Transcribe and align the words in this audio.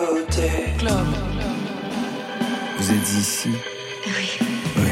côté 0.00 0.50
club. 0.78 1.06
Vous 2.78 2.90
êtes 2.90 3.12
ici 3.12 3.50
Oui. 4.06 4.83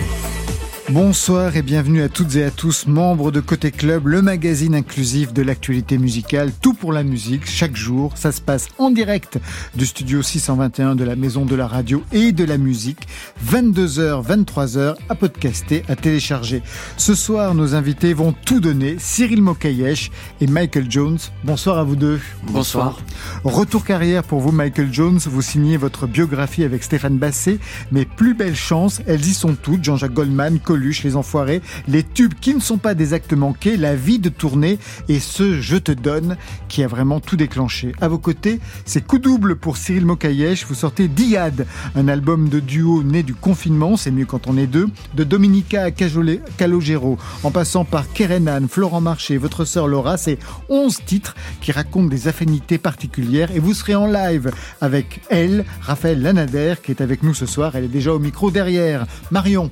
Bonsoir 0.93 1.57
et 1.57 1.63
bienvenue 1.63 2.03
à 2.03 2.11
toutes 2.11 2.37
et 2.37 2.45
à 2.45 2.51
tous, 2.51 2.87
membres 2.87 3.31
de 3.31 3.41
Côté 3.41 3.71
Club, 3.71 4.09
le 4.09 4.21
magazine 4.21 4.75
inclusif 4.75 5.33
de 5.33 5.41
l'actualité 5.41 5.97
musicale, 5.97 6.53
tout 6.61 6.75
pour 6.75 6.93
la 6.93 7.03
musique, 7.03 7.49
chaque 7.49 7.75
jour. 7.75 8.13
Ça 8.15 8.31
se 8.31 8.43
passe 8.43 8.69
en 8.77 8.91
direct 8.91 9.39
du 9.75 9.87
studio 9.87 10.21
621 10.21 10.95
de 10.95 11.05
la 11.05 11.17
Maison 11.17 11.47
de 11.47 11.55
la 11.55 11.67
Radio 11.67 12.03
et 12.13 12.33
de 12.33 12.45
la 12.45 12.59
Musique, 12.59 13.09
22h, 13.43 14.23
23h, 14.23 14.97
à 15.09 15.15
podcaster, 15.15 15.83
à 15.89 15.97
télécharger. 15.97 16.63
Ce 16.99 17.15
soir, 17.15 17.55
nos 17.55 17.75
invités 17.75 18.13
vont 18.13 18.35
tout 18.45 18.61
donner, 18.61 18.97
Cyril 18.99 19.41
Mokayesh 19.41 20.11
et 20.43 20.47
Michael 20.47 20.91
Jones. 20.91 21.19
Bonsoir 21.43 21.79
à 21.79 21.85
vous 21.85 21.97
deux. 21.97 22.21
Bonsoir. 22.49 23.01
Retour 23.45 23.87
carrière 23.87 24.25
pour 24.25 24.41
vous, 24.41 24.53
Michael 24.53 24.93
Jones. 24.93 25.21
Vous 25.25 25.41
signez 25.41 25.79
votre 25.79 26.07
biographie 26.07 26.65
avec 26.65 26.83
Stéphane 26.83 27.17
Basset, 27.17 27.61
mais 27.93 28.05
plus 28.05 28.35
belle 28.35 28.57
chance, 28.57 29.01
elles 29.07 29.25
y 29.25 29.33
sont 29.33 29.55
toutes. 29.55 29.85
Jean-Jacques 29.85 30.13
Goldman, 30.13 30.59
les 30.83 31.17
Enfoirés, 31.17 31.63
les 31.89 32.03
tubes 32.03 32.35
qui 32.35 32.55
ne 32.55 32.61
sont 32.61 32.79
pas 32.79 32.95
des 32.95 33.15
actes 33.15 33.33
manqués, 33.33 33.77
la 33.77 33.95
vie 33.95 34.19
de 34.19 34.29
tournée 34.29 34.79
et 35.09 35.21
ce 35.21 35.61
Je 35.61 35.77
te 35.77 35.93
donne 35.93 36.37
qui 36.69 36.83
a 36.83 36.89
vraiment 36.89 37.21
tout 37.21 37.37
déclenché. 37.37 37.93
À 38.01 38.09
vos 38.09 38.19
côtés, 38.19 38.61
c'est 38.85 39.07
coup 39.07 39.19
double 39.19 39.57
pour 39.57 39.77
Cyril 39.77 40.07
Mokayesh. 40.07 40.67
Vous 40.67 40.75
sortez 40.75 41.09
Diad, 41.09 41.67
un 41.95 42.09
album 42.09 42.49
de 42.49 42.61
duo 42.61 43.03
né 43.03 43.23
du 43.23 43.35
confinement, 43.35 43.97
c'est 43.97 44.11
mieux 44.11 44.27
quand 44.27 44.47
on 44.49 44.57
est 44.57 44.67
deux, 44.67 44.89
de 45.15 45.25
Dominica 45.25 45.91
Calogero, 45.91 47.19
en 47.45 47.51
passant 47.51 47.85
par 47.85 48.13
Kerenan, 48.13 48.67
Florent 48.69 49.01
Marché, 49.01 49.37
votre 49.37 49.65
sœur 49.65 49.87
Laura, 49.87 50.17
c'est 50.17 50.39
11 50.69 50.99
titres 51.07 51.35
qui 51.61 51.73
racontent 51.73 52.09
des 52.09 52.29
affinités 52.29 52.79
particulières 52.79 53.51
et 53.55 53.61
vous 53.61 53.75
serez 53.75 53.95
en 53.95 54.07
live 54.07 54.51
avec 54.81 55.21
elle, 55.29 55.65
Raphaël 55.81 56.21
Lanader, 56.23 56.75
qui 56.83 56.91
est 56.91 57.01
avec 57.01 57.23
nous 57.23 57.35
ce 57.35 57.47
soir. 57.47 57.77
Elle 57.77 57.85
est 57.85 57.89
déjà 57.89 58.13
au 58.13 58.19
micro 58.19 58.51
derrière. 58.51 59.07
Marion. 59.31 59.71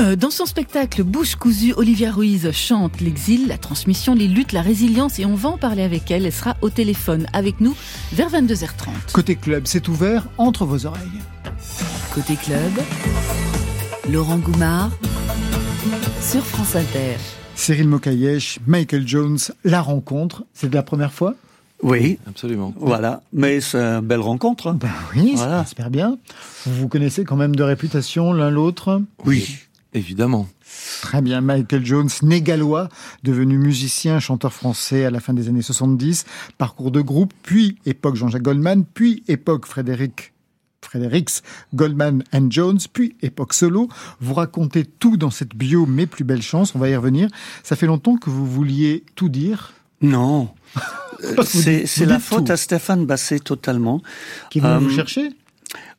Euh, 0.00 0.14
dans 0.14 0.30
son 0.30 0.46
spectacle 0.46 1.02
Bouche 1.02 1.34
cousue, 1.34 1.72
Olivia 1.76 2.12
Ruiz 2.12 2.52
chante 2.52 3.00
l'exil, 3.00 3.48
la 3.48 3.58
transmission, 3.58 4.14
les 4.14 4.28
luttes, 4.28 4.52
la 4.52 4.62
résilience 4.62 5.18
et 5.18 5.24
on 5.24 5.34
va 5.34 5.48
en 5.48 5.58
parler 5.58 5.82
avec 5.82 6.08
elle. 6.12 6.24
Elle 6.24 6.32
sera 6.32 6.56
au 6.62 6.70
téléphone 6.70 7.26
avec 7.32 7.60
nous 7.60 7.74
vers 8.12 8.30
22h30. 8.30 9.12
Côté 9.12 9.34
club, 9.34 9.64
c'est 9.66 9.88
ouvert 9.88 10.28
entre 10.38 10.64
vos 10.66 10.86
oreilles. 10.86 11.02
Côté 12.14 12.36
club, 12.36 12.70
Laurent 14.08 14.38
Goumard 14.38 14.90
sur 16.22 16.44
France 16.44 16.76
Inter. 16.76 17.16
Cyril 17.56 17.88
Mokayesh, 17.88 18.60
Michael 18.68 19.06
Jones, 19.06 19.38
la 19.64 19.80
rencontre, 19.80 20.44
c'est 20.54 20.72
la 20.72 20.84
première 20.84 21.12
fois? 21.12 21.34
Oui, 21.82 22.18
absolument. 22.28 22.72
Voilà, 22.76 23.22
mais 23.32 23.60
c'est 23.60 23.78
une 23.78 24.00
belle 24.00 24.20
rencontre. 24.20 24.72
Ben 24.72 24.88
oui, 25.14 25.32
voilà. 25.34 25.62
j'espère 25.62 25.90
bien. 25.90 26.18
Vous 26.66 26.74
vous 26.74 26.88
connaissez 26.88 27.24
quand 27.24 27.36
même 27.36 27.54
de 27.54 27.62
réputation 27.62 28.32
l'un 28.32 28.50
l'autre? 28.50 29.02
Oui. 29.24 29.58
Évidemment. 29.94 30.48
Très 31.00 31.22
bien, 31.22 31.40
Michael 31.40 31.84
Jones, 31.84 32.10
né 32.22 32.42
gallois, 32.42 32.88
devenu 33.22 33.56
musicien, 33.56 34.20
chanteur 34.20 34.52
français 34.52 35.06
à 35.06 35.10
la 35.10 35.20
fin 35.20 35.32
des 35.32 35.48
années 35.48 35.62
70, 35.62 36.26
parcours 36.58 36.90
de 36.90 37.00
groupe, 37.00 37.32
puis 37.42 37.78
époque 37.86 38.16
Jean-Jacques 38.16 38.42
Goldman, 38.42 38.84
puis 38.84 39.22
époque 39.28 39.66
Frédéric 39.66 40.32
Fredericks, 40.82 41.42
Goldman 41.74 42.22
and 42.32 42.48
Jones, 42.50 42.78
puis 42.92 43.16
époque 43.22 43.52
solo. 43.52 43.88
Vous 44.20 44.34
racontez 44.34 44.84
tout 44.84 45.16
dans 45.16 45.30
cette 45.30 45.54
bio 45.54 45.86
Mes 45.86 46.06
plus 46.06 46.24
belles 46.24 46.42
chances, 46.42 46.74
on 46.74 46.78
va 46.78 46.88
y 46.88 46.96
revenir. 46.96 47.28
Ça 47.62 47.76
fait 47.76 47.86
longtemps 47.86 48.16
que 48.16 48.30
vous 48.30 48.46
vouliez 48.46 49.04
tout 49.14 49.28
dire 49.28 49.72
Non. 50.00 50.50
c'est 51.44 52.06
la 52.06 52.18
faute 52.18 52.50
à 52.50 52.56
Stéphane 52.56 53.06
Basset 53.06 53.40
totalement. 53.40 54.02
Qui 54.50 54.60
va 54.60 54.78
vous 54.78 54.88
euh, 54.88 54.94
chercher? 54.94 55.30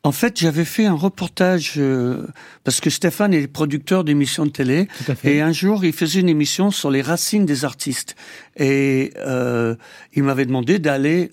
En 0.04 0.12
fait, 0.12 0.40
j'avais 0.40 0.66
fait 0.66 0.86
un 0.86 0.94
reportage 0.94 1.74
euh, 1.78 2.26
parce 2.64 2.80
que 2.80 2.90
Stéphane 2.90 3.34
est 3.34 3.48
producteur 3.48 4.04
d'émissions 4.04 4.46
de 4.46 4.52
télé 4.52 4.88
et 5.24 5.42
un 5.42 5.52
jour 5.52 5.84
il 5.84 5.94
faisait 5.94 6.22
une 6.22 6.30
émission 6.30 6.72
sur 6.72 6.90
les 6.90 7.02
racines 7.02 7.46
des 7.46 7.66
artistes. 7.66 8.16
Et 8.56 9.14
euh, 9.18 9.76
il 10.14 10.24
m'avait 10.24 10.46
demandé 10.46 10.80
d'aller 10.80 11.32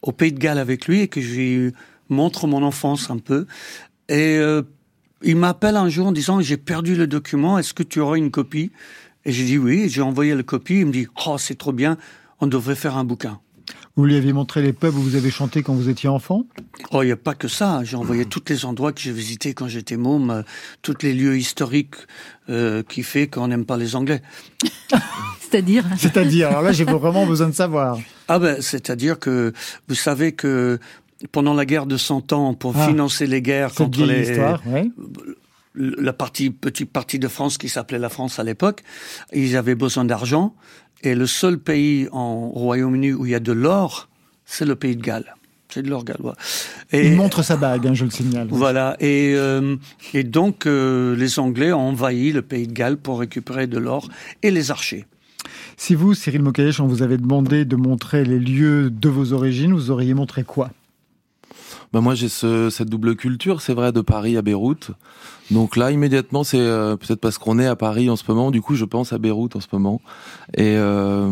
au 0.00 0.12
Pays 0.12 0.32
de 0.32 0.38
Galles 0.38 0.58
avec 0.58 0.86
lui 0.86 1.00
et 1.00 1.08
que 1.08 1.20
je 1.20 1.34
lui 1.34 1.72
montre 2.08 2.46
mon 2.46 2.62
enfance 2.62 3.10
un 3.10 3.18
peu. 3.18 3.46
Et 4.08 4.36
euh, 4.38 4.62
il 5.22 5.36
m'appelle 5.36 5.76
un 5.76 5.88
jour 5.88 6.06
en 6.06 6.12
disant 6.12 6.40
j'ai 6.40 6.56
perdu 6.56 6.94
le 6.94 7.06
document 7.06 7.58
est-ce 7.58 7.74
que 7.74 7.82
tu 7.82 8.00
auras 8.00 8.16
une 8.16 8.30
copie? 8.30 8.70
Et 9.24 9.32
j'ai 9.32 9.44
dit 9.44 9.58
oui 9.58 9.88
j'ai 9.88 10.02
envoyé 10.02 10.34
la 10.34 10.42
copie 10.42 10.80
il 10.80 10.86
me 10.86 10.92
dit 10.92 11.08
oh 11.26 11.36
c'est 11.38 11.58
trop 11.58 11.72
bien 11.72 11.98
on 12.40 12.46
devrait 12.46 12.76
faire 12.76 12.96
un 12.96 13.04
bouquin 13.04 13.40
vous 13.96 14.04
lui 14.04 14.16
aviez 14.16 14.32
montré 14.32 14.60
les 14.60 14.72
pubs 14.72 14.94
où 14.96 15.00
vous 15.00 15.14
avez 15.14 15.30
chanté 15.30 15.62
quand 15.62 15.74
vous 15.74 15.88
étiez 15.88 16.08
enfant? 16.08 16.46
Oh, 16.90 17.02
il 17.02 17.06
n'y 17.06 17.12
a 17.12 17.16
pas 17.16 17.34
que 17.34 17.46
ça. 17.46 17.82
J'ai 17.84 17.96
envoyé 17.96 18.24
tous 18.24 18.42
les 18.48 18.64
endroits 18.64 18.92
que 18.92 19.00
j'ai 19.00 19.12
visités 19.12 19.54
quand 19.54 19.68
j'étais 19.68 19.96
môme, 19.96 20.30
euh, 20.30 20.42
tous 20.82 20.96
les 21.02 21.12
lieux 21.12 21.36
historiques 21.36 21.94
euh, 22.48 22.82
qui 22.82 23.04
fait 23.04 23.28
qu'on 23.28 23.46
n'aime 23.46 23.64
pas 23.64 23.76
les 23.76 23.94
Anglais. 23.94 24.20
c'est-à-dire? 25.40 25.84
C'est-à-dire, 25.96 26.48
alors 26.48 26.62
là 26.62 26.72
j'ai 26.72 26.84
vraiment 26.84 27.24
besoin 27.26 27.48
de 27.48 27.54
savoir. 27.54 27.98
Ah 28.26 28.40
ben, 28.40 28.60
c'est-à-dire 28.60 29.18
que 29.20 29.52
vous 29.88 29.94
savez 29.94 30.32
que 30.32 30.80
pendant 31.30 31.54
la 31.54 31.64
guerre 31.64 31.86
de 31.86 31.96
Cent 31.96 32.32
Ans, 32.32 32.54
pour 32.54 32.76
ah. 32.76 32.88
financer 32.88 33.28
les 33.28 33.42
guerres 33.42 33.72
contre 33.74 34.04
les... 34.04 34.30
Histoire, 34.30 34.60
oui 34.66 34.92
la 35.74 36.12
partie, 36.12 36.50
petite 36.50 36.90
partie 36.90 37.18
de 37.18 37.28
France 37.28 37.58
qui 37.58 37.68
s'appelait 37.68 37.98
la 37.98 38.08
France 38.08 38.38
à 38.38 38.44
l'époque, 38.44 38.82
ils 39.32 39.56
avaient 39.56 39.74
besoin 39.74 40.04
d'argent 40.04 40.54
et 41.02 41.14
le 41.14 41.26
seul 41.26 41.58
pays 41.58 42.08
en 42.12 42.48
Royaume-Uni 42.48 43.12
où 43.12 43.26
il 43.26 43.32
y 43.32 43.34
a 43.34 43.40
de 43.40 43.52
l'or, 43.52 44.08
c'est 44.46 44.64
le 44.64 44.76
pays 44.76 44.96
de 44.96 45.02
Galles. 45.02 45.34
C'est 45.68 45.82
de 45.82 45.90
l'or 45.90 46.04
gallois. 46.04 46.36
Et, 46.92 47.08
il 47.08 47.16
montre 47.16 47.42
sa 47.42 47.56
bague, 47.56 47.88
hein, 47.88 47.94
je 47.94 48.04
le 48.04 48.10
signale. 48.10 48.46
Voilà. 48.48 48.96
Et, 49.00 49.34
euh, 49.34 49.74
et 50.12 50.22
donc, 50.22 50.66
euh, 50.66 51.16
les 51.16 51.40
Anglais 51.40 51.72
ont 51.72 51.88
envahi 51.88 52.30
le 52.30 52.42
pays 52.42 52.68
de 52.68 52.72
Galles 52.72 52.96
pour 52.96 53.18
récupérer 53.18 53.66
de 53.66 53.78
l'or 53.78 54.08
et 54.44 54.52
les 54.52 54.70
archers. 54.70 55.04
Si 55.76 55.96
vous, 55.96 56.14
Cyril 56.14 56.42
Mokayesh, 56.42 56.78
on 56.78 56.86
vous 56.86 57.02
avait 57.02 57.16
demandé 57.16 57.64
de 57.64 57.74
montrer 57.74 58.24
les 58.24 58.38
lieux 58.38 58.88
de 58.88 59.08
vos 59.08 59.32
origines, 59.32 59.72
vous 59.72 59.90
auriez 59.90 60.14
montré 60.14 60.44
quoi? 60.44 60.70
Bah 61.94 62.00
moi 62.00 62.16
j'ai 62.16 62.28
ce, 62.28 62.70
cette 62.70 62.88
double 62.88 63.14
culture, 63.14 63.60
c'est 63.60 63.72
vrai, 63.72 63.92
de 63.92 64.00
Paris 64.00 64.36
à 64.36 64.42
Beyrouth. 64.42 64.90
Donc 65.52 65.76
là 65.76 65.92
immédiatement 65.92 66.42
c'est 66.42 66.58
euh, 66.58 66.96
peut-être 66.96 67.20
parce 67.20 67.38
qu'on 67.38 67.60
est 67.60 67.66
à 67.66 67.76
Paris 67.76 68.10
en 68.10 68.16
ce 68.16 68.24
moment, 68.26 68.50
du 68.50 68.60
coup 68.60 68.74
je 68.74 68.84
pense 68.84 69.12
à 69.12 69.18
Beyrouth 69.18 69.54
en 69.54 69.60
ce 69.60 69.68
moment. 69.70 70.00
Et 70.56 70.74
euh, 70.76 71.30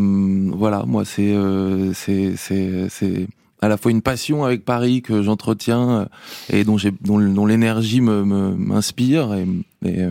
voilà, 0.55 0.85
moi 0.87 1.05
c'est 1.05 1.35
euh, 1.35 1.93
c'est 1.95 2.37
c'est 2.37 2.89
c'est 2.91 3.27
à 3.61 3.67
la 3.67 3.77
fois 3.77 3.91
une 3.91 4.03
passion 4.03 4.45
avec 4.45 4.65
Paris 4.65 5.03
que 5.03 5.21
j'entretiens 5.21 5.91
euh, 5.91 6.05
et 6.49 6.63
dont 6.63 6.79
j'ai 6.79 6.93
dont, 6.93 7.19
l'énergie 7.45 8.01
me 8.01 8.23
m'inspire 8.23 9.35
et 9.35 9.49
et, 9.85 10.07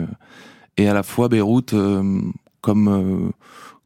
et 0.76 0.86
à 0.86 0.92
la 0.92 1.02
fois 1.02 1.30
Beyrouth 1.30 1.74
comme 2.60 3.32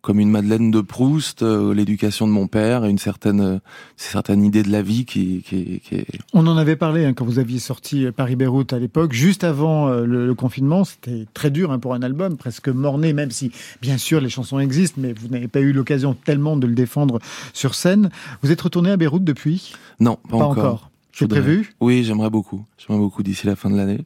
comme 0.07 0.21
une 0.21 0.31
Madeleine 0.31 0.71
de 0.71 0.81
Proust, 0.83 1.43
euh, 1.43 1.75
l'éducation 1.75 2.29
de 2.29 2.33
mon 2.33 2.47
père 2.47 2.85
et 2.85 2.91
une 2.91 2.97
certaine, 2.97 3.41
euh, 3.41 3.59
certaine 3.97 4.45
idée 4.45 4.63
de 4.63 4.71
la 4.71 4.81
vie 4.81 5.05
qui, 5.05 5.43
qui, 5.45 5.81
qui 5.81 5.97
est... 5.97 6.07
On 6.33 6.47
en 6.47 6.57
avait 6.57 6.77
parlé 6.77 7.05
hein, 7.05 7.13
quand 7.13 7.25
vous 7.25 7.41
aviez 7.41 7.59
sorti 7.59 8.07
Paris-Beyrouth 8.13 8.73
à 8.73 8.79
l'époque, 8.79 9.13
juste 9.13 9.43
avant 9.43 9.89
euh, 9.89 10.07
le, 10.07 10.33
confinement. 10.37 10.85
C'était 10.85 11.27
très 11.35 11.51
dur 11.51 11.73
hein, 11.73 11.81
pour 11.81 11.93
un 11.93 12.03
album, 12.03 12.37
presque 12.37 12.69
morné, 12.69 13.15
même 13.15 13.33
si, 13.33 13.51
bien 13.83 13.99
sûr, 13.99 14.21
les 14.21 14.29
chansons 14.29 14.61
existent, 14.61 15.01
mais 15.03 15.13
vous 15.13 15.27
n'avez 15.27 15.49
pas 15.49 15.59
eu 15.59 15.73
l'occasion 15.73 16.15
tellement 16.15 16.57
de 16.57 16.69
le 16.69 16.75
défendre 16.75 17.19
sur 17.53 17.75
scène. 17.75 18.11
Vous 18.43 18.53
êtes 18.53 18.61
retourné 18.61 18.93
à 18.93 18.97
Beyrouth 18.97 19.25
depuis? 19.25 19.73
Non, 19.99 20.19
pas, 20.31 20.37
encore. 20.37 20.89
C'est 21.15 21.27
prévu? 21.27 21.75
Oui, 21.81 22.05
j'aimerais 22.05 22.31
beaucoup. 22.31 22.65
J'aimerais 22.79 23.01
beaucoup 23.01 23.25
d'ici 23.25 23.45
la 23.45 23.57
fin 23.57 23.71
de 23.71 23.77
l'année. 23.77 24.03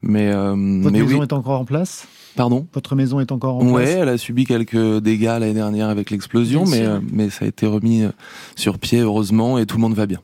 Mais, 0.00 0.32
Votre 0.32 0.56
mais 0.56 1.02
maison 1.02 1.24
est 1.24 1.32
encore 1.32 1.58
en 1.58 1.64
place? 1.64 2.06
Pardon 2.36 2.66
Votre 2.72 2.96
maison 2.96 3.20
est 3.20 3.32
encore 3.32 3.56
en 3.56 3.60
place 3.60 3.72
Ouais, 3.72 3.90
elle 3.90 4.08
a 4.08 4.18
subi 4.18 4.44
quelques 4.44 4.98
dégâts 4.98 5.24
l'année 5.24 5.54
dernière 5.54 5.88
avec 5.88 6.10
l'explosion, 6.10 6.64
mais, 6.66 6.86
euh, 6.86 7.00
mais 7.12 7.30
ça 7.30 7.44
a 7.44 7.48
été 7.48 7.66
remis 7.66 8.02
euh, 8.02 8.10
sur 8.56 8.78
pied, 8.78 9.00
heureusement, 9.00 9.58
et 9.58 9.66
tout 9.66 9.76
le 9.76 9.82
monde 9.82 9.94
va 9.94 10.06
bien. 10.06 10.20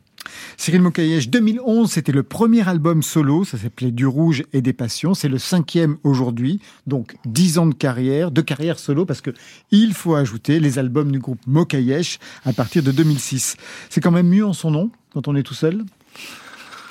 Cyril 0.57 0.83
Mokayesh, 0.83 1.29
2011, 1.29 1.91
c'était 1.91 2.13
le 2.13 2.23
premier 2.23 2.67
album 2.67 3.03
solo, 3.03 3.45
ça 3.45 3.59
s'appelait 3.59 3.91
Du 3.91 4.07
Rouge 4.07 4.43
et 4.53 4.63
des 4.63 4.73
Passions, 4.73 5.15
c'est 5.15 5.29
le 5.29 5.39
cinquième 5.39 5.97
aujourd'hui, 6.03 6.61
donc 6.87 7.17
dix 7.25 7.59
ans 7.59 7.67
de 7.67 7.75
carrière, 7.75 8.31
de 8.31 8.41
carrière 8.41 8.79
solo, 8.79 9.05
parce 9.05 9.21
que 9.21 9.31
il 9.71 9.95
faut 9.95 10.15
ajouter 10.15 10.61
les 10.61 10.79
albums 10.79 11.13
du 11.13 11.19
groupe 11.19 11.41
Mokayesh 11.47 12.19
à 12.45 12.53
partir 12.53 12.83
de 12.83 12.91
2006. 12.91 13.57
C'est 13.91 14.01
quand 14.01 14.11
même 14.11 14.29
mieux 14.29 14.47
en 14.47 14.53
son 14.53 14.71
nom, 14.71 14.91
quand 15.13 15.29
on 15.29 15.37
est 15.37 15.43
tout 15.43 15.55
seul? 15.55 15.85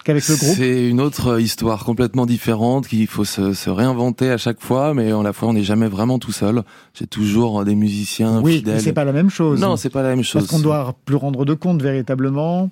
Qu'avec 0.05 0.25
le 0.27 0.35
groupe 0.35 0.55
C'est 0.55 0.87
une 0.87 1.01
autre 1.01 1.41
histoire 1.41 1.83
complètement 1.83 2.25
différente 2.25 2.87
qu'il 2.87 3.07
faut 3.07 3.25
se, 3.25 3.53
se, 3.53 3.69
réinventer 3.69 4.29
à 4.29 4.37
chaque 4.37 4.61
fois, 4.61 4.93
mais 4.93 5.11
à 5.11 5.21
la 5.21 5.33
fois 5.33 5.49
on 5.49 5.53
n'est 5.53 5.63
jamais 5.63 5.87
vraiment 5.87 6.19
tout 6.19 6.31
seul. 6.31 6.63
J'ai 6.93 7.07
toujours 7.07 7.65
des 7.65 7.75
musiciens 7.75 8.41
oui, 8.41 8.57
fidèles. 8.57 8.77
Oui, 8.77 8.81
c'est 8.81 8.93
pas 8.93 9.03
la 9.03 9.11
même 9.11 9.29
chose. 9.29 9.59
Non, 9.59 9.75
c'est 9.75 9.89
pas 9.89 10.03
la 10.03 10.09
même 10.09 10.23
chose. 10.23 10.43
Parce 10.43 10.51
qu'on 10.51 10.63
doit 10.63 10.95
plus 11.03 11.15
rendre 11.15 11.43
de 11.43 11.53
compte 11.53 11.81
véritablement. 11.81 12.69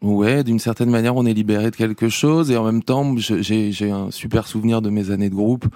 Ouais, 0.00 0.44
d'une 0.44 0.60
certaine 0.60 0.90
manière, 0.90 1.16
on 1.16 1.26
est 1.26 1.34
libéré 1.34 1.72
de 1.72 1.76
quelque 1.76 2.08
chose 2.08 2.52
et 2.52 2.56
en 2.56 2.64
même 2.64 2.84
temps, 2.84 3.16
j'ai 3.18 3.90
un 3.90 4.12
super 4.12 4.46
souvenir 4.46 4.80
de 4.80 4.90
mes 4.90 5.10
années 5.10 5.28
de 5.28 5.34
groupe 5.34 5.66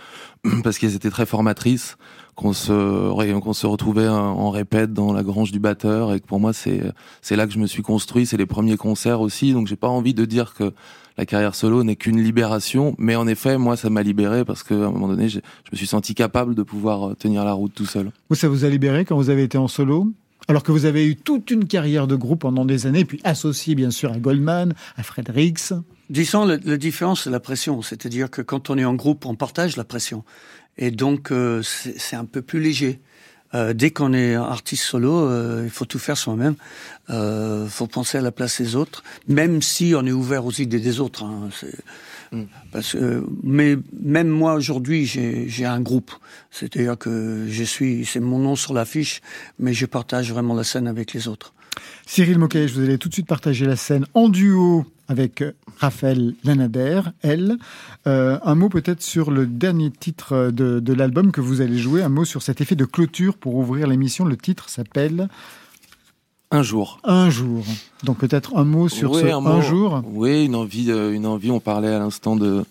parce 0.62 0.78
qu'elles 0.78 0.94
étaient 0.94 1.10
très 1.10 1.26
formatrices 1.26 1.96
qu'on 2.42 2.52
se 2.52 3.40
qu'on 3.40 3.52
se 3.52 3.66
retrouvait 3.66 4.08
en 4.08 4.50
répète 4.50 4.92
dans 4.92 5.12
la 5.12 5.22
grange 5.22 5.52
du 5.52 5.60
batteur 5.60 6.12
et 6.12 6.20
que 6.20 6.26
pour 6.26 6.40
moi 6.40 6.52
c'est 6.52 6.82
c'est 7.20 7.36
là 7.36 7.46
que 7.46 7.52
je 7.52 7.58
me 7.58 7.66
suis 7.66 7.82
construit, 7.82 8.26
c'est 8.26 8.36
les 8.36 8.46
premiers 8.46 8.76
concerts 8.76 9.20
aussi, 9.20 9.52
donc 9.52 9.68
j'ai 9.68 9.76
pas 9.76 9.88
envie 9.88 10.14
de 10.14 10.24
dire 10.24 10.54
que 10.54 10.72
la 11.18 11.26
carrière 11.26 11.54
solo 11.54 11.84
n'est 11.84 11.96
qu'une 11.96 12.20
libération, 12.22 12.94
mais 12.98 13.16
en 13.16 13.26
effet, 13.26 13.58
moi, 13.58 13.76
ça 13.76 13.90
m'a 13.90 14.02
libéré 14.02 14.44
parce 14.44 14.62
qu'à 14.62 14.74
un 14.74 14.90
moment 14.90 15.08
donné, 15.08 15.28
je, 15.28 15.40
me 15.70 15.76
suis 15.76 15.86
senti 15.86 16.14
capable 16.14 16.54
de 16.54 16.62
pouvoir 16.62 17.10
euh, 17.10 17.14
tenir 17.14 17.44
la 17.44 17.52
route 17.52 17.72
tout 17.74 17.86
seul. 17.86 18.10
Vous, 18.30 18.36
ça 18.36 18.48
vous 18.48 18.64
a 18.64 18.68
libéré 18.68 19.04
quand 19.04 19.16
vous 19.16 19.30
avez 19.30 19.42
été 19.42 19.58
en 19.58 19.68
solo? 19.68 20.06
Alors 20.48 20.64
que 20.64 20.72
vous 20.72 20.86
avez 20.86 21.06
eu 21.06 21.14
toute 21.14 21.52
une 21.52 21.66
carrière 21.66 22.08
de 22.08 22.16
groupe 22.16 22.40
pendant 22.40 22.64
des 22.64 22.86
années, 22.86 23.04
puis 23.04 23.20
associé 23.22 23.76
bien 23.76 23.92
sûr 23.92 24.10
à 24.12 24.18
Goldman, 24.18 24.74
à 24.96 25.02
Fredericks. 25.04 25.72
Disons, 26.10 26.44
la, 26.44 26.56
la 26.64 26.76
différence, 26.76 27.22
c'est 27.22 27.30
la 27.30 27.38
pression. 27.38 27.80
C'est-à-dire 27.80 28.28
que 28.28 28.42
quand 28.42 28.68
on 28.68 28.76
est 28.76 28.84
en 28.84 28.94
groupe, 28.94 29.24
on 29.24 29.36
partage 29.36 29.76
la 29.76 29.84
pression. 29.84 30.24
Et 30.78 30.90
donc, 30.90 31.30
euh, 31.30 31.62
c'est 31.62 32.16
un 32.16 32.24
peu 32.24 32.42
plus 32.42 32.60
léger. 32.60 33.00
Euh, 33.54 33.74
dès 33.74 33.90
qu'on 33.90 34.14
est 34.14 34.34
artiste 34.34 34.84
solo, 34.84 35.28
euh, 35.28 35.62
il 35.64 35.70
faut 35.70 35.84
tout 35.84 35.98
faire 35.98 36.16
soi-même. 36.16 36.54
Il 37.08 37.14
euh, 37.14 37.68
faut 37.68 37.86
penser 37.86 38.18
à 38.18 38.22
la 38.22 38.32
place 38.32 38.60
des 38.60 38.76
autres, 38.76 39.02
même 39.28 39.60
si 39.60 39.92
on 39.94 40.06
est 40.06 40.12
ouvert 40.12 40.46
aux 40.46 40.52
idées 40.52 40.80
des 40.80 41.00
autres. 41.00 41.24
Hein, 41.24 41.50
mm. 42.32 42.44
parce 42.72 42.92
que, 42.92 43.24
mais 43.42 43.76
même 44.00 44.28
moi 44.28 44.54
aujourd'hui, 44.54 45.04
j'ai 45.04 45.66
un 45.66 45.80
groupe. 45.80 46.12
C'est-à-dire 46.50 46.96
que 46.96 47.46
je 47.48 47.64
suis, 47.64 48.06
c'est 48.06 48.20
mon 48.20 48.38
nom 48.38 48.56
sur 48.56 48.72
l'affiche, 48.72 49.20
mais 49.58 49.74
je 49.74 49.84
partage 49.84 50.32
vraiment 50.32 50.54
la 50.54 50.64
scène 50.64 50.88
avec 50.88 51.12
les 51.12 51.28
autres. 51.28 51.52
Cyril 52.06 52.38
Moquet, 52.38 52.66
vous 52.66 52.80
allez 52.80 52.98
tout 52.98 53.08
de 53.08 53.14
suite 53.14 53.26
partager 53.26 53.66
la 53.66 53.76
scène 53.76 54.06
en 54.14 54.28
duo 54.28 54.86
avec 55.12 55.44
Raphaël 55.78 56.34
Lanader, 56.42 57.02
elle. 57.20 57.58
Euh, 58.06 58.38
un 58.42 58.54
mot 58.54 58.70
peut-être 58.70 59.02
sur 59.02 59.30
le 59.30 59.46
dernier 59.46 59.90
titre 59.90 60.50
de, 60.50 60.92
l'album 60.92 61.32
que 61.32 61.42
vous 61.42 61.60
allez 61.60 61.78
jouer, 61.78 62.02
un 62.02 62.08
mot 62.08 62.24
sur 62.24 62.40
cet 62.40 62.62
effet 62.62 62.76
de 62.76 62.86
clôture 62.86 63.36
pour 63.36 63.54
ouvrir 63.54 63.86
l'émission. 63.86 64.24
Le 64.24 64.38
titre 64.38 64.70
s'appelle 64.70 65.28
un 66.50 66.62
jour. 66.62 66.98
Un 67.04 67.28
jour. 67.28 67.62
Donc 68.04 68.18
peut-être 68.18 68.56
un 68.56 68.64
mot 68.64 68.88
sur 68.88 69.14
ce 69.14 69.24
un, 69.26 69.60
jour. 69.60 70.02
Oui, 70.06 70.46
une 70.46 70.54
envie, 70.54 70.90
euh, 70.90 71.12
une 71.12 71.26
envie. 71.26 71.50
On 71.50 71.60
parlait 71.60 71.92
à 71.92 71.98
l'instant 71.98 72.34
de 72.34 72.64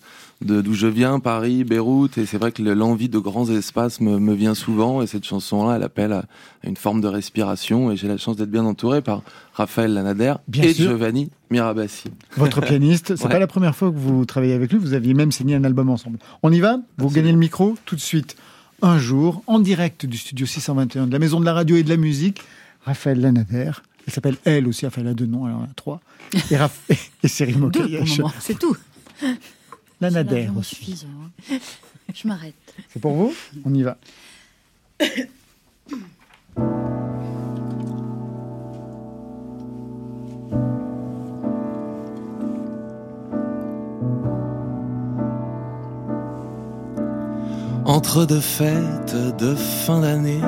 d'où 0.44 0.74
je 0.74 0.86
viens, 0.86 1.20
Paris, 1.20 1.64
Beyrouth, 1.64 2.18
et 2.18 2.26
c'est 2.26 2.38
vrai 2.38 2.52
que 2.52 2.62
l'envie 2.62 3.08
de 3.08 3.18
grands 3.18 3.48
espaces 3.48 4.00
me, 4.00 4.18
me, 4.18 4.34
vient 4.34 4.54
souvent, 4.54 5.02
et 5.02 5.06
cette 5.06 5.24
chanson-là, 5.24 5.76
elle 5.76 5.82
appelle 5.82 6.12
à 6.12 6.24
une 6.64 6.76
forme 6.76 7.00
de 7.00 7.08
respiration, 7.08 7.90
et 7.90 7.96
j'ai 7.96 8.08
la 8.08 8.16
chance 8.16 8.36
d'être 8.36 8.50
bien 8.50 8.64
entouré 8.64 9.02
par 9.02 9.22
Raphaël 9.54 9.92
Lanader 9.94 10.34
et 10.54 10.74
Giovanni 10.74 11.30
Mirabassi. 11.50 12.10
Votre 12.36 12.60
pianiste, 12.64 13.16
c'est 13.16 13.28
pas 13.28 13.38
la 13.38 13.46
première 13.46 13.76
fois 13.76 13.90
que 13.90 13.96
vous 13.96 14.24
travaillez 14.24 14.54
avec 14.54 14.72
lui, 14.72 14.78
vous 14.78 14.94
aviez 14.94 15.14
même 15.14 15.32
signé 15.32 15.54
un 15.54 15.64
album 15.64 15.90
ensemble. 15.90 16.18
On 16.42 16.52
y 16.52 16.60
va? 16.60 16.78
Vous 16.98 17.10
gagnez 17.10 17.32
le 17.32 17.38
micro 17.38 17.76
tout 17.84 17.96
de 17.96 18.00
suite. 18.00 18.36
Un 18.80 18.98
jour, 18.98 19.42
en 19.46 19.60
direct 19.60 20.06
du 20.06 20.18
studio 20.18 20.44
621 20.44 21.06
de 21.06 21.12
la 21.12 21.18
Maison 21.18 21.38
de 21.38 21.44
la 21.44 21.52
Radio 21.52 21.76
et 21.76 21.84
de 21.84 21.88
la 21.88 21.96
Musique, 21.96 22.42
Raphaël 22.84 23.20
Lanader. 23.20 23.70
Elle 24.06 24.12
s'appelle 24.12 24.36
elle 24.44 24.66
aussi, 24.66 24.86
elle 24.96 25.06
a 25.06 25.14
deux 25.14 25.26
noms, 25.26 25.46
elle 25.46 25.54
en 25.54 25.62
a 25.62 25.68
trois. 25.76 26.00
Et, 26.50 26.56
Raphaël, 26.56 26.98
et 27.22 27.28
Cyril 27.28 27.56
C'est 28.40 28.58
tout. 28.58 28.76
La 30.10 30.24
aussi. 30.58 31.04
Hein. 31.06 31.58
Je 32.14 32.26
m'arrête. 32.26 32.54
C'est 32.92 33.00
pour 33.00 33.12
vous? 33.12 33.32
On 33.64 33.72
y 33.72 33.84
va. 33.84 33.96
Entre 47.84 48.26
deux 48.26 48.40
fêtes 48.40 49.14
de 49.38 49.54
fin 49.54 50.00
d'année, 50.00 50.40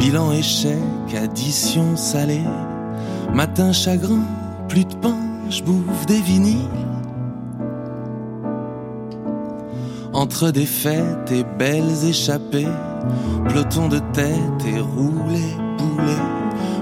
bilan 0.00 0.32
échec, 0.32 0.76
addition 1.14 1.96
salée, 1.96 2.42
matin 3.32 3.72
chagrin, 3.72 4.24
plus 4.68 4.84
de 4.84 4.94
pain, 4.96 5.16
je 5.50 5.62
bouffe 5.62 6.06
des 6.06 6.20
vinyles. 6.20 6.95
Entre 10.26 10.50
des 10.50 10.66
fêtes 10.66 11.30
et 11.30 11.44
belles 11.56 12.04
échappées, 12.04 12.66
peloton 13.48 13.86
de 13.86 14.00
tête 14.12 14.64
et 14.66 14.80
roulé 14.80 15.46
boulet, 15.78 16.24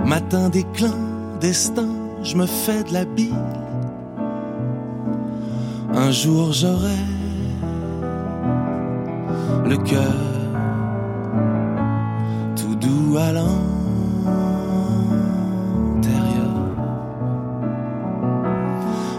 matin 0.06 0.48
déclin, 0.48 0.94
destin, 1.42 1.90
je 2.22 2.36
me 2.36 2.46
fais 2.46 2.82
de 2.84 2.94
la 2.94 3.04
bille. 3.04 3.34
Un 5.92 6.10
jour 6.10 6.54
j'aurai 6.54 6.96
le 9.66 9.76
cœur 9.76 10.14
tout 12.56 12.76
doux 12.76 13.18
à 13.18 13.30
l'intérieur. 13.30 13.52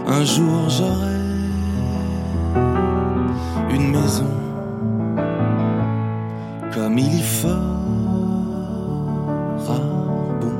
Un 0.08 0.24
jour 0.24 0.68
j'aurai 0.68 1.15
maison 3.86 4.26
comme 6.74 6.98
il 6.98 7.18
y 7.18 7.22
fera 7.22 7.56
bon. 10.40 10.52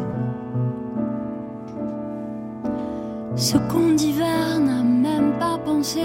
Ce 3.36 3.58
qu'on 3.58 3.92
d'hiver 3.92 4.58
n'a 4.58 4.82
même 4.82 5.32
pas 5.38 5.58
pensé 5.58 6.00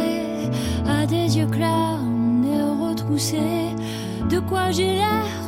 à 0.88 1.06
des 1.06 1.38
yeux 1.38 1.48
clairs 1.48 2.00
et 2.44 2.62
retroussés. 2.86 3.70
De 4.30 4.40
quoi 4.40 4.72
j'ai 4.72 4.96
l'air 4.96 5.41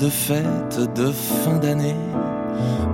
de 0.00 0.08
fêtes 0.08 0.80
de 0.94 1.12
fin 1.12 1.58
d'année, 1.58 1.96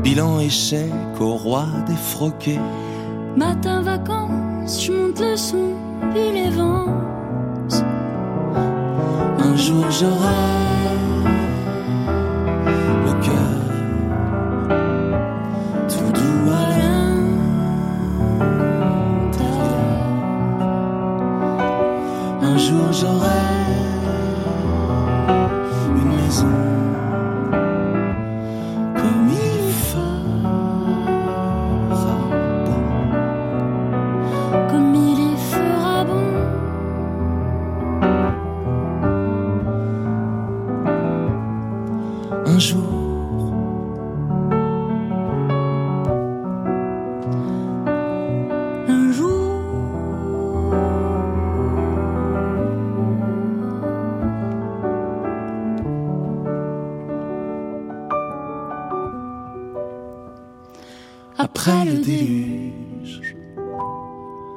bilan 0.03 0.41
échec 0.41 0.93
au 1.21 1.37
roi 1.37 1.67
des 1.87 1.95
froquets. 1.95 2.61
Matin 3.37 3.83
vacances, 3.83 4.85
je 4.85 4.93
monte 4.93 5.21
le 5.21 5.37
son, 5.37 5.75
puis 6.13 6.33
les 6.33 6.51
vents. 6.51 6.87
Un 9.39 9.57
jour 9.57 9.85
j'aurai 9.91 10.66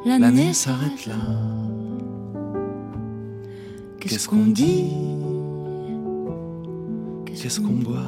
l'année 0.05 0.53
s'arrête 0.53 1.05
là. 1.05 1.15
Qu'est-ce 3.99 4.29
qu'on 4.29 4.45
dit 4.47 4.91
Qu'est-ce 7.25 7.59
qu'on 7.59 7.73
boit? 7.73 7.99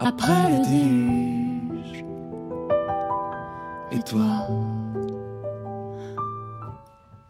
Après 0.00 0.50
le 0.50 0.58
déluge. 0.68 2.04
Et 3.92 4.00
toi? 4.00 4.46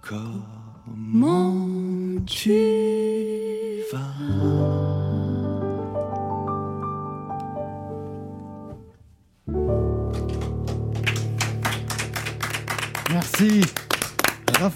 Comment 0.03 1.55
tu 2.27 2.51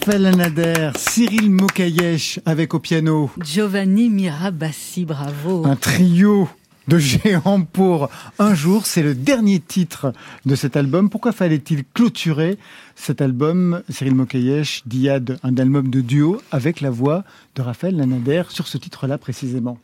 Raphaël 0.09 0.25
Anader, 0.25 0.91
Cyril 0.97 1.51
Mokayesh 1.51 2.41
avec 2.47 2.73
au 2.73 2.79
piano. 2.79 3.31
Giovanni 3.43 4.09
Mirabassi, 4.09 5.05
bravo. 5.05 5.67
Un 5.67 5.77
trio 5.77 6.49
de 6.87 6.97
géants 6.97 7.61
pour 7.61 8.09
un 8.39 8.55
jour. 8.55 8.87
C'est 8.87 9.03
le 9.03 9.15
dernier 9.15 9.61
titre 9.61 10.15
de 10.47 10.55
cet 10.55 10.79
album. 10.79 11.11
Pourquoi 11.11 11.33
fallait-il 11.33 11.85
clôturer 11.93 12.57
cet 12.97 13.21
album, 13.21 13.83
Cyril 13.91 14.15
Mokayesh, 14.15 14.83
Diad, 14.87 15.39
un 15.43 15.55
album 15.59 15.91
de 15.91 16.01
duo 16.01 16.41
avec 16.53 16.81
la 16.81 16.89
voix 16.89 17.23
de 17.55 17.61
Raphaël 17.61 17.95
Lanader 17.95 18.45
sur 18.49 18.67
ce 18.67 18.79
titre-là 18.79 19.19
précisément? 19.19 19.77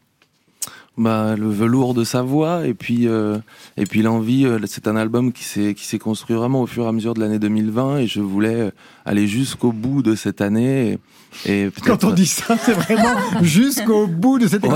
Bah, 0.97 1.35
le 1.37 1.49
velours 1.49 1.93
de 1.93 2.05
sa 2.05 2.23
voix 2.23 2.67
et 2.67 2.75
puis 2.75 3.09
euh, 3.09 3.39
et 3.77 3.85
puis 3.85 4.03
l'envie 4.03 4.47
euh, 4.47 4.61
c'est 4.67 4.87
un 4.87 4.95
album 4.95 5.33
qui 5.33 5.43
s'est 5.43 5.75
qui 5.75 5.87
s'est 5.87 5.99
construit 5.99 6.37
vraiment 6.37 6.63
au 6.63 6.67
fur 6.67 6.85
et 6.85 6.89
à 6.89 6.93
mesure 6.93 7.15
de 7.15 7.21
l'année 7.21 7.41
2020 7.41 7.99
et 7.99 8.07
je 8.07 8.21
voulais 8.21 8.55
euh, 8.55 8.71
aller 9.05 9.27
jusqu'au 9.27 9.73
bout 9.73 10.03
de 10.03 10.15
cette 10.15 10.41
année 10.41 10.99
et, 11.47 11.69
quand 11.85 12.05
on 12.05 12.13
dit 12.13 12.27
ça 12.27 12.57
c'est 12.57 12.75
vraiment 12.75 13.17
jusqu'au 13.43 14.07
bout 14.07 14.39
de 14.39 14.47
cette 14.47 14.65
année. 14.65 14.75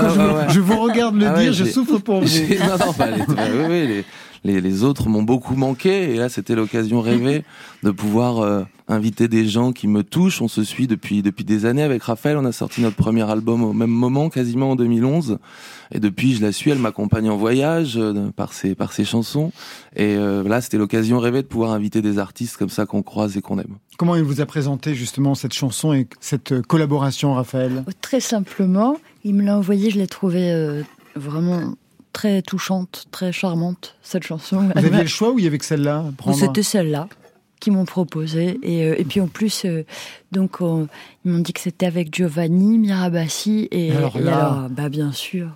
Je, 0.49 0.59
vous 0.59 0.77
regarde 0.81 1.15
le 1.15 1.27
ah 1.27 1.39
dire 1.39 1.53
je 1.53 1.63
souffre 1.63 1.99
pour 1.99 2.19
vous. 2.19 2.27
Non 2.59 2.85
non 2.85 2.93
pas 2.93 3.11
les, 3.11 3.21
oui, 3.21 3.87
les, 3.87 4.05
les, 4.43 4.61
les 4.61 4.83
autres 4.83 5.09
m'ont 5.09 5.23
beaucoup 5.23 5.55
manqué 5.55 6.13
et 6.13 6.15
là 6.15 6.29
c'était 6.29 6.55
l'occasion 6.55 7.01
rêvée 7.01 7.43
de 7.83 7.91
pouvoir 7.91 8.39
euh, 8.39 8.63
inviter 8.87 9.27
des 9.27 9.47
gens 9.47 9.71
qui 9.71 9.87
me 9.87 10.03
touchent. 10.03 10.41
On 10.41 10.47
se 10.47 10.63
suit 10.63 10.87
depuis 10.87 11.21
depuis 11.21 11.43
des 11.43 11.65
années 11.65 11.83
avec 11.83 12.03
Raphaël. 12.03 12.37
On 12.37 12.45
a 12.45 12.51
sorti 12.51 12.81
notre 12.81 12.95
premier 12.95 13.29
album 13.29 13.63
au 13.63 13.73
même 13.73 13.89
moment, 13.89 14.29
quasiment 14.29 14.71
en 14.71 14.75
2011. 14.75 15.37
Et 15.91 15.99
depuis, 15.99 16.35
je 16.35 16.41
la 16.41 16.51
suis. 16.51 16.71
Elle 16.71 16.79
m'accompagne 16.79 17.29
en 17.29 17.37
voyage 17.37 17.97
euh, 17.97 18.29
par 18.35 18.53
ses 18.53 18.75
par 18.75 18.93
ses 18.93 19.05
chansons. 19.05 19.51
Et 19.95 20.15
euh, 20.15 20.43
là, 20.43 20.61
c'était 20.61 20.77
l'occasion 20.77 21.19
rêvée 21.19 21.41
de 21.41 21.47
pouvoir 21.47 21.71
inviter 21.71 22.01
des 22.01 22.19
artistes 22.19 22.57
comme 22.57 22.69
ça 22.69 22.85
qu'on 22.85 23.03
croise 23.03 23.37
et 23.37 23.41
qu'on 23.41 23.59
aime. 23.59 23.77
Comment 23.97 24.15
il 24.15 24.23
vous 24.23 24.41
a 24.41 24.45
présenté 24.45 24.95
justement 24.95 25.35
cette 25.35 25.53
chanson 25.53 25.93
et 25.93 26.07
cette 26.19 26.61
collaboration, 26.61 27.33
Raphaël? 27.33 27.83
Très 28.01 28.21
simplement, 28.21 28.97
il 29.23 29.35
me 29.35 29.43
l'a 29.43 29.57
envoyé. 29.57 29.89
Je 29.89 29.97
l'ai 29.97 30.07
trouvé 30.07 30.83
vraiment 31.15 31.73
très 32.13 32.41
touchante, 32.41 33.05
très 33.11 33.31
charmante, 33.31 33.95
cette 34.01 34.23
chanson. 34.23 34.69
Vous 34.75 34.85
aviez 34.85 35.01
le 35.01 35.07
choix 35.07 35.31
ou 35.31 35.39
il 35.39 35.45
y 35.45 35.47
avait 35.47 35.57
que 35.57 35.65
celle-là 35.65 36.05
C'était 36.33 36.63
celle-là 36.63 37.07
qui 37.59 37.71
m'ont 37.71 37.85
proposé. 37.85 38.59
Et, 38.63 38.85
euh, 38.85 38.95
et, 38.97 39.03
puis 39.03 39.19
en 39.19 39.27
plus, 39.27 39.65
euh, 39.65 39.85
donc 40.31 40.57
ils 40.61 41.31
m'ont 41.31 41.39
dit 41.39 41.53
que 41.53 41.59
c'était 41.59 41.85
avec 41.85 42.13
Giovanni 42.13 42.77
Mirabassi. 42.77 43.67
Et 43.71 43.91
alors, 43.91 44.17
là... 44.19 44.67
bah 44.69 44.89
bien 44.89 45.11
sûr. 45.11 45.49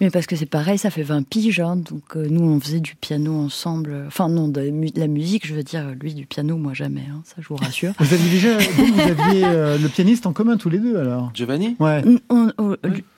Mais 0.00 0.10
parce 0.10 0.26
que 0.26 0.36
c'est 0.36 0.46
pareil, 0.46 0.78
ça 0.78 0.90
fait 0.90 1.02
20 1.02 1.26
piges. 1.26 1.60
Hein, 1.60 1.76
donc 1.76 2.16
euh, 2.16 2.26
nous, 2.30 2.42
on 2.42 2.60
faisait 2.60 2.80
du 2.80 2.94
piano 2.94 3.34
ensemble. 3.34 4.04
Enfin 4.06 4.28
non, 4.28 4.48
de, 4.48 4.72
la 4.96 5.06
musique, 5.06 5.46
je 5.46 5.54
veux 5.54 5.62
dire, 5.62 5.84
lui 6.00 6.14
du 6.14 6.26
piano, 6.26 6.56
moi 6.56 6.72
jamais. 6.72 7.04
Hein, 7.10 7.22
ça, 7.24 7.36
je 7.38 7.48
vous 7.48 7.56
rassure. 7.56 7.92
vous 7.98 8.14
aviez 8.14 8.30
déjà, 8.30 8.58
vous, 8.58 9.00
aviez 9.00 9.78
le 9.78 9.88
pianiste 9.88 10.26
en 10.26 10.32
commun 10.32 10.56
tous 10.56 10.70
les 10.70 10.78
deux 10.78 10.96
alors? 10.96 11.30
Giovanni? 11.34 11.76
Ouais. 11.78 12.02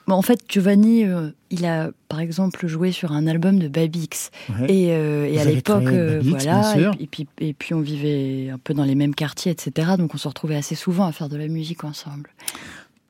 En 0.07 0.21
fait, 0.21 0.39
Giovanni, 0.49 1.05
il 1.53 1.65
a 1.65 1.91
par 2.09 2.19
exemple 2.19 2.67
joué 2.67 2.91
sur 2.91 3.11
un 3.11 3.27
album 3.27 3.59
de 3.59 3.67
Babix. 3.67 4.31
Et, 4.67 4.91
euh, 4.91 5.25
et 5.25 5.39
à 5.39 5.45
l'époque, 5.45 5.85
euh, 5.85 6.19
voilà, 6.23 6.91
et, 6.99 7.07
puis, 7.07 7.27
et 7.39 7.53
puis 7.53 7.73
on 7.73 7.81
vivait 7.81 8.49
un 8.49 8.57
peu 8.57 8.73
dans 8.73 8.83
les 8.83 8.95
mêmes 8.95 9.13
quartiers, 9.13 9.51
etc. 9.51 9.91
Donc 9.97 10.15
on 10.15 10.17
se 10.17 10.27
retrouvait 10.27 10.55
assez 10.55 10.75
souvent 10.75 11.05
à 11.05 11.11
faire 11.11 11.29
de 11.29 11.37
la 11.37 11.47
musique 11.47 11.83
ensemble. 11.83 12.31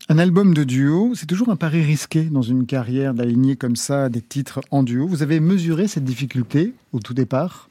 Un 0.10 0.18
album 0.18 0.54
de 0.54 0.66
duo, 0.66 1.14
c'est 1.16 1.26
toujours 1.26 1.50
un 1.50 1.56
pari 1.56 1.82
risqué 1.82 2.24
dans 2.24 2.42
une 2.42 2.66
carrière 2.66 3.14
d'aligner 3.14 3.56
comme 3.56 3.78
ça 3.78 4.10
des 4.10 4.22
titres 4.22 4.60
en 4.70 4.84
duo. 4.84 5.08
Vous 5.08 5.24
avez 5.24 5.40
mesuré 5.40 5.88
cette 5.88 6.04
difficulté 6.04 6.74
au 6.92 7.00
tout 7.00 7.14
départ? 7.14 7.70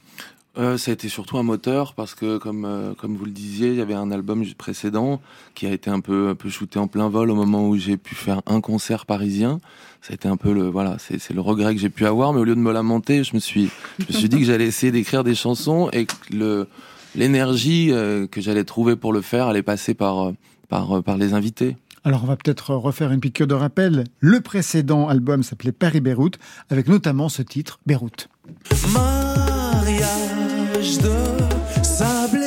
Euh, 0.59 0.77
ça 0.77 0.91
a 0.91 0.95
été 0.95 1.09
surtout 1.09 1.39
un 1.39 1.43
moteur 1.43 1.95
parce 1.95 2.15
que, 2.15 2.37
comme 2.37 2.67
euh, 2.67 2.93
comme 2.95 3.17
vous 3.17 3.25
le 3.25 3.31
disiez, 3.31 3.69
il 3.69 3.77
y 3.77 3.81
avait 3.81 3.95
un 3.95 4.11
album 4.11 4.45
précédent 4.59 5.23
qui 5.55 5.67
a 5.67 5.71
été 5.71 5.89
un 5.89 6.01
peu 6.01 6.29
un 6.29 6.35
peu 6.35 6.51
shooté 6.51 6.79
en 6.79 6.89
plein 6.89 7.09
vol 7.09 7.31
au 7.31 7.35
moment 7.35 7.67
où 7.69 7.77
j'ai 7.77 7.97
pu 7.97 8.15
faire 8.15 8.43
un 8.47 8.61
concert 8.61 9.07
parisien. 9.07 9.61
Ça 10.03 10.11
a 10.11 10.15
été 10.15 10.29
un 10.29 10.37
peu 10.37 10.53
le 10.53 10.69
voilà, 10.69 10.97
c'est 10.99 11.31
le 11.31 11.41
regret 11.41 11.75
que 11.75 11.81
j'ai 11.81 11.89
pu 11.89 12.07
avoir, 12.07 12.33
mais 12.33 12.41
au 12.41 12.45
lieu 12.45 12.57
de 12.57 12.61
me 12.61 12.73
lamenter, 12.73 13.23
je 13.23 13.35
me 13.35 13.41
suis 13.41 13.71
je 14.01 14.07
me 14.13 14.13
suis 14.13 14.29
dit 14.29 14.39
que 14.39 14.45
j'allais 14.45 14.67
essayer 14.67 14.91
d'écrire 14.91 15.23
des 15.23 15.37
chansons 15.37 15.89
et 15.93 16.07
que 16.07 16.15
le 16.33 16.69
l'énergie 17.15 17.93
euh, 17.93 18.27
que 18.27 18.41
j'allais 18.41 18.65
trouver 18.65 18.97
pour 18.97 19.13
le 19.13 19.21
faire 19.21 19.47
allait 19.47 19.63
passer 19.63 19.95
par 19.95 20.29
euh, 20.29 20.33
par 20.69 21.03
par 21.05 21.17
les 21.17 21.35
invités. 21.35 21.77
Alors 22.05 22.25
on 22.25 22.27
va 22.27 22.37
peut-être 22.37 22.75
refaire 22.75 23.13
une 23.13 23.21
piqûre 23.21 23.47
de 23.47 23.55
rappel. 23.55 24.05
Le 24.19 24.41
précédent 24.41 25.07
album 25.07 25.45
s'appelait 25.45 25.71
Paris-Beyrouth, 25.71 26.37
avec 26.69 26.89
notamment 26.89 27.29
ce 27.29 27.43
titre, 27.43 27.79
Beyrouth 27.87 28.29
de 30.83 31.85
sable 31.85 32.42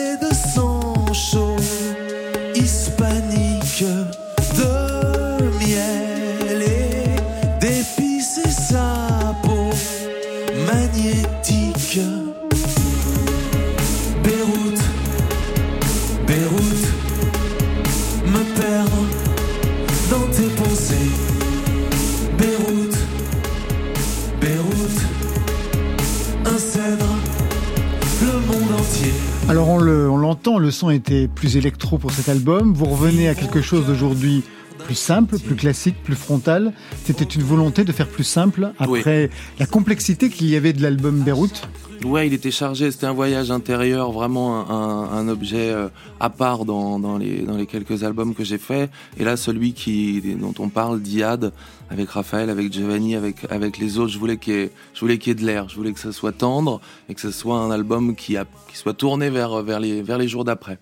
40 30.36 30.48
ans. 30.48 30.60
Le 30.60 30.72
son 30.72 30.90
était 30.90 31.28
plus 31.28 31.58
électro 31.58 31.98
pour 31.98 32.12
cet 32.12 32.30
album. 32.30 32.74
Vous 32.74 32.86
revenez 32.86 33.30
à 33.30 33.36
quelque 33.36 33.62
chose 33.62 33.86
d'aujourd'hui 33.86 34.44
plus 34.78 34.96
simple, 34.96 35.40
plus 35.40 35.56
classique, 35.56 35.96
plus 36.04 36.16
frontal. 36.16 36.74
C'était 37.04 37.24
une 37.24 37.44
volonté 37.44 37.84
de 37.84 37.92
faire 37.92 38.08
plus 38.08 38.24
simple 38.24 38.72
après 38.80 39.30
la 39.60 39.66
complexité 39.66 40.30
qu'il 40.30 40.48
y 40.50 40.56
avait 40.56 40.74
de 40.74 40.82
l'album 40.82 41.22
Beyrouth. 41.22 41.68
Ouais, 42.04 42.28
il 42.28 42.34
était 42.34 42.52
chargé. 42.52 42.92
C'était 42.92 43.08
un 43.08 43.14
voyage 43.14 43.52
intérieur, 43.52 44.12
vraiment 44.12 44.70
un, 44.70 45.28
objet 45.28 45.72
euh, 45.72 45.88
à 46.20 46.30
part 46.30 46.66
dans, 46.66 47.18
les, 47.18 47.42
dans 47.42 47.58
les 47.58 47.66
quelques 47.66 48.04
albums 48.04 48.36
que 48.36 48.44
j'ai 48.44 48.58
faits. 48.58 48.92
Et 49.18 49.24
là, 49.24 49.38
celui 49.38 49.74
qui, 49.74 50.22
dont 50.36 50.54
on 50.60 50.70
parle, 50.70 51.02
Diad, 51.02 51.52
avec 51.90 52.10
Raphaël, 52.10 52.50
avec 52.50 52.72
Giovanni, 52.72 53.16
avec, 53.16 53.38
avec 53.50 53.78
les 53.78 53.98
autres, 53.98 54.12
je 54.12 54.20
voulais 54.20 54.38
qu'il 54.38 54.54
y 54.54 54.58
ait, 54.58 54.72
je 54.94 55.00
voulais 55.00 55.18
qu'il 55.18 55.32
y 55.32 55.32
ait 55.32 55.42
de 55.42 55.46
l'air. 55.46 55.68
Je 55.70 55.76
voulais 55.76 55.94
que 55.94 56.00
ça 56.00 56.12
soit 56.12 56.32
tendre 56.32 56.80
et 57.10 57.16
que 57.16 57.22
ce 57.22 57.32
soit 57.32 57.58
un 57.58 57.72
album 57.72 58.16
qui, 58.16 58.38
a, 58.38 58.46
qui 58.70 58.78
soit 58.78 58.94
tourné 58.94 59.30
vers, 59.30 59.64
vers, 59.64 59.80
les, 59.80 60.04
vers 60.04 60.18
les 60.18 60.28
jours 60.28 60.44
d'après. 60.44 60.78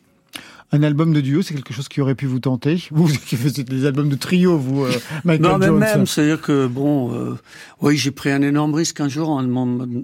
Un 0.73 0.81
album 0.81 1.13
de 1.13 1.21
duo, 1.21 1.43
c'est 1.43 1.53
quelque 1.53 1.71
chose 1.71 1.87
qui 1.87 2.01
aurait 2.01 2.15
pu 2.15 2.25
vous 2.25 2.39
tenter 2.39 2.83
Vous 2.91 3.07
qui 3.07 3.35
faites 3.35 3.61
des 3.61 3.85
albums 3.85 4.09
de 4.09 4.15
trio, 4.15 4.57
vous, 4.57 4.85
euh, 4.85 4.91
Michael 5.23 5.51
Non, 5.51 5.57
mais 5.59 5.69
même, 5.69 6.07
c'est-à-dire 6.07 6.41
que, 6.41 6.65
bon, 6.65 7.13
euh, 7.13 7.37
oui, 7.81 7.95
j'ai 7.95 8.09
pris 8.09 8.31
un 8.31 8.41
énorme 8.41 8.73
risque 8.73 8.99
un 8.99 9.07
jour, 9.07 9.29
on 9.29 9.43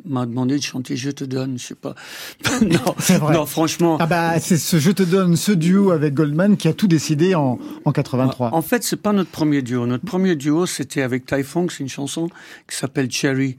m'a 0.06 0.26
demandé 0.28 0.58
de 0.58 0.62
chanter 0.62 0.96
Je 0.96 1.10
te 1.10 1.24
donne, 1.24 1.58
je 1.58 1.66
sais 1.66 1.76
pas. 1.76 1.96
non, 2.62 3.18
vrai. 3.18 3.34
non, 3.34 3.48
franchement. 3.48 3.98
Ah 4.00 4.06
bah, 4.06 4.40
c'est 4.40 4.58
ce 4.58 4.78
Je 4.78 4.92
te 4.92 5.02
donne, 5.02 5.36
ce 5.36 5.52
duo 5.52 5.90
avec 5.90 6.14
Goldman 6.14 6.56
qui 6.56 6.68
a 6.68 6.74
tout 6.74 6.88
décidé 6.88 7.34
en, 7.34 7.58
en 7.86 7.92
83. 7.92 8.54
En 8.54 8.62
fait, 8.62 8.84
c'est 8.84 9.02
pas 9.02 9.12
notre 9.12 9.32
premier 9.32 9.64
duo. 9.64 9.88
Notre 9.88 10.06
premier 10.06 10.36
duo, 10.36 10.68
c'était 10.68 11.02
avec 11.02 11.26
Ty 11.26 11.44
Funk, 11.44 11.70
c'est 11.72 11.80
une 11.80 11.90
chanson 11.90 12.30
qui 12.70 12.78
s'appelle 12.78 13.10
Cherry. 13.10 13.58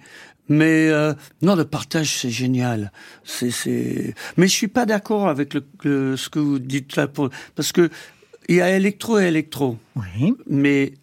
Mais 0.51 0.89
euh, 0.89 1.15
non, 1.43 1.55
le 1.55 1.65
partage 1.65 2.19
c'est 2.19 2.31
génial. 2.31 2.91
C'est, 3.25 3.53
c'est. 3.53 4.15
Mais 4.37 4.49
je 4.49 4.53
suis 4.53 4.69
pas 4.69 4.85
d'accord 4.85 5.29
avec 5.29 5.55
le, 5.85 6.17
ce 6.17 6.29
que 6.29 6.41
vous 6.41 6.59
dites 6.59 6.97
là, 6.97 7.09
parce 7.55 7.71
que 7.71 7.89
il 8.49 8.57
y 8.57 8.61
a 8.61 8.77
électro 8.77 9.21
et 9.21 9.27
électro. 9.27 9.79
Oui. 9.95 10.35
Mais 10.49 10.95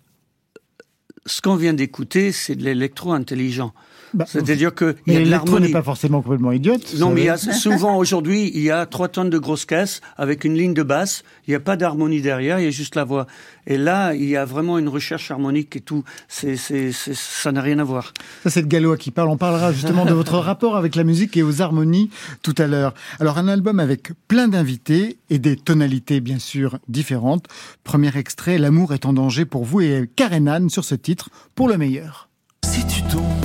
ce 1.26 1.42
qu'on 1.42 1.56
vient 1.56 1.74
d'écouter, 1.74 2.34
c'est 2.34 2.56
de 2.56 2.64
l'électro 2.64 3.14
intelligent. 3.14 3.74
Bah, 4.18 4.26
C'est-à-dire 4.28 4.74
que 4.74 4.96
il 5.06 5.14
y 5.14 5.16
a 5.16 5.20
l'électro 5.20 5.60
n'est 5.60 5.70
pas 5.70 5.84
forcément 5.84 6.22
complètement 6.24 6.52
idiote. 6.52 6.96
Non, 6.98 7.12
mais 7.12 7.22
il 7.22 7.26
y 7.26 7.30
a, 7.30 7.38
souvent 7.38 7.98
aujourd'hui, 7.98 8.52
il 8.54 8.62
y 8.62 8.72
a 8.72 8.86
trois 8.88 9.10
tonnes 9.10 9.30
de 9.30 9.38
grosses 9.38 9.66
caisses 9.66 10.02
avec 10.18 10.44
une 10.44 10.56
ligne 10.56 10.74
de 10.74 10.82
basse. 10.84 11.24
Il 11.48 11.52
n'y 11.52 11.56
a 11.56 11.60
pas 11.60 11.78
d'harmonie 11.78 12.22
derrière, 12.22 12.60
il 12.60 12.66
y 12.66 12.68
a 12.68 12.72
juste 12.72 12.96
la 12.96 13.04
voix. 13.04 13.28
Et 13.68 13.78
là, 13.78 14.16
il 14.16 14.26
y 14.26 14.36
a 14.36 14.46
vraiment 14.46 14.80
une 14.80 14.88
recherche 14.88 15.30
harmonique 15.30 15.76
et 15.76 15.82
tout. 15.82 16.04
C'est, 16.28 16.56
c'est, 16.56 16.92
ça 16.94 17.52
n'a 17.52 17.62
rien 17.62 17.78
à 17.80 17.84
voir. 17.84 18.14
Ça, 18.44 18.50
c'est 18.50 18.62
le 18.62 18.68
Gallois 18.68 18.98
qui 18.98 19.12
parle. 19.12 19.30
On 19.30 19.38
parlera 19.38 19.72
justement 19.72 20.06
de 20.06 20.14
votre 20.14 20.38
rapport 20.40 20.76
avec 20.76 20.96
la 20.96 21.04
musique 21.04 21.38
et 21.38 21.44
aux 21.44 21.62
harmonies 21.62 22.10
tout 22.42 22.56
à 22.58 22.66
l'heure. 22.66 22.94
Alors, 23.20 23.38
un 23.38 23.48
album 23.48 23.80
avec 23.80 24.12
plein 24.28 24.48
d'invités 24.48 25.18
et 25.30 25.38
des 25.38 25.56
tonalités, 25.56 26.22
bien 26.22 26.40
sûr, 26.40 26.80
différentes. 26.88 27.46
Premier 27.84 28.18
extrait, 28.18 28.58
L'amour 28.58 28.94
est 28.94 29.06
en 29.06 29.14
danger 29.14 29.46
pour 29.46 29.66
vous 29.66 29.82
et 29.82 30.10
Karenan 30.16 30.70
sur 30.70 30.86
ce 30.86 30.96
titre, 30.96 31.30
pour 31.54 31.68
le 31.68 31.78
meilleur. 31.78 32.30
Si 32.66 32.86
tu 32.88 33.02
tombes, 33.04 33.37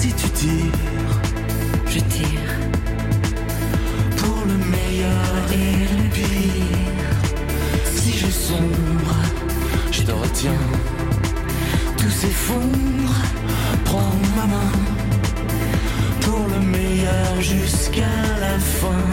Si 0.00 0.12
tu 0.12 0.28
tires, 0.30 1.20
je 1.86 1.98
tire. 1.98 2.52
Pour 4.16 4.44
le 4.46 4.56
meilleur 4.74 5.32
et 5.52 5.72
le 5.96 6.08
pire. 6.10 7.16
Si 7.96 8.12
je 8.12 8.30
sombre, 8.30 9.16
je 9.90 10.02
te 10.02 10.12
retiens. 10.12 10.52
Tout 11.96 12.10
s'effondre, 12.10 13.14
prends 13.84 14.14
ma 14.36 14.46
main. 14.46 14.72
Pour 16.20 16.46
le 16.54 16.60
meilleur 16.64 17.40
jusqu'à 17.40 18.16
la 18.40 18.56
fin. 18.60 19.04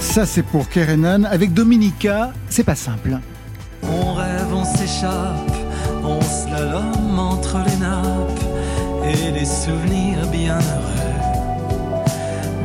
Ça, 0.00 0.26
c'est 0.26 0.42
pour 0.42 0.68
Kerenan. 0.68 1.22
Avec 1.30 1.54
Dominica, 1.54 2.32
c'est 2.48 2.64
pas 2.64 2.74
simple. 2.74 3.20
On 3.84 4.14
rêve, 4.14 4.52
on 4.52 4.64
s'échappe, 4.64 5.53
on 6.04 6.20
slalom 6.20 7.18
entre 7.18 7.58
les 7.66 7.76
nappes 7.76 8.44
et 9.04 9.30
les 9.30 9.44
souvenirs 9.44 10.26
bien 10.30 10.58
heureux 10.58 11.04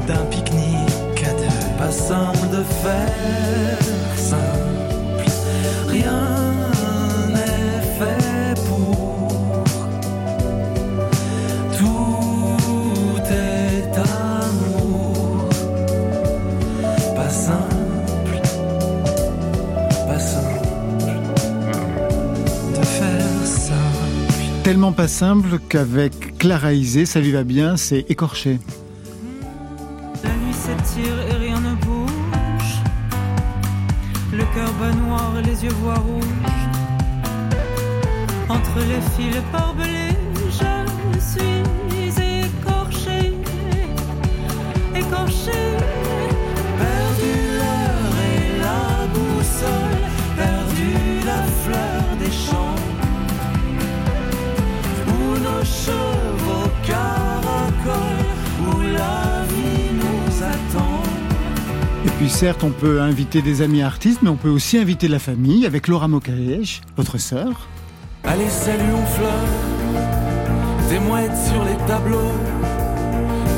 d'un 0.07 0.25
pique-nique 0.31 1.23
à 1.23 1.33
deux. 1.33 1.77
Pas 1.77 1.91
simple 1.91 2.47
de 2.51 2.63
faire 2.63 3.79
simple, 4.15 5.29
rien 5.87 6.48
tellement 24.69 24.91
pas 24.91 25.07
simple 25.07 25.57
qu'avec 25.67 26.37
Clara 26.37 26.73
Isé, 26.73 27.07
ça 27.07 27.19
lui 27.19 27.31
va 27.31 27.43
bien, 27.43 27.75
c'est 27.75 28.05
écorché. 28.07 28.59
Et 62.05 62.09
puis 62.17 62.29
certes, 62.29 62.63
on 62.63 62.71
peut 62.71 63.01
inviter 63.01 63.41
des 63.41 63.61
amis 63.61 63.81
artistes, 63.81 64.21
mais 64.21 64.29
on 64.29 64.35
peut 64.35 64.49
aussi 64.49 64.77
inviter 64.77 65.07
la 65.07 65.19
famille 65.19 65.65
avec 65.65 65.87
Laura 65.87 66.07
Mokaesh, 66.07 66.81
votre 66.95 67.17
sœur. 67.17 67.67
Allez, 68.23 68.49
salut, 68.49 68.93
on 68.93 69.05
fleur, 69.05 69.43
des 70.89 70.99
mouettes 70.99 71.37
sur 71.51 71.63
les 71.63 71.77
tableaux, 71.87 72.33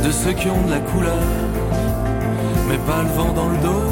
de 0.03 0.11
ceux 0.11 0.33
qui 0.33 0.47
ont 0.47 0.65
de 0.65 0.71
la 0.71 0.79
couleur, 0.79 1.23
mais 2.67 2.77
pas 2.79 3.03
le 3.03 3.09
vent 3.09 3.33
dans 3.33 3.49
le 3.49 3.57
dos. 3.57 3.91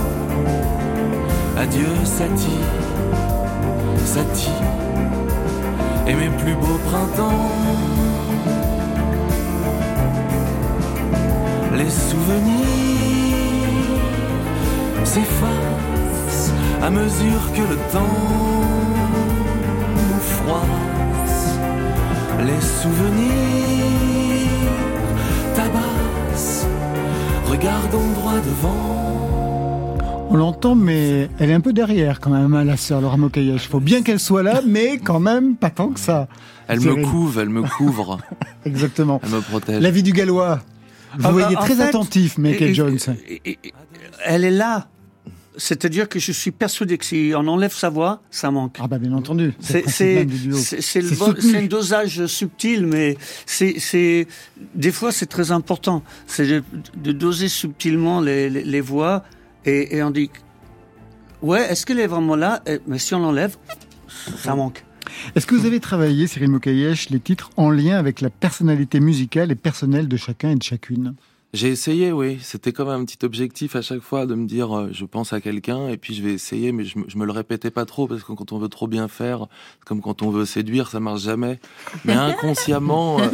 Adieu, 1.57 1.87
Sati, 2.03 2.57
Sati, 4.05 4.49
et 6.07 6.15
mes 6.15 6.29
plus 6.37 6.55
beaux 6.55 6.79
printemps. 6.85 7.49
les 11.79 11.89
souvenirs 11.89 12.98
s'effacent 15.09 16.51
à 16.83 16.89
mesure 16.91 17.43
que 17.55 17.61
le 17.61 17.77
temps 17.91 18.17
nous 20.09 20.23
froisse. 20.35 21.57
Les 22.45 22.61
souvenirs 22.81 23.31
tabassent, 25.55 26.67
regardons 27.47 28.07
droit 28.17 28.39
devant. 28.51 29.97
On 30.29 30.37
l'entend, 30.37 30.75
mais 30.75 31.27
elle 31.39 31.49
est 31.49 31.55
un 31.55 31.61
peu 31.61 31.73
derrière 31.73 32.19
quand 32.19 32.29
même, 32.29 32.53
hein, 32.53 32.63
la 32.63 32.77
sœur 32.77 33.01
Laura 33.01 33.17
Mokayesh. 33.17 33.63
Il 33.65 33.67
faut 33.67 33.79
bien 33.79 34.03
qu'elle 34.03 34.19
soit 34.19 34.43
là, 34.43 34.61
mais 34.63 34.99
quand 34.99 35.19
même 35.19 35.55
pas 35.55 35.71
tant 35.71 35.89
que 35.89 35.99
ça. 35.99 36.27
Elle 36.67 36.81
me 36.81 37.03
couvre, 37.03 37.41
elle 37.41 37.49
me 37.49 37.63
couvre. 37.63 38.19
Exactement. 38.65 39.19
Elle 39.23 39.31
me 39.31 39.41
protège. 39.41 39.81
La 39.81 39.89
vie 39.89 40.03
du 40.03 40.13
Gallois. 40.13 40.59
Vous 41.17 41.25
ah, 41.27 41.31
voyez 41.31 41.55
très 41.55 41.81
attentif, 41.81 42.37
Michael 42.37 42.75
Jones. 42.75 42.99
elle 44.23 44.43
est 44.43 44.51
là. 44.51 44.87
C'est-à-dire 45.59 46.09
que 46.09 46.19
je 46.19 46.31
suis 46.31 46.51
persuadé 46.51 46.97
que 46.97 47.05
si 47.05 47.33
on 47.35 47.47
enlève 47.47 47.73
sa 47.73 47.89
voix, 47.89 48.21
ça 48.31 48.49
manque. 48.49 48.77
Ah 48.79 48.87
bah 48.87 48.97
bien 48.97 49.13
entendu. 49.13 49.53
C'est 49.59 50.25
un 51.53 51.65
dosage 51.67 52.25
subtil, 52.25 52.87
mais 52.87 53.17
c'est 53.45 54.27
des 54.73 54.91
fois 54.91 55.11
c'est 55.11 55.27
très 55.27 55.51
important. 55.51 56.03
C'est 56.27 56.47
de, 56.47 57.11
doser 57.11 57.49
subtilement 57.49 58.21
les, 58.21 58.49
les, 58.49 58.81
voix 58.81 59.23
et, 59.65 59.97
et, 59.97 60.03
on 60.03 60.11
dit 60.11 60.29
ouais, 61.41 61.61
est-ce 61.69 61.85
qu'elle 61.85 61.99
est 61.99 62.07
vraiment 62.07 62.35
là? 62.35 62.63
Mais 62.87 62.97
si 62.97 63.13
on 63.13 63.19
l'enlève, 63.19 63.57
ça 64.37 64.55
manque. 64.55 64.83
Est-ce 65.35 65.45
que 65.45 65.55
vous 65.55 65.65
avez 65.65 65.79
travaillé, 65.79 66.27
Cyril 66.27 66.49
Mokayesh, 66.49 67.09
les 67.09 67.19
titres 67.19 67.49
en 67.57 67.69
lien 67.69 67.97
avec 67.97 68.21
la 68.21 68.29
personnalité 68.29 68.99
musicale 68.99 69.51
et 69.51 69.55
personnelle 69.55 70.07
de 70.07 70.17
chacun 70.17 70.51
et 70.51 70.55
de 70.55 70.63
chacune? 70.63 71.15
J'ai 71.53 71.69
essayé, 71.69 72.11
oui. 72.11 72.37
C'était 72.41 72.71
comme 72.71 72.89
un 72.89 73.03
petit 73.03 73.25
objectif 73.25 73.75
à 73.75 73.81
chaque 73.81 74.01
fois 74.01 74.27
de 74.27 74.35
me 74.35 74.45
dire, 74.45 74.77
euh, 74.77 74.89
je 74.91 75.03
pense 75.05 75.33
à 75.33 75.41
quelqu'un 75.41 75.87
et 75.87 75.97
puis 75.97 76.13
je 76.13 76.21
vais 76.21 76.31
essayer, 76.31 76.71
mais 76.71 76.83
je, 76.85 76.97
me 76.97 77.25
le 77.25 77.31
répétais 77.31 77.71
pas 77.71 77.85
trop 77.85 78.07
parce 78.07 78.23
que 78.23 78.33
quand 78.33 78.51
on 78.51 78.59
veut 78.59 78.69
trop 78.69 78.87
bien 78.87 79.07
faire, 79.07 79.47
comme 79.83 80.01
quand 80.01 80.21
on 80.21 80.29
veut 80.29 80.45
séduire, 80.45 80.89
ça 80.89 80.99
marche 80.99 81.21
jamais. 81.21 81.59
Mais 82.05 82.13
inconsciemment, 82.13 83.19
euh, 83.19 83.27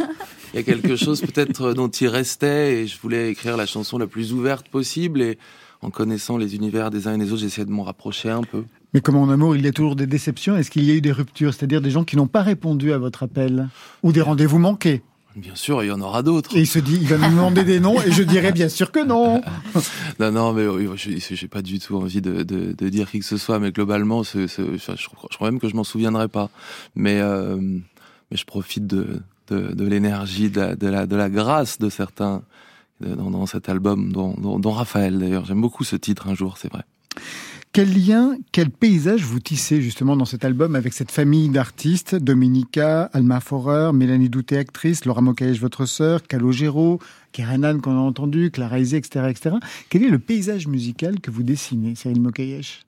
il 0.54 0.56
y 0.56 0.60
a 0.60 0.62
quelque 0.62 0.96
chose 0.96 1.20
peut-être 1.20 1.74
dont 1.74 1.88
il 1.88 2.08
restait 2.08 2.80
et 2.80 2.86
je 2.86 2.98
voulais 2.98 3.30
écrire 3.30 3.58
la 3.58 3.66
chanson 3.66 3.98
la 3.98 4.06
plus 4.06 4.32
ouverte 4.32 4.68
possible 4.68 5.20
et 5.20 5.38
en 5.82 5.90
connaissant 5.90 6.38
les 6.38 6.54
univers 6.54 6.90
des 6.90 7.08
uns 7.08 7.14
et 7.14 7.18
des 7.18 7.32
autres, 7.32 7.42
j'essayais 7.42 7.66
de 7.66 7.70
m'en 7.70 7.82
rapprocher 7.82 8.30
un 8.30 8.42
peu. 8.42 8.64
Mais 8.94 9.02
comme 9.02 9.16
en 9.16 9.28
amour, 9.28 9.56
il 9.56 9.64
y 9.64 9.68
a 9.68 9.72
toujours 9.72 9.94
des 9.94 10.06
déceptions. 10.06 10.56
Est-ce 10.56 10.70
qu'il 10.70 10.84
y 10.84 10.90
a 10.90 10.94
eu 10.94 11.02
des 11.02 11.12
ruptures, 11.12 11.52
c'est-à-dire 11.52 11.82
des 11.82 11.90
gens 11.90 12.04
qui 12.04 12.16
n'ont 12.16 12.28
pas 12.28 12.40
répondu 12.40 12.92
à 12.92 12.98
votre 12.98 13.24
appel 13.24 13.68
ou 14.02 14.12
des 14.12 14.22
rendez-vous 14.22 14.58
manqués? 14.58 15.02
Bien 15.36 15.54
sûr, 15.54 15.84
il 15.84 15.88
y 15.88 15.92
en 15.92 16.00
aura 16.00 16.22
d'autres. 16.22 16.56
Et 16.56 16.60
il 16.60 16.66
se 16.66 16.78
dit, 16.78 16.98
il 16.98 17.06
va 17.06 17.18
me 17.18 17.28
demander 17.28 17.62
des 17.62 17.78
noms, 17.78 18.00
et 18.00 18.10
je 18.10 18.22
dirais 18.22 18.52
bien 18.52 18.70
sûr 18.70 18.90
que 18.90 19.04
non. 19.04 19.42
non, 20.18 20.32
non, 20.32 20.52
mais 20.54 20.64
je 20.96 21.10
n'ai 21.10 21.48
pas 21.48 21.60
du 21.60 21.78
tout 21.78 21.96
envie 21.96 22.22
de, 22.22 22.42
dire 22.88 23.10
qui 23.10 23.18
que 23.18 23.24
ce 23.26 23.36
soit, 23.36 23.58
mais 23.58 23.70
globalement, 23.70 24.22
je, 24.22 24.46
crois 25.36 25.50
même 25.50 25.60
que 25.60 25.68
je 25.68 25.76
m'en 25.76 25.84
souviendrai 25.84 26.28
pas. 26.28 26.48
Mais, 26.94 27.20
euh, 27.20 27.56
mais 27.56 28.36
je 28.36 28.46
profite 28.46 28.86
de, 28.86 29.20
de, 29.48 29.84
l'énergie, 29.84 30.48
de, 30.48 30.74
la, 30.80 31.06
de 31.06 31.16
la 31.16 31.28
grâce 31.28 31.78
de 31.78 31.90
certains 31.90 32.42
dans, 33.00 33.44
cet 33.44 33.68
album, 33.68 34.12
dont, 34.12 34.34
dont 34.38 34.70
Raphaël 34.70 35.18
d'ailleurs. 35.18 35.44
J'aime 35.44 35.60
beaucoup 35.60 35.84
ce 35.84 35.96
titre 35.96 36.28
un 36.28 36.34
jour, 36.34 36.56
c'est 36.56 36.72
vrai. 36.72 36.84
Quel 37.72 37.92
lien, 37.92 38.38
quel 38.52 38.70
paysage 38.70 39.22
vous 39.22 39.38
tissez 39.38 39.82
justement 39.82 40.16
dans 40.16 40.24
cet 40.24 40.46
album 40.46 40.76
avec 40.76 40.94
cette 40.94 41.10
famille 41.10 41.50
d'artistes? 41.50 42.14
Dominica, 42.14 43.10
Alma 43.12 43.40
Forer, 43.40 43.92
Mélanie 43.92 44.30
Douté, 44.30 44.56
actrice, 44.56 45.04
Laura 45.04 45.20
Mokaesh, 45.20 45.60
votre 45.60 45.84
sœur, 45.84 46.22
Calogero, 46.22 47.00
Kerenan 47.32 47.80
qu'on 47.80 47.98
a 47.98 48.00
entendu, 48.00 48.50
Clara 48.50 48.78
Isé, 48.78 48.96
etc., 48.96 49.26
etc. 49.28 49.56
Quel 49.90 50.04
est 50.04 50.08
le 50.08 50.18
paysage 50.18 50.66
musical 50.66 51.20
que 51.20 51.30
vous 51.30 51.42
dessinez, 51.42 51.94
Cyril 51.94 52.22
Mokayesh 52.22 52.85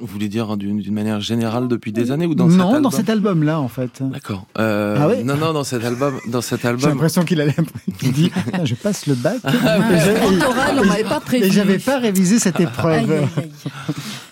vous 0.00 0.06
voulez 0.06 0.28
dire 0.28 0.56
d'une 0.56 0.92
manière 0.92 1.20
générale 1.20 1.68
depuis 1.68 1.92
des 1.92 2.10
années 2.10 2.26
ou 2.26 2.34
dans 2.34 2.48
cet 2.48 2.60
album 2.60 2.82
dans 2.82 2.90
cet 2.90 3.10
album-là 3.10 3.60
en 3.60 3.68
fait. 3.68 4.02
D'accord. 4.02 4.46
Euh, 4.58 4.96
ah 4.98 5.08
oui 5.08 5.24
non, 5.24 5.36
non, 5.36 5.52
dans 5.52 5.64
cet 5.64 5.84
album, 5.84 6.18
dans 6.26 6.40
cet 6.40 6.64
album. 6.64 6.80
J'ai 6.80 6.88
l'impression 6.88 7.24
qu'il 7.24 7.40
allait, 7.40 7.54
il 8.02 8.12
dit, 8.12 8.30
ah, 8.52 8.64
je 8.64 8.74
passe 8.74 9.06
le 9.06 9.14
bac. 9.14 9.38
Ah, 9.44 9.78
on 10.76 10.84
m'avait 10.84 11.04
pas 11.04 11.20
prévu. 11.20 11.46
Et 11.46 11.50
j'avais 11.50 11.78
pas 11.78 11.98
révisé 11.98 12.38
cette 12.38 12.60
épreuve. 12.60 13.26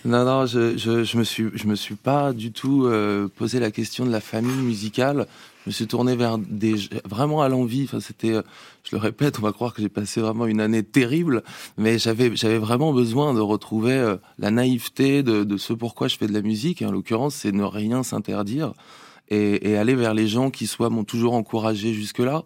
Non, 0.05 0.23
non, 0.23 0.45
je, 0.45 0.77
je, 0.77 1.03
je, 1.03 1.17
me 1.17 1.23
suis, 1.25 1.47
je 1.53 1.67
me 1.67 1.75
suis 1.75 1.95
pas 1.95 2.31
du 2.31 2.53
tout 2.53 2.85
euh, 2.85 3.27
posé 3.35 3.59
la 3.59 3.71
question 3.71 4.05
de 4.05 4.11
la 4.11 4.21
famille 4.21 4.55
musicale. 4.55 5.27
Je 5.67 5.69
me 5.69 5.73
suis 5.73 5.87
tourné 5.87 6.15
vers 6.15 6.37
des 6.37 6.75
vraiment 7.03 7.41
à 7.41 7.49
l'envie. 7.49 7.83
Enfin, 7.83 7.99
c'était, 7.99 8.31
euh, 8.31 8.41
je 8.85 8.95
le 8.95 9.01
répète, 9.01 9.37
on 9.37 9.41
va 9.41 9.51
croire 9.51 9.73
que 9.73 9.81
j'ai 9.81 9.89
passé 9.89 10.21
vraiment 10.21 10.45
une 10.45 10.61
année 10.61 10.81
terrible, 10.81 11.43
mais 11.77 11.99
j'avais, 11.99 12.33
j'avais 12.37 12.57
vraiment 12.57 12.93
besoin 12.93 13.33
de 13.33 13.41
retrouver 13.41 13.91
euh, 13.91 14.15
la 14.39 14.49
naïveté 14.49 15.23
de, 15.23 15.43
de 15.43 15.57
ce 15.57 15.73
pourquoi 15.73 16.07
je 16.07 16.15
fais 16.15 16.25
de 16.25 16.31
la 16.31 16.41
musique. 16.41 16.81
Et 16.81 16.85
en 16.85 16.91
l'occurrence, 16.93 17.35
c'est 17.35 17.51
ne 17.51 17.65
rien 17.65 18.01
s'interdire 18.03 18.71
et, 19.27 19.71
et, 19.71 19.75
aller 19.75 19.93
vers 19.93 20.13
les 20.13 20.29
gens 20.29 20.51
qui 20.51 20.67
soit 20.67 20.89
m'ont 20.89 21.03
toujours 21.03 21.33
encouragé 21.33 21.91
jusque 21.91 22.19
là. 22.19 22.45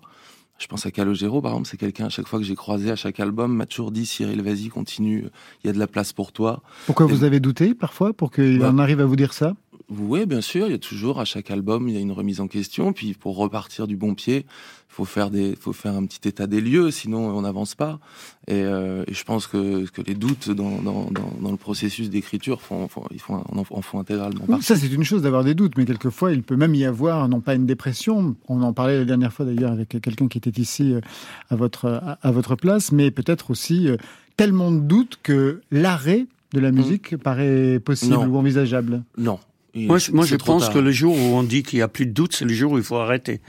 Je 0.57 0.65
pense 0.65 0.87
à 0.87 0.91
Calogero, 0.91 1.43
par 1.43 1.51
exemple, 1.51 1.67
c'est 1.67 1.77
quelqu'un, 1.77 2.05
à 2.05 2.09
chaque 2.09 2.27
fois 2.27 2.39
que 2.39 2.45
j'ai 2.45 2.55
croisé 2.55 2.89
à 2.89 2.95
chaque 2.95 3.19
album, 3.19 3.55
m'a 3.55 3.67
toujours 3.67 3.91
dit 3.91 4.07
Cyril, 4.07 4.41
vas-y, 4.41 4.69
continue, 4.69 5.25
il 5.63 5.67
y 5.67 5.69
a 5.69 5.73
de 5.73 5.79
la 5.79 5.87
place 5.87 6.11
pour 6.11 6.31
toi. 6.31 6.63
Pourquoi 6.87 7.05
vous 7.05 7.23
avez 7.23 7.39
douté 7.39 7.75
parfois 7.75 8.13
pour 8.13 8.31
qu'il 8.31 8.57
bah, 8.57 8.71
en 8.71 8.79
arrive 8.79 8.99
à 8.99 9.05
vous 9.05 9.15
dire 9.15 9.33
ça? 9.33 9.53
Oui, 9.99 10.25
bien 10.25 10.39
sûr, 10.39 10.67
il 10.67 10.71
y 10.71 10.75
a 10.75 10.79
toujours, 10.79 11.19
à 11.19 11.25
chaque 11.25 11.51
album, 11.51 11.89
il 11.89 11.95
y 11.95 11.97
a 11.97 11.99
une 11.99 12.13
remise 12.13 12.39
en 12.39 12.47
question, 12.47 12.93
puis 12.93 13.13
pour 13.13 13.35
repartir 13.35 13.87
du 13.87 13.97
bon 13.97 14.15
pied, 14.15 14.45
faut 14.87 15.03
faire 15.03 15.29
des, 15.29 15.57
faut 15.59 15.73
faire 15.73 15.95
un 15.95 16.05
petit 16.05 16.29
état 16.29 16.47
des 16.47 16.61
lieux, 16.61 16.91
sinon 16.91 17.27
on 17.35 17.41
n'avance 17.41 17.75
pas. 17.75 17.99
Et, 18.47 18.53
euh, 18.53 19.03
et, 19.07 19.13
je 19.13 19.23
pense 19.25 19.47
que, 19.47 19.85
que 19.89 20.01
les 20.01 20.15
doutes 20.15 20.49
dans, 20.49 20.81
dans, 20.81 21.11
dans, 21.11 21.33
dans 21.41 21.51
le 21.51 21.57
processus 21.57 22.09
d'écriture 22.09 22.61
font, 22.61 22.87
font, 22.87 23.03
ils 23.11 23.19
font, 23.19 23.35
en, 23.35 23.65
en 23.69 23.81
font 23.81 23.99
intégralement 23.99 24.45
partie. 24.45 24.63
Ça, 24.63 24.77
c'est 24.77 24.87
une 24.87 25.03
chose 25.03 25.23
d'avoir 25.23 25.43
des 25.43 25.55
doutes, 25.55 25.77
mais 25.77 25.83
quelquefois, 25.83 26.31
il 26.31 26.43
peut 26.43 26.55
même 26.55 26.73
y 26.73 26.85
avoir, 26.85 27.27
non 27.27 27.41
pas 27.41 27.55
une 27.55 27.65
dépression, 27.65 28.37
on 28.47 28.61
en 28.61 28.71
parlait 28.71 28.97
la 28.97 29.05
dernière 29.05 29.33
fois 29.33 29.45
d'ailleurs 29.45 29.73
avec 29.73 29.89
quelqu'un 30.01 30.29
qui 30.29 30.37
était 30.37 30.61
ici 30.61 30.93
euh, 30.93 31.01
à 31.49 31.57
votre, 31.57 32.17
à, 32.21 32.31
votre 32.31 32.55
place, 32.55 32.93
mais 32.93 33.11
peut-être 33.11 33.51
aussi 33.51 33.89
euh, 33.89 33.97
tellement 34.37 34.71
de 34.71 34.79
doutes 34.79 35.19
que 35.21 35.59
l'arrêt 35.69 36.27
de 36.53 36.59
la 36.61 36.71
mmh. 36.71 36.75
musique 36.75 37.17
paraît 37.17 37.79
possible 37.79 38.15
ou 38.15 38.37
envisageable. 38.37 39.03
Non, 39.17 39.39
moi, 39.73 39.97
je, 39.97 40.11
moi, 40.11 40.25
je 40.25 40.35
pense 40.35 40.69
que 40.69 40.79
le 40.79 40.91
jour 40.91 41.15
où 41.15 41.35
on 41.35 41.43
dit 41.43 41.63
qu'il 41.63 41.79
n'y 41.79 41.83
a 41.83 41.87
plus 41.87 42.05
de 42.05 42.11
doute, 42.11 42.35
c'est 42.35 42.45
le 42.45 42.53
jour 42.53 42.73
où 42.73 42.77
il 42.77 42.83
faut 42.83 42.97
arrêter. 42.97 43.39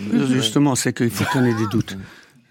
Mmh. 0.00 0.26
Justement, 0.32 0.74
c'est 0.74 0.92
qu'il 0.92 1.10
faut 1.10 1.24
qu'on 1.32 1.44
ait 1.44 1.54
des 1.54 1.66
doutes. 1.66 1.96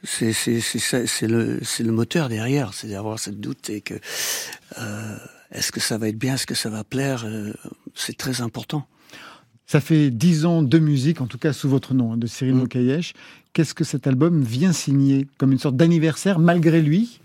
C'est 0.03 0.32
c'est 0.32 1.27
le 1.27 1.60
c'est 1.63 1.84
le 1.84 1.91
moteur 1.91 2.30
derrière, 2.30 2.73
c'est 2.73 2.88
d'avoir 2.88 3.17
cette 3.19 3.39
doute 3.39 3.69
et 3.69 3.82
que 3.82 3.95
euh, 4.80 5.17
est-ce 5.51 5.71
que 5.71 5.80
ça 5.80 5.97
va 5.97 6.08
être 6.08 6.17
bien, 6.17 6.36
est-ce 6.36 6.45
que 6.45 6.56
ça 6.56 6.69
va 6.69 6.84
plaire, 6.84 7.25
euh, 7.25 7.51
c'est 7.95 8.15
très 8.15 8.41
important. 8.41 8.88
Ça 9.65 9.82
fait 9.82 10.12
dix 10.12 10.45
ans 10.45 10.62
de 10.62 10.80
musique, 10.80 11.19
en 11.19 11.25
tout 11.25 11.39
cas 11.39 11.51
sous 11.51 11.67
votre 11.67 11.93
nom, 11.93 12.13
hein, 12.13 12.17
de 12.17 12.27
Cyril 12.27 12.56
mmh. 12.56 13.01
Qu'est-ce 13.51 13.73
que 13.73 13.84
cet 13.84 14.06
album 14.06 14.43
vient 14.43 14.71
signer 14.71 15.27
comme 15.39 15.51
une 15.51 15.60
sorte 15.60 15.75
d'anniversaire 15.75 16.38
malgré 16.38 16.82
lui? 16.82 17.19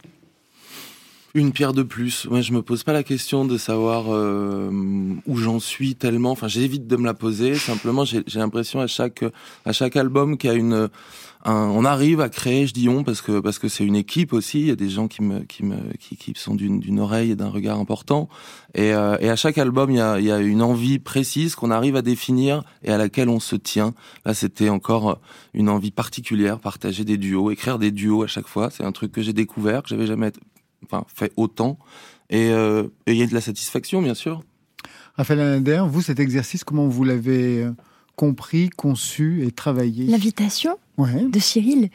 Une 1.35 1.53
pierre 1.53 1.73
de 1.73 1.83
plus. 1.83 2.27
Moi, 2.31 2.41
je 2.41 2.53
me 2.53 2.63
pose 2.63 2.85
pas 2.85 2.93
la 2.93 3.03
question 3.03 3.45
de 3.45 3.57
savoir 3.57 4.07
euh, 4.09 4.71
où 5.27 5.37
j'en 5.37 5.61
suis 5.61 5.95
tellement. 5.95 6.33
Enfin, 6.33 6.49
j'évite 6.49 6.87
de 6.87 6.97
me 6.97 7.05
la 7.05 7.15
poser. 7.15 7.55
Simplement, 7.55 8.05
j'ai 8.05 8.23
l'impression 8.35 8.81
à 8.81 8.87
chaque 8.87 9.25
à 9.65 9.73
chaque 9.73 9.97
album 9.97 10.37
qu'il 10.37 10.51
y 10.51 10.53
a 10.53 10.57
une 10.57 10.89
on 11.45 11.85
arrive 11.85 12.21
à 12.21 12.29
créer, 12.29 12.67
je 12.69 12.73
dis 12.73 12.89
on 12.89 13.03
parce 13.03 13.21
que 13.21 13.41
parce 13.41 13.59
que 13.59 13.67
c'est 13.67 13.85
une 13.85 13.97
équipe 13.97 14.33
aussi. 14.33 14.61
Il 14.61 14.67
y 14.69 14.71
a 14.71 14.77
des 14.77 14.89
gens 14.89 15.09
qui 15.09 15.23
me 15.23 15.41
qui 15.41 15.65
me 15.65 15.77
qui, 15.99 16.17
qui 16.17 16.35
sont 16.37 16.55
d'une 16.55 17.01
oreille 17.01 17.33
et 17.33 17.37
d'un 17.37 17.49
regard 17.49 17.81
important. 17.81 18.29
Et, 18.75 18.95
euh, 18.95 19.17
et 19.21 19.29
à 19.29 19.37
chaque 19.37 19.59
album, 19.59 19.91
il 19.91 19.97
y 19.97 20.01
a 20.01 20.21
il 20.21 20.27
y 20.27 20.31
a 20.31 20.39
une 20.39 20.63
envie 20.63 20.99
précise 20.99 21.55
qu'on 21.57 21.71
arrive 21.71 21.97
à 21.97 22.03
définir 22.03 22.63
et 22.85 22.93
à 22.93 22.99
laquelle 22.99 23.29
on 23.29 23.41
se 23.41 23.57
tient. 23.57 23.93
Là, 24.25 24.35
c'était 24.35 24.69
encore 24.69 25.21
une 25.53 25.69
envie 25.69 25.91
particulière, 25.91 26.61
partager 26.61 27.05
des 27.05 27.17
duos, 27.17 27.51
écrire 27.51 27.79
des 27.79 27.91
duos 27.91 28.23
à 28.23 28.29
chaque 28.29 28.47
fois. 28.47 28.71
C'est 28.71 28.85
un 28.85 28.93
truc 28.93 29.11
que 29.11 29.23
j'ai 29.23 29.33
découvert 29.33 29.83
que 29.83 29.89
j'avais 29.89 30.07
jamais 30.07 30.31
enfin, 30.85 31.05
fait 31.09 31.33
autant. 31.37 31.79
Euh, 32.33 32.89
et 33.07 33.13
il 33.13 33.19
y 33.19 33.23
a 33.23 33.27
de 33.27 33.35
la 33.35 33.41
satisfaction, 33.41 34.03
bien 34.03 34.15
sûr. 34.15 34.43
Raphaël 35.17 35.41
Anader, 35.41 35.85
vous, 35.89 36.03
cet 36.03 36.21
exercice, 36.21 36.65
comment 36.65 36.89
vous 36.89 37.05
l'avez 37.05 37.63
euh, 37.63 37.73
compris, 38.17 38.71
conçu 38.71 39.45
et 39.47 39.51
travaillé? 39.51 40.07
L'invitation 40.07 40.77
de 40.99 41.39
Cyril, 41.39 41.91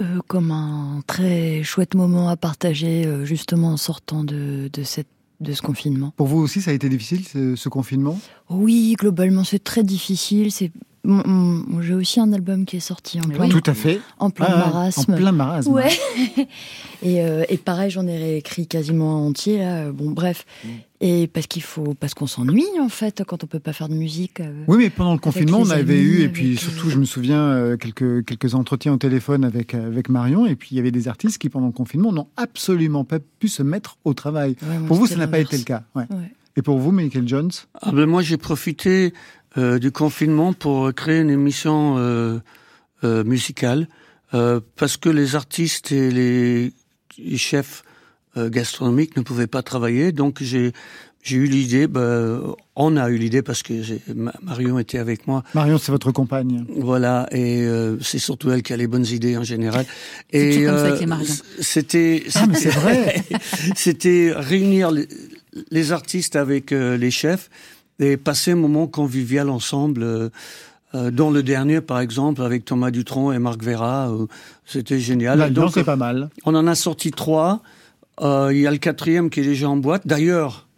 euh, 0.00 0.20
comme 0.28 0.50
un 0.50 1.02
très 1.06 1.62
chouette 1.62 1.94
moment 1.94 2.28
à 2.28 2.36
partager, 2.36 3.06
justement 3.24 3.72
en 3.72 3.76
sortant 3.76 4.24
de, 4.24 4.70
de 4.72 4.82
cette 4.82 5.08
de 5.40 5.52
ce 5.54 5.62
confinement. 5.62 6.12
Pour 6.16 6.28
vous 6.28 6.38
aussi, 6.38 6.62
ça 6.62 6.70
a 6.70 6.74
été 6.74 6.88
difficile, 6.88 7.26
ce, 7.26 7.56
ce 7.56 7.68
confinement? 7.68 8.16
Oui, 8.48 8.94
globalement, 8.96 9.42
c'est 9.42 9.62
très 9.62 9.82
difficile. 9.82 10.52
C'est 10.52 10.70
j'ai 11.04 11.94
aussi 11.94 12.20
un 12.20 12.32
album 12.32 12.64
qui 12.64 12.76
est 12.76 12.80
sorti 12.80 13.18
en 13.18 13.28
plein, 13.28 13.48
tout 13.48 13.62
à 13.66 13.74
fait. 13.74 14.00
En 14.18 14.30
plein 14.30 14.46
ah, 14.48 14.56
marasme. 14.56 15.12
En 15.12 15.16
plein 15.16 15.32
marasme. 15.32 15.72
Ouais. 15.72 15.90
et, 17.02 17.22
euh, 17.22 17.44
et, 17.48 17.56
pareil, 17.56 17.90
j'en 17.90 18.06
ai 18.06 18.16
réécrit 18.16 18.68
quasiment 18.68 19.26
entier. 19.26 19.58
Là. 19.58 19.90
Bon, 19.90 20.10
bref. 20.10 20.46
Mm. 20.64 20.68
Et 21.00 21.26
parce 21.26 21.48
qu'il 21.48 21.62
faut, 21.62 21.94
parce 21.94 22.14
qu'on 22.14 22.28
s'ennuie 22.28 22.78
en 22.80 22.88
fait 22.88 23.24
quand 23.26 23.42
on 23.42 23.48
peut 23.48 23.58
pas 23.58 23.72
faire 23.72 23.88
de 23.88 23.94
musique. 23.94 24.38
Euh, 24.38 24.62
oui, 24.68 24.78
mais 24.78 24.90
pendant 24.90 25.12
le 25.12 25.18
confinement, 25.18 25.58
on 25.58 25.70
avait 25.70 26.00
eu, 26.00 26.20
et 26.22 26.28
puis 26.28 26.56
surtout, 26.56 26.90
je 26.90 26.98
me 26.98 27.04
souviens 27.04 27.40
euh, 27.40 27.76
quelques 27.76 28.24
quelques 28.24 28.54
entretiens 28.54 28.92
au 28.92 28.98
téléphone 28.98 29.44
avec 29.44 29.74
avec 29.74 30.08
Marion, 30.08 30.46
et 30.46 30.54
puis 30.54 30.68
il 30.70 30.76
y 30.76 30.80
avait 30.80 30.92
des 30.92 31.08
artistes 31.08 31.38
qui 31.38 31.48
pendant 31.48 31.66
le 31.66 31.72
confinement 31.72 32.12
n'ont 32.12 32.28
absolument 32.36 33.04
pas 33.04 33.18
pu 33.18 33.48
se 33.48 33.64
mettre 33.64 33.96
au 34.04 34.14
travail. 34.14 34.54
pour 34.86 34.96
vous, 34.96 35.08
ça 35.08 35.16
n'a 35.16 35.26
pas 35.26 35.40
été 35.40 35.58
le 35.58 35.64
cas. 35.64 35.82
Ouais. 35.96 36.04
Et 36.56 36.62
pour 36.62 36.78
vous, 36.78 36.92
Michael 36.92 37.26
Jones? 37.26 37.50
Ah 37.80 37.92
ben 37.92 38.06
Moi, 38.06 38.22
j'ai 38.22 38.36
profité 38.36 39.12
euh, 39.58 39.78
du 39.78 39.92
confinement 39.92 40.52
pour 40.52 40.92
créer 40.94 41.20
une 41.20 41.30
émission 41.30 41.96
euh, 41.98 42.38
euh, 43.04 43.24
musicale 43.24 43.88
euh, 44.32 44.60
parce 44.76 44.96
que 44.96 45.08
les 45.08 45.34
artistes 45.34 45.90
et 45.90 46.12
les, 46.12 46.72
chefs 47.36 47.82
euh, 48.36 48.48
gastronomiques 48.48 49.16
ne 49.16 49.22
pouvaient 49.22 49.48
pas 49.48 49.62
travailler. 49.62 50.12
Donc 50.12 50.40
j'ai 50.40 50.70
j'ai 51.20 51.36
eu 51.36 51.46
l'idée, 51.46 51.88
bah, 51.88 52.38
on 52.76 52.96
a 52.96 53.10
eu 53.10 53.16
l'idée 53.16 53.42
parce 53.42 53.64
que 53.64 53.72
Marion 54.40 54.78
était 54.78 54.98
avec 54.98 55.26
moi. 55.26 55.42
Marion, 55.52 55.78
c'est 55.78 55.90
votre 55.90 56.12
compagne. 56.12 56.64
Voilà, 56.76 57.28
et 57.32 57.64
c'est 58.00 58.18
surtout 58.18 58.50
elle 58.50 58.62
qui 58.62 58.72
a 58.72 58.76
les 58.76 58.88
bonnes 58.88 59.06
idées 59.06 59.36
en 59.36 59.44
général. 59.44 59.86
Et 60.32 60.66
Marion. 61.06 61.32
C'était, 61.60 62.24
ah, 62.34 62.46
mais 62.48 62.54
c'est 62.54 62.70
vrai. 62.70 63.22
c'était 63.76 64.32
réunir 64.34 64.90
les, 64.90 65.06
les, 65.70 65.92
artistes 65.92 66.34
avec 66.34 66.72
les 66.72 67.10
chefs 67.12 67.50
et 67.98 68.16
passer 68.16 68.52
un 68.52 68.56
moment 68.56 68.86
convivial 68.86 69.50
ensemble. 69.50 70.02
Euh, 70.02 70.28
euh, 70.94 71.10
dont 71.10 71.30
le 71.30 71.42
dernier, 71.42 71.80
par 71.80 72.00
exemple, 72.00 72.42
avec 72.42 72.66
Thomas 72.66 72.90
Dutronc 72.90 73.32
et 73.32 73.38
Marc 73.38 73.62
Vera, 73.62 74.10
euh, 74.10 74.26
c'était 74.66 74.98
génial. 74.98 75.52
Donc 75.52 75.70
c'est 75.72 75.84
pas 75.84 75.96
mal. 75.96 76.28
On 76.44 76.54
en 76.54 76.66
a 76.66 76.74
sorti 76.74 77.10
trois. 77.12 77.62
Euh, 78.20 78.50
il 78.52 78.60
y 78.60 78.66
a 78.66 78.70
le 78.70 78.76
quatrième 78.76 79.30
qui 79.30 79.40
est 79.40 79.44
déjà 79.44 79.70
en 79.70 79.76
boîte. 79.78 80.06
D'ailleurs, 80.06 80.68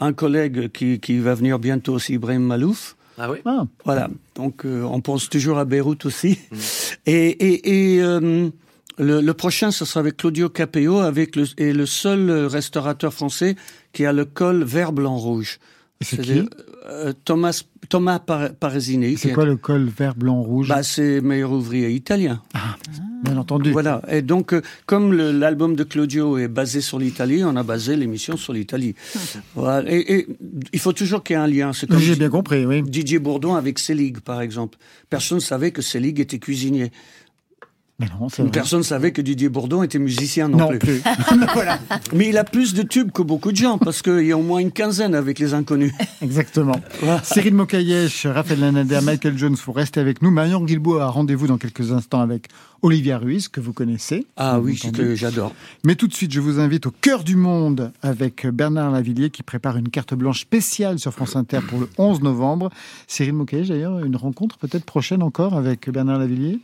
un 0.00 0.12
collègue 0.12 0.72
qui, 0.72 0.98
qui 0.98 1.18
va 1.20 1.34
venir 1.34 1.60
bientôt 1.60 1.94
aussi, 1.94 2.14
Ibrahim 2.14 2.42
Malouf. 2.42 2.96
Ah 3.16 3.30
oui. 3.30 3.38
Ah. 3.44 3.66
Voilà. 3.84 4.08
Donc 4.34 4.64
on 4.64 5.00
pense 5.00 5.30
toujours 5.30 5.58
à 5.58 5.64
Beyrouth 5.64 6.06
aussi. 6.06 6.38
Mm. 6.50 6.56
Et, 7.06 7.28
et, 7.28 7.96
et 7.96 8.00
le, 8.00 9.20
le, 9.20 9.34
prochain, 9.34 9.70
ce 9.70 9.84
sera 9.84 10.00
avec 10.00 10.16
Claudio 10.16 10.48
Capeo, 10.48 11.00
avec 11.00 11.36
le, 11.36 11.44
et 11.58 11.74
le 11.74 11.84
seul 11.84 12.30
restaurateur 12.46 13.12
français 13.12 13.56
qui 13.92 14.06
a 14.06 14.12
le 14.12 14.24
col 14.24 14.64
vert 14.64 14.92
blanc 14.92 15.18
rouge. 15.18 15.58
C'est 16.04 16.22
qui 16.22 16.48
euh, 16.86 17.12
Thomas 17.24 17.62
Thomas 17.88 18.18
Paresini. 18.18 19.16
C'est 19.16 19.32
quoi 19.32 19.44
le 19.46 19.56
col 19.56 19.88
vert 19.88 20.14
blanc 20.14 20.42
rouge 20.42 20.68
Bah 20.68 20.82
c'est 20.82 21.20
meilleur 21.20 21.52
ouvrier 21.52 21.90
italien. 21.90 22.42
Ah, 22.52 22.76
bien 23.22 23.36
entendu. 23.36 23.72
Voilà. 23.72 24.02
Et 24.08 24.20
donc 24.22 24.52
euh, 24.52 24.60
comme 24.84 25.14
l'album 25.14 25.76
de 25.76 25.84
Claudio 25.84 26.36
est 26.38 26.48
basé 26.48 26.80
sur 26.80 26.98
l'Italie, 26.98 27.42
on 27.44 27.56
a 27.56 27.62
basé 27.62 27.96
l'émission 27.96 28.36
sur 28.36 28.52
l'Italie. 28.52 28.94
voilà. 29.54 29.90
et, 29.90 30.26
il 30.72 30.78
faut 30.78 30.92
toujours 30.92 31.22
qu'il 31.22 31.36
y 31.36 31.38
ait 31.38 31.42
un 31.42 31.46
lien. 31.46 31.72
J'ai 31.72 32.16
bien 32.16 32.30
compris. 32.30 32.66
Oui. 32.66 32.82
Didier 32.82 33.18
Bourdon 33.18 33.54
avec 33.54 33.78
Selig 33.78 34.20
par 34.20 34.42
exemple. 34.42 34.78
Personne 35.08 35.38
ne 35.38 35.42
savait 35.42 35.70
que 35.70 35.82
Selig 35.82 36.20
était 36.20 36.38
cuisinier. 36.38 36.90
Non, 38.00 38.26
Personne 38.50 38.80
ne 38.80 38.84
savait 38.84 39.12
que 39.12 39.22
Didier 39.22 39.48
Bourdon 39.48 39.84
était 39.84 40.00
musicien 40.00 40.48
non, 40.48 40.76
plus. 40.78 41.00
voilà. 41.54 41.78
Mais 42.12 42.28
il 42.28 42.36
a 42.38 42.42
plus 42.42 42.74
de 42.74 42.82
tubes 42.82 43.12
que 43.12 43.22
beaucoup 43.22 43.52
de 43.52 43.56
gens, 43.56 43.78
parce 43.78 44.02
qu'il 44.02 44.26
y 44.26 44.32
a 44.32 44.36
au 44.36 44.42
moins 44.42 44.58
une 44.58 44.72
quinzaine 44.72 45.14
avec 45.14 45.38
les 45.38 45.54
inconnus. 45.54 45.92
Exactement. 46.20 46.74
Cyril 47.22 47.54
Mokayesh, 47.54 48.26
Raphaël 48.26 48.58
Lanader, 48.58 48.98
Michael 49.00 49.38
Jones, 49.38 49.54
vous 49.64 49.70
restez 49.70 50.00
avec 50.00 50.22
nous. 50.22 50.32
Marion 50.32 50.64
Guilbault 50.64 50.98
a 50.98 51.06
rendez-vous 51.06 51.46
dans 51.46 51.56
quelques 51.56 51.92
instants 51.92 52.20
avec 52.20 52.48
Olivia 52.82 53.16
Ruiz, 53.16 53.46
que 53.46 53.60
vous 53.60 53.72
connaissez. 53.72 54.26
Ah 54.36 54.58
oui, 54.58 54.76
que 54.76 55.14
j'adore. 55.14 55.54
Mais 55.84 55.94
tout 55.94 56.08
de 56.08 56.14
suite, 56.14 56.32
je 56.32 56.40
vous 56.40 56.58
invite 56.58 56.86
au 56.86 56.90
cœur 56.90 57.22
du 57.22 57.36
monde 57.36 57.92
avec 58.02 58.44
Bernard 58.48 58.90
Lavillier, 58.90 59.30
qui 59.30 59.44
prépare 59.44 59.76
une 59.76 59.88
carte 59.88 60.14
blanche 60.14 60.40
spéciale 60.40 60.98
sur 60.98 61.12
France 61.12 61.36
Inter 61.36 61.60
pour 61.68 61.78
le 61.78 61.88
11 61.96 62.22
novembre. 62.22 62.70
Cyril 63.06 63.34
Mokayesh, 63.34 63.68
d'ailleurs, 63.68 64.00
une 64.00 64.16
rencontre 64.16 64.58
peut-être 64.58 64.84
prochaine 64.84 65.22
encore 65.22 65.54
avec 65.54 65.88
Bernard 65.88 66.18
Lavillier? 66.18 66.58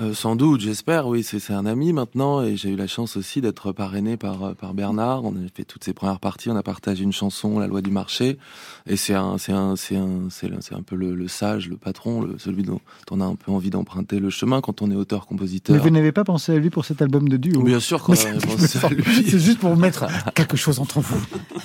Euh, 0.00 0.14
sans 0.14 0.34
doute, 0.34 0.60
j'espère. 0.60 1.06
Oui, 1.06 1.22
c'est 1.22 1.52
un 1.52 1.66
ami 1.66 1.92
maintenant, 1.92 2.42
et 2.42 2.56
j'ai 2.56 2.70
eu 2.70 2.76
la 2.76 2.86
chance 2.86 3.16
aussi 3.16 3.40
d'être 3.40 3.72
parrainé 3.72 4.16
par 4.16 4.42
euh, 4.42 4.54
par 4.54 4.72
Bernard. 4.72 5.24
On 5.24 5.32
a 5.32 5.48
fait 5.54 5.64
toutes 5.64 5.84
ces 5.84 5.92
premières 5.92 6.20
parties, 6.20 6.48
on 6.48 6.56
a 6.56 6.62
partagé 6.62 7.04
une 7.04 7.12
chanson, 7.12 7.58
La 7.58 7.66
loi 7.66 7.82
du 7.82 7.90
marché, 7.90 8.38
et 8.86 8.96
c'est 8.96 9.14
un 9.14 9.36
un 9.48 9.74
un 9.74 10.28
un 10.72 10.82
peu 10.82 10.96
le, 10.96 11.28
sage, 11.28 11.68
le 11.68 11.76
patron, 11.76 12.22
le, 12.22 12.38
celui 12.38 12.62
dont 12.62 12.80
on 13.10 13.20
a 13.20 13.24
un 13.24 13.34
peu 13.34 13.52
envie 13.52 13.70
d'emprunter 13.70 14.20
le 14.20 14.30
chemin 14.30 14.60
quand 14.60 14.80
on 14.80 14.90
est 14.90 14.96
auteur-compositeur. 14.96 15.76
Mais 15.76 15.82
vous 15.82 15.90
n'avez 15.90 16.12
pas 16.12 16.24
pensé 16.24 16.52
à 16.52 16.58
lui 16.58 16.70
pour 16.70 16.84
cet 16.84 17.02
album 17.02 17.28
de 17.28 17.36
duo 17.36 17.62
Bien 17.62 17.80
sûr 17.80 18.02
qu'on 18.02 18.14
a 18.14 18.16
pensé 18.16 18.78
à 18.82 18.88
lui. 18.90 19.04
C'est 19.28 19.38
juste 19.38 19.58
pour 19.58 19.76
mettre 19.76 20.06
quelque 20.34 20.56
chose 20.56 20.78
entre 20.78 21.00
vous. 21.00 21.20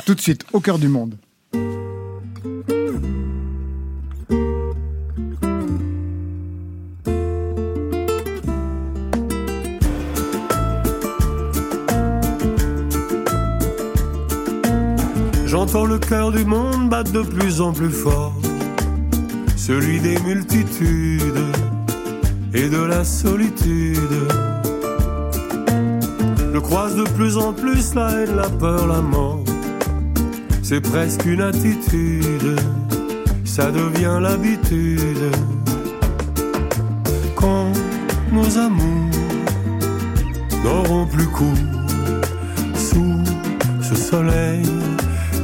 Tout 0.06 0.16
de 0.16 0.22
suite, 0.22 0.46
au 0.52 0.60
cœur 0.60 0.80
du 0.80 0.90
monde. 0.90 1.16
J'entends 15.46 15.86
le 15.86 16.00
cœur 16.00 16.32
du 16.32 16.44
monde 16.44 16.90
battre 16.90 17.12
de 17.12 17.22
plus 17.22 17.62
en 17.62 17.72
plus 17.72 17.92
fort, 17.92 18.34
celui 19.56 20.00
des 20.00 20.18
multitudes 20.22 21.22
et 22.54 22.68
de 22.68 22.82
la 22.82 23.04
solitude. 23.04 24.28
Je 26.52 26.58
croise 26.58 26.96
de 26.96 27.04
plus 27.04 27.38
en 27.38 27.54
plus 27.54 27.94
la 27.94 28.10
haine, 28.10 28.36
la 28.36 28.50
peur, 28.50 28.88
la 28.88 29.02
mort. 29.02 29.44
C'est 30.64 30.82
presque 30.82 31.26
une 31.26 31.42
attitude, 31.42 32.60
ça 33.44 33.70
devient 33.70 34.18
l'habitude. 34.20 35.32
Quand 37.36 37.72
nos 38.32 38.58
amours 38.58 39.12
n'auront 40.64 41.06
plus 41.06 41.28
cours 41.28 41.54
sous 42.76 43.24
ce 43.84 43.96
soleil 43.96 44.64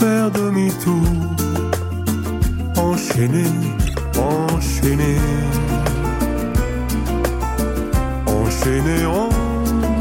faire 0.00 0.30
demi-tour, 0.30 1.06
enchaîner, 2.76 3.52
enchaîner, 4.16 5.18
enchaîner, 8.26 9.04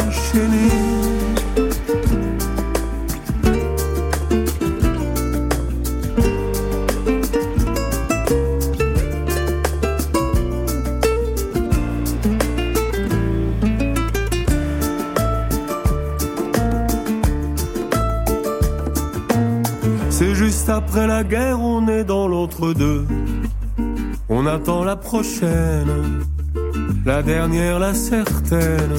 enchaîner. 0.07 0.78
Prochaine, 25.09 26.23
la 27.03 27.23
dernière, 27.23 27.79
la 27.79 27.95
certaine. 27.95 28.95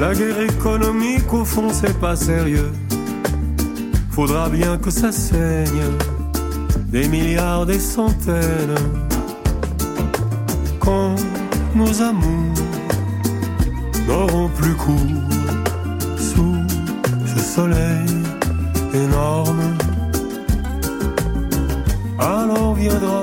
La 0.00 0.12
guerre 0.12 0.40
économique, 0.40 1.32
au 1.32 1.44
fond, 1.44 1.68
c'est 1.72 1.96
pas 2.00 2.16
sérieux. 2.16 2.72
Faudra 4.10 4.48
bien 4.48 4.76
que 4.76 4.90
ça 4.90 5.12
saigne, 5.12 5.84
des 6.88 7.06
milliards, 7.06 7.64
des 7.64 7.78
centaines. 7.78 8.80
Quand 10.80 11.14
nos 11.76 12.02
amours 12.02 12.60
n'auront 14.08 14.48
plus 14.48 14.74
cours 14.74 15.30
sous 16.18 16.56
ce 17.32 17.40
soleil 17.54 18.08
énorme. 18.92 19.64
Alors 22.18 22.74
viendra 22.74 23.22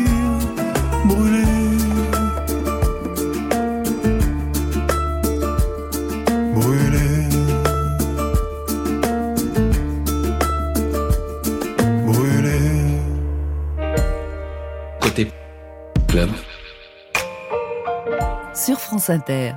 Inter. 19.09 19.53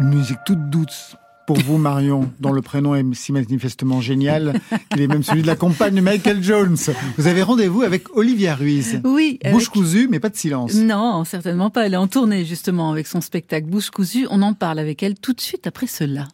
Une 0.00 0.08
musique 0.08 0.38
toute 0.46 0.70
douce 0.70 1.16
pour 1.46 1.58
vous, 1.58 1.76
Marion, 1.76 2.30
dont 2.40 2.52
le 2.52 2.62
prénom 2.62 2.94
est 2.94 3.04
si 3.14 3.32
manifestement 3.32 4.00
génial 4.00 4.60
qu'il 4.90 5.02
est 5.02 5.06
même 5.06 5.22
celui 5.22 5.42
de 5.42 5.46
la 5.46 5.56
compagne 5.56 5.94
de 5.94 6.00
Michael 6.00 6.42
Jones. 6.42 6.76
Vous 7.18 7.26
avez 7.26 7.42
rendez-vous 7.42 7.82
avec 7.82 8.16
Olivia 8.16 8.54
Ruiz. 8.54 9.00
Oui. 9.04 9.38
Bouche 9.50 9.68
cousue, 9.68 10.08
mais 10.10 10.20
pas 10.20 10.30
de 10.30 10.36
silence. 10.36 10.74
Non, 10.74 11.24
certainement 11.24 11.70
pas. 11.70 11.86
Elle 11.86 11.94
est 11.94 11.98
en 11.98 12.08
tournée, 12.08 12.44
justement, 12.44 12.90
avec 12.90 13.06
son 13.06 13.20
spectacle 13.20 13.66
Bouche 13.66 13.90
cousue. 13.90 14.26
On 14.30 14.40
en 14.42 14.54
parle 14.54 14.78
avec 14.78 15.02
elle 15.02 15.16
tout 15.16 15.34
de 15.34 15.40
suite 15.40 15.66
après 15.66 15.86
cela. 15.86 16.28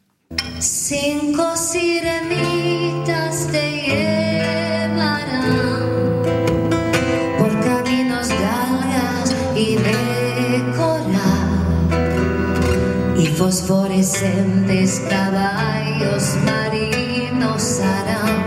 Fosforescentes 13.41 15.01
caballos 15.09 16.37
marinos 16.45 17.81
harán 17.81 18.43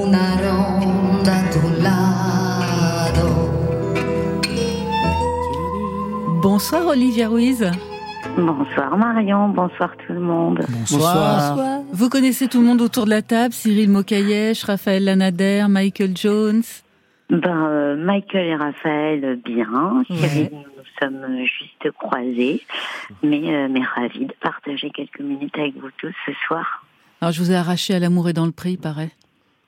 una 0.00 0.26
ronda 0.44 1.40
a 1.40 1.50
tu 1.50 1.82
lado. 1.82 3.26
Bonsoir 6.40 6.86
Olivia 6.86 7.28
Ruiz. 7.28 7.64
Bonsoir 8.36 8.96
Marion, 8.96 9.48
bonsoir 9.48 9.90
tout 10.06 10.12
le 10.12 10.20
monde. 10.20 10.64
Bonsoir. 10.68 11.58
Vous 11.92 12.08
connaissez 12.08 12.46
tout 12.46 12.60
le 12.60 12.66
monde 12.66 12.82
autour 12.82 13.06
de 13.06 13.10
la 13.10 13.22
table, 13.22 13.52
Cyril 13.52 13.90
Mokayesh, 13.90 14.62
Raphaël 14.62 15.04
Lanader, 15.04 15.66
Michael 15.68 16.16
Jones 16.16 16.62
ben, 17.30 17.66
euh, 17.68 17.96
Michael 17.96 18.46
et 18.46 18.56
Raphaël, 18.56 19.40
bien. 19.44 20.04
Cyril, 20.08 20.50
sommes 21.00 21.38
juste 21.40 21.90
croisés, 21.92 22.62
mais, 23.22 23.54
euh, 23.54 23.68
mais 23.70 23.82
ravis 23.82 24.26
de 24.26 24.34
partager 24.40 24.90
quelques 24.90 25.20
minutes 25.20 25.56
avec 25.58 25.76
vous 25.76 25.90
tous 25.98 26.14
ce 26.24 26.32
soir. 26.46 26.84
Alors, 27.20 27.32
je 27.32 27.42
vous 27.42 27.50
ai 27.50 27.56
arraché 27.56 27.94
à 27.94 27.98
l'amour 27.98 28.28
et 28.28 28.32
dans 28.32 28.46
le 28.46 28.52
prix, 28.52 28.76
paraît. 28.76 29.10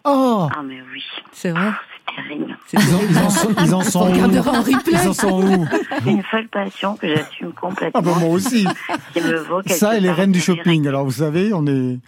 Oh 0.04 0.48
Ah 0.56 0.62
mais 0.62 0.78
oui. 0.92 1.04
C'est 1.32 1.50
vrai 1.50 1.70
C'est 2.06 2.14
terrible. 2.22 2.56
Ils, 2.72 3.18
en, 3.18 3.30
sont, 3.30 3.54
ils 3.62 3.74
en 3.74 3.82
sont 3.82 4.10
où 4.10 4.14
Ils 4.14 5.08
en 5.08 5.12
sont 5.12 5.42
où 5.42 5.66
C'est 6.02 6.10
une 6.10 6.22
folle 6.22 6.48
passion 6.48 6.96
que 6.96 7.08
j'assume 7.08 7.52
complètement. 7.52 8.00
Ah 8.00 8.02
ben 8.02 8.14
moi 8.18 8.30
aussi. 8.30 8.66
Ça 9.66 9.96
et 9.96 10.00
les 10.00 10.10
reines 10.10 10.32
du 10.32 10.40
shopping. 10.40 10.86
Alors 10.86 11.04
vous 11.04 11.10
savez, 11.12 11.52
on 11.52 11.66
est... 11.66 11.98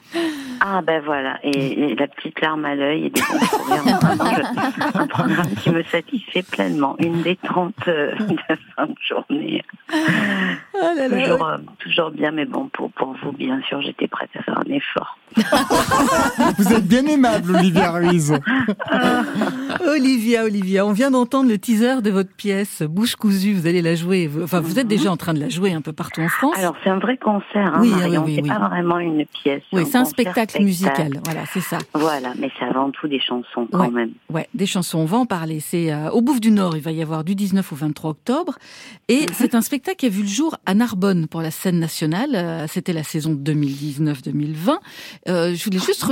Ah 0.62 0.82
ben 0.82 1.02
voilà, 1.02 1.38
et, 1.42 1.94
la 1.94 2.06
petite 2.06 2.38
larme 2.40 2.66
à 2.66 2.74
l'œil 2.74 3.06
et 3.06 3.10
des 3.10 3.20
bons 3.20 3.46
sourires. 3.46 3.98
un 4.94 5.06
programme 5.06 5.54
qui 5.62 5.70
me 5.70 5.82
satisfait 5.84 6.42
pleinement. 6.42 6.96
Une 6.98 7.22
détente 7.22 7.74
euh, 7.88 8.14
de 8.18 8.36
fin 8.76 8.86
de 8.86 8.94
journée. 9.00 9.62
Oh 9.92 10.86
toujours, 11.08 11.46
euh, 11.46 11.58
toujours 11.78 12.10
bien, 12.10 12.30
mais 12.30 12.44
bon, 12.44 12.68
pour, 12.72 12.90
pour 12.92 13.14
vous, 13.22 13.32
bien 13.32 13.60
sûr, 13.62 13.80
j'étais 13.80 14.06
prête 14.06 14.30
à 14.38 14.42
faire 14.42 14.58
un 14.58 14.70
effort. 14.70 15.18
vous 16.58 16.72
êtes 16.72 16.86
bien 16.86 17.06
aimable, 17.06 17.56
Olivia 17.56 17.90
Ruiz. 17.92 18.38
Olivia, 19.86 20.44
Olivia, 20.44 20.86
on 20.86 20.92
vient 20.92 21.10
d'entendre 21.10 21.48
le 21.48 21.58
teaser 21.58 22.02
de 22.02 22.10
votre 22.10 22.34
pièce 22.34 22.82
Bouche 22.82 23.16
cousue. 23.16 23.54
Vous 23.54 23.66
allez 23.66 23.82
la 23.82 23.94
jouer. 23.94 24.30
Enfin, 24.42 24.60
vous 24.60 24.78
êtes 24.78 24.88
déjà 24.88 25.10
en 25.10 25.16
train 25.16 25.34
de 25.34 25.40
la 25.40 25.48
jouer 25.48 25.72
un 25.72 25.80
peu 25.80 25.92
partout 25.92 26.20
en 26.20 26.28
France. 26.28 26.58
Alors, 26.58 26.76
c'est 26.82 26.90
un 26.90 26.98
vrai 26.98 27.16
concert. 27.16 27.74
Hein, 27.74 27.80
oui, 27.80 27.92
oui, 27.94 28.16
oui, 28.18 28.40
c'est 28.42 28.48
pas 28.48 28.68
vraiment 28.68 28.98
une 28.98 29.24
pièce. 29.26 29.62
Oui, 29.72 29.86
c'est 29.86 29.98
un 29.98 30.04
spectacle 30.04 30.49
musical, 30.58 31.20
voilà, 31.24 31.44
c'est 31.52 31.60
ça. 31.60 31.78
Voilà, 31.94 32.34
mais 32.38 32.50
c'est 32.58 32.64
avant 32.64 32.90
tout 32.90 33.08
des 33.08 33.20
chansons 33.20 33.68
quand 33.70 33.90
même. 33.90 34.12
Ouais, 34.28 34.48
des 34.54 34.66
chansons, 34.66 34.98
on 34.98 35.04
va 35.04 35.18
en 35.18 35.26
parler. 35.26 35.60
C'est 35.60 35.92
euh, 35.92 36.10
au 36.10 36.20
Bouffe 36.20 36.40
du 36.40 36.50
Nord, 36.50 36.76
il 36.76 36.82
va 36.82 36.92
y 36.92 37.02
avoir 37.02 37.24
du 37.24 37.34
19 37.34 37.72
au 37.72 37.76
23 37.76 38.10
octobre. 38.10 38.58
Et 39.08 39.20
mhm. 39.20 39.26
c'est 39.32 39.54
un 39.54 39.62
spectacle 39.62 39.98
qui 39.98 40.06
a 40.06 40.10
vu 40.10 40.22
le 40.22 40.28
jour 40.28 40.56
à 40.66 40.74
Narbonne 40.74 41.26
pour 41.26 41.42
la 41.42 41.50
scène 41.50 41.78
nationale. 41.78 42.30
Euh, 42.34 42.66
c'était 42.66 42.92
la 42.92 43.02
saison 43.02 43.32
2019-2020. 43.34 44.78
Euh, 45.28 45.54
je 45.54 45.64
voulais 45.64 45.78
juste 45.78 46.04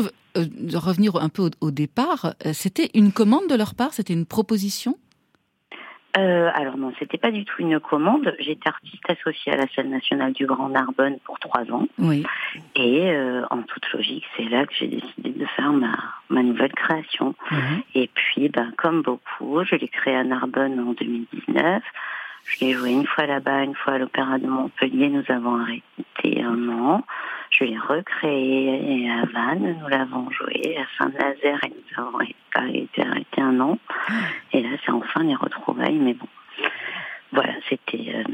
revenir 0.74 1.16
un 1.16 1.28
peu 1.28 1.50
au 1.60 1.70
départ. 1.70 2.34
C'était 2.52 2.90
une 2.94 3.12
commande 3.12 3.48
de 3.48 3.54
leur 3.54 3.74
part? 3.74 3.92
C'était 3.92 4.12
une 4.12 4.26
proposition? 4.26 4.96
Euh, 6.16 6.50
alors 6.54 6.76
non, 6.78 6.92
c'était 6.98 7.18
pas 7.18 7.30
du 7.30 7.44
tout 7.44 7.60
une 7.60 7.78
commande. 7.80 8.34
J'étais 8.40 8.68
artiste 8.68 9.08
associée 9.08 9.52
à 9.52 9.56
la 9.56 9.66
salle 9.74 9.88
nationale 9.88 10.32
du 10.32 10.46
Grand 10.46 10.70
Narbonne 10.70 11.18
pour 11.24 11.38
trois 11.38 11.70
ans. 11.70 11.86
Oui. 11.98 12.24
Et 12.74 13.10
euh, 13.10 13.42
en 13.50 13.62
toute 13.62 13.92
logique, 13.92 14.24
c'est 14.36 14.48
là 14.48 14.66
que 14.66 14.72
j'ai 14.74 14.88
décidé 14.88 15.30
de 15.30 15.44
faire 15.56 15.72
ma, 15.72 15.96
ma 16.30 16.42
nouvelle 16.42 16.72
création. 16.72 17.34
Mhm. 17.50 17.82
Et 17.94 18.10
puis, 18.12 18.48
ben, 18.48 18.72
comme 18.76 19.02
beaucoup, 19.02 19.62
je 19.64 19.76
l'ai 19.76 19.88
créée 19.88 20.16
à 20.16 20.24
Narbonne 20.24 20.80
en 20.80 20.92
2019. 20.92 21.82
Je 22.48 22.64
l'ai 22.64 22.72
joué 22.72 22.92
une 22.92 23.06
fois 23.06 23.26
là-bas, 23.26 23.64
une 23.64 23.74
fois 23.74 23.94
à 23.94 23.98
l'Opéra 23.98 24.38
de 24.38 24.46
Montpellier. 24.46 25.08
Nous 25.08 25.24
avons 25.28 25.60
arrêté 25.60 26.42
un 26.42 26.68
an. 26.70 27.04
Je 27.50 27.64
l'ai 27.64 27.78
recréé 27.78 29.10
à 29.10 29.26
Vannes. 29.26 29.76
Nous 29.80 29.88
l'avons 29.88 30.30
joué 30.30 30.78
à 30.78 30.86
Saint-Nazaire 30.96 31.60
et 31.64 31.68
nous 31.68 32.02
avons 32.02 32.20
été 32.20 33.02
arrêté 33.02 33.42
un 33.42 33.60
an. 33.60 33.78
Et 34.52 34.62
là, 34.62 34.70
c'est 34.84 34.92
enfin 34.92 35.24
les 35.24 35.34
retrouvailles. 35.34 35.98
Mais 35.98 36.14
bon, 36.14 36.26
voilà, 37.32 37.52
c'était, 37.68 38.14
euh, 38.14 38.24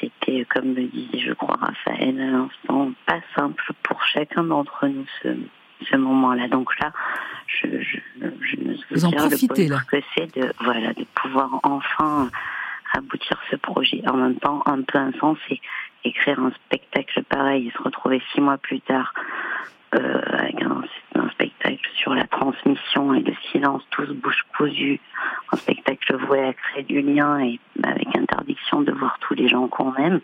c'était 0.00 0.44
comme 0.44 0.74
le 0.74 0.84
disait, 0.84 1.18
je 1.18 1.32
crois, 1.32 1.56
Raphaël 1.56 2.20
à 2.20 2.26
l'instant, 2.26 2.92
pas 3.04 3.20
simple 3.34 3.64
pour 3.82 4.02
chacun 4.04 4.44
d'entre 4.44 4.86
nous 4.86 5.06
ce, 5.22 5.28
ce 5.90 5.96
moment-là. 5.96 6.46
Donc 6.46 6.78
là, 6.78 6.92
je, 7.48 7.66
je, 7.80 7.98
je 8.20 8.56
me 8.56 8.76
souviens 8.76 9.28
de 9.28 9.84
que 9.86 9.96
c'est 10.14 10.36
de, 10.36 10.52
voilà, 10.60 10.92
de 10.92 11.04
pouvoir 11.14 11.60
enfin 11.64 12.30
aboutir 12.94 13.38
ce 13.50 13.56
projet. 13.56 14.02
En 14.06 14.16
même 14.16 14.36
temps, 14.36 14.62
un 14.66 14.82
peu 14.82 14.98
insensé, 14.98 15.60
écrire 16.04 16.40
un 16.40 16.52
spectacle 16.66 17.22
pareil 17.24 17.68
et 17.68 17.70
se 17.70 17.82
retrouver 17.82 18.22
six 18.32 18.40
mois 18.40 18.58
plus 18.58 18.80
tard 18.80 19.12
euh, 19.94 20.20
avec 20.32 20.62
un, 20.62 20.82
spectacle 21.32 21.88
sur 21.98 22.14
la 22.14 22.26
transmission 22.26 23.12
et 23.12 23.20
le 23.20 23.34
silence, 23.52 23.82
tous 23.90 24.06
bouche 24.14 24.42
cousue, 24.56 25.00
un 25.52 25.56
spectacle 25.56 26.16
voué 26.26 26.40
à 26.40 26.52
créer 26.54 26.82
du 26.82 27.02
lien 27.02 27.38
et 27.40 27.60
avec 27.82 28.16
interdiction 28.16 28.80
de 28.80 28.92
voir 28.92 29.18
tous 29.20 29.34
les 29.34 29.48
gens 29.48 29.68
qu'on 29.68 29.94
aime, 29.96 30.20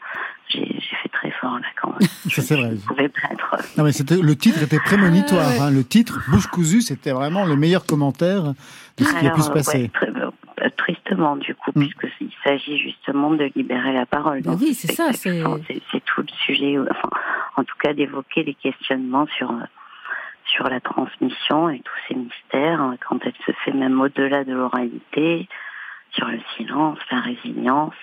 j'ai 0.49 0.81
fait 1.03 1.09
très 1.11 1.31
fort 1.33 1.59
là 1.59 1.67
quand 1.81 1.91
même. 1.91 2.09
c'est 2.29 2.55
vrai. 2.55 2.71
pouvais 2.87 3.09
pas 3.09 3.29
être... 3.31 3.57
Non, 3.77 3.85
mais 3.85 3.91
le 4.23 4.37
titre 4.37 4.63
était 4.63 4.79
prémonitoire. 4.79 5.51
Hein. 5.61 5.71
Le 5.71 5.85
titre, 5.85 6.21
bouche 6.31 6.47
cousue, 6.47 6.81
c'était 6.81 7.13
vraiment 7.13 7.45
le 7.45 7.57
meilleur 7.57 7.85
commentaire 7.85 8.55
de 8.97 9.05
ce 9.05 9.15
qui 9.19 9.27
a 9.27 9.31
pu 9.31 9.43
se 9.43 9.51
passer. 9.51 9.91
Euh, 10.03 10.31
tristement 10.71 11.37
du 11.37 11.55
coup, 11.55 11.71
mm. 11.75 11.89
puisqu'il 11.89 12.31
s'agit 12.45 12.79
justement 12.79 13.31
de 13.31 13.51
libérer 13.55 13.93
la 13.93 14.07
parole. 14.07 14.43
Bah 14.43 14.57
oui, 14.61 14.75
c'est 14.75 14.93
ça. 14.93 15.13
C'est 15.13 15.31
tout 16.05 16.23
le 16.23 16.29
sujet, 16.47 16.79
enfin, 16.79 17.11
en 17.57 17.65
tout 17.65 17.77
cas 17.83 17.93
d'évoquer 17.93 18.43
les 18.45 18.55
questionnements 18.55 19.27
sur 19.37 19.51
euh, 19.51 19.65
sur 20.45 20.69
la 20.69 20.81
transmission 20.81 21.71
et 21.71 21.81
tous 21.81 21.95
ces 22.09 22.15
mystères, 22.15 22.95
quand 23.09 23.19
elle 23.25 23.33
se 23.47 23.53
fait 23.65 23.73
même 23.73 24.01
au-delà 24.01 24.45
de 24.45 24.53
l'oralité, 24.53 25.49
sur 26.15 26.27
le 26.27 26.39
silence, 26.57 26.99
la 27.11 27.21
résilience. 27.21 27.95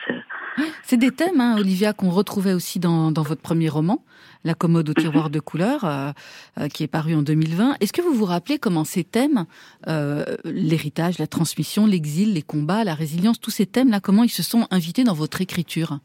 C'est 0.81 0.97
des 0.97 1.11
thèmes, 1.11 1.39
hein, 1.39 1.57
Olivia, 1.59 1.93
qu'on 1.93 2.09
retrouvait 2.09 2.53
aussi 2.53 2.79
dans, 2.79 3.11
dans, 3.11 3.21
votre 3.21 3.41
premier 3.41 3.69
roman, 3.69 4.03
La 4.45 4.53
commode 4.53 4.89
au 4.89 4.93
tiroir 4.93 5.29
de 5.29 5.39
couleur, 5.39 5.83
euh, 5.83 6.11
euh, 6.57 6.67
qui 6.67 6.83
est 6.83 6.87
paru 6.87 7.15
en 7.15 7.21
2020. 7.21 7.75
Est-ce 7.81 7.91
que 7.91 8.01
vous 8.01 8.13
vous 8.13 8.25
rappelez 8.25 8.57
comment 8.57 8.85
ces 8.85 9.03
thèmes, 9.03 9.45
euh, 9.87 10.23
l'héritage, 10.45 11.19
la 11.19 11.27
transmission, 11.27 11.85
l'exil, 11.85 12.33
les 12.33 12.41
combats, 12.41 12.83
la 12.83 12.93
résilience, 12.93 13.39
tous 13.39 13.51
ces 13.51 13.65
thèmes-là, 13.65 13.99
comment 13.99 14.23
ils 14.23 14.29
se 14.29 14.43
sont 14.43 14.67
invités 14.71 15.03
dans 15.03 15.13
votre 15.13 15.41
écriture? 15.41 15.99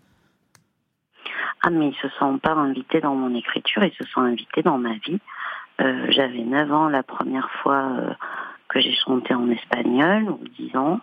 Ah, 1.62 1.70
mais 1.70 1.88
ils 1.88 1.96
se 2.02 2.08
sont 2.18 2.38
pas 2.38 2.52
invités 2.52 3.00
dans 3.00 3.14
mon 3.14 3.34
écriture, 3.34 3.84
ils 3.84 3.94
se 3.96 4.04
sont 4.10 4.20
invités 4.20 4.62
dans 4.62 4.78
ma 4.78 4.94
vie. 4.94 5.20
J'avais 5.78 6.44
9 6.44 6.72
ans 6.72 6.88
la 6.88 7.02
première 7.02 7.50
fois 7.62 8.16
que 8.68 8.80
j'ai 8.80 8.94
chanté 8.94 9.34
en 9.34 9.50
espagnol, 9.50 10.30
ou 10.30 10.40
10 10.58 10.76
ans. 10.76 11.00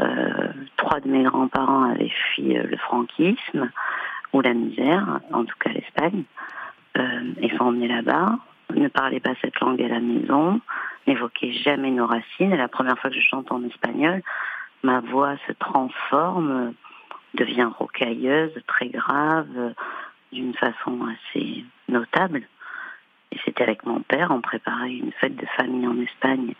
Euh, 0.00 0.52
trois 0.76 1.00
de 1.00 1.08
mes 1.08 1.24
grands-parents 1.24 1.90
avaient 1.90 2.12
fui 2.32 2.56
euh, 2.56 2.62
le 2.62 2.76
franquisme 2.78 3.70
ou 4.32 4.40
la 4.40 4.54
misère, 4.54 5.20
en 5.32 5.44
tout 5.44 5.56
cas 5.58 5.70
l'Espagne, 5.70 6.22
euh, 6.22 6.59
et 6.96 7.56
sont 7.56 7.64
emmenés 7.64 7.88
là-bas, 7.88 8.38
ne 8.74 8.88
parlaient 8.88 9.20
pas 9.20 9.34
cette 9.40 9.58
langue 9.60 9.80
à 9.82 9.88
la 9.88 10.00
maison, 10.00 10.60
n'évoquaient 11.06 11.52
jamais 11.52 11.90
nos 11.90 12.06
racines. 12.06 12.52
Et 12.52 12.56
la 12.56 12.68
première 12.68 12.98
fois 12.98 13.10
que 13.10 13.16
je 13.16 13.22
chante 13.22 13.50
en 13.52 13.62
espagnol, 13.64 14.22
ma 14.82 15.00
voix 15.00 15.36
se 15.46 15.52
transforme, 15.52 16.74
devient 17.34 17.68
rocailleuse, 17.78 18.52
très 18.66 18.88
grave, 18.88 19.74
d'une 20.32 20.54
façon 20.54 21.06
assez 21.06 21.64
notable. 21.88 22.42
Et 23.32 23.38
c'était 23.44 23.62
avec 23.62 23.84
mon 23.84 24.00
père, 24.00 24.30
on 24.30 24.40
préparait 24.40 24.92
une 24.92 25.12
fête 25.12 25.36
de 25.36 25.46
famille 25.56 25.86
en 25.86 25.98
Espagne. 26.00 26.54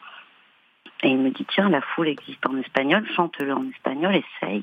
Et 1.03 1.09
il 1.09 1.19
me 1.19 1.31
dit, 1.31 1.47
tiens, 1.47 1.69
la 1.69 1.81
foule 1.81 2.09
existe 2.09 2.45
en 2.47 2.57
espagnol, 2.59 3.07
chante-le 3.17 3.53
en 3.53 3.69
espagnol, 3.71 4.15
essaye. 4.15 4.63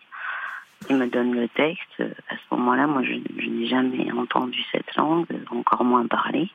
Il 0.90 0.98
me 0.98 1.08
donne 1.08 1.34
le 1.34 1.48
texte. 1.50 2.02
À 2.30 2.36
ce 2.36 2.56
moment-là, 2.56 2.88
moi, 2.88 3.04
je, 3.04 3.14
n'ai 3.14 3.68
jamais 3.68 4.12
entendu 4.12 4.64
cette 4.72 4.96
langue, 4.96 5.26
encore 5.50 5.84
moins 5.84 6.08
parler. 6.08 6.50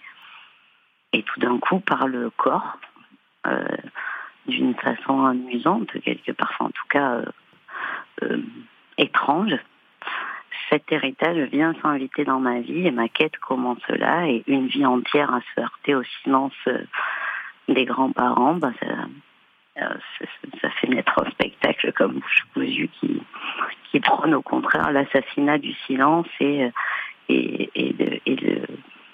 Et 1.13 1.23
tout 1.23 1.41
d'un 1.41 1.59
coup, 1.59 1.81
par 1.81 2.07
le 2.07 2.31
corps, 2.31 2.79
euh, 3.47 3.65
d'une 4.47 4.75
façon 4.75 5.27
amusante, 5.27 5.91
quelque 6.01 6.33
part, 6.33 6.55
en 6.61 6.71
tout 6.71 6.89
cas 6.89 7.13
euh, 7.13 7.25
euh, 8.23 8.43
étrange, 8.99 9.55
cet 10.71 10.91
héritage 10.91 11.51
vient 11.51 11.75
s'inviter 11.83 12.25
dans 12.25 12.41
ma 12.41 12.61
vie 12.61 12.87
et 12.87 12.91
ma 12.91 13.09
quête 13.09 13.37
commence 13.37 13.87
là. 13.89 14.27
Et 14.27 14.43
une 14.47 14.69
vie 14.69 14.87
entière 14.87 15.35
à 15.35 15.41
se 15.41 15.61
heurter 15.61 15.95
au 15.95 16.03
silence 16.23 16.55
des 17.69 17.85
grands-parents, 17.85 18.55
bah, 18.55 18.73
ça, 18.81 18.87
ça 19.77 20.71
fait 20.81 20.89
naître 20.89 21.23
un 21.25 21.31
spectacle 21.31 21.93
comme 21.93 22.21
Bouche 22.55 22.87
qui, 23.01 23.23
qui 23.91 24.01
prône 24.01 24.35
au 24.35 24.43
contraire 24.43 24.93
l'assassinat 24.93 25.59
du 25.59 25.73
silence 25.87 26.27
et, 26.41 26.65
euh, 26.65 26.71
et, 27.29 27.71
et, 27.75 28.23
et, 28.27 28.63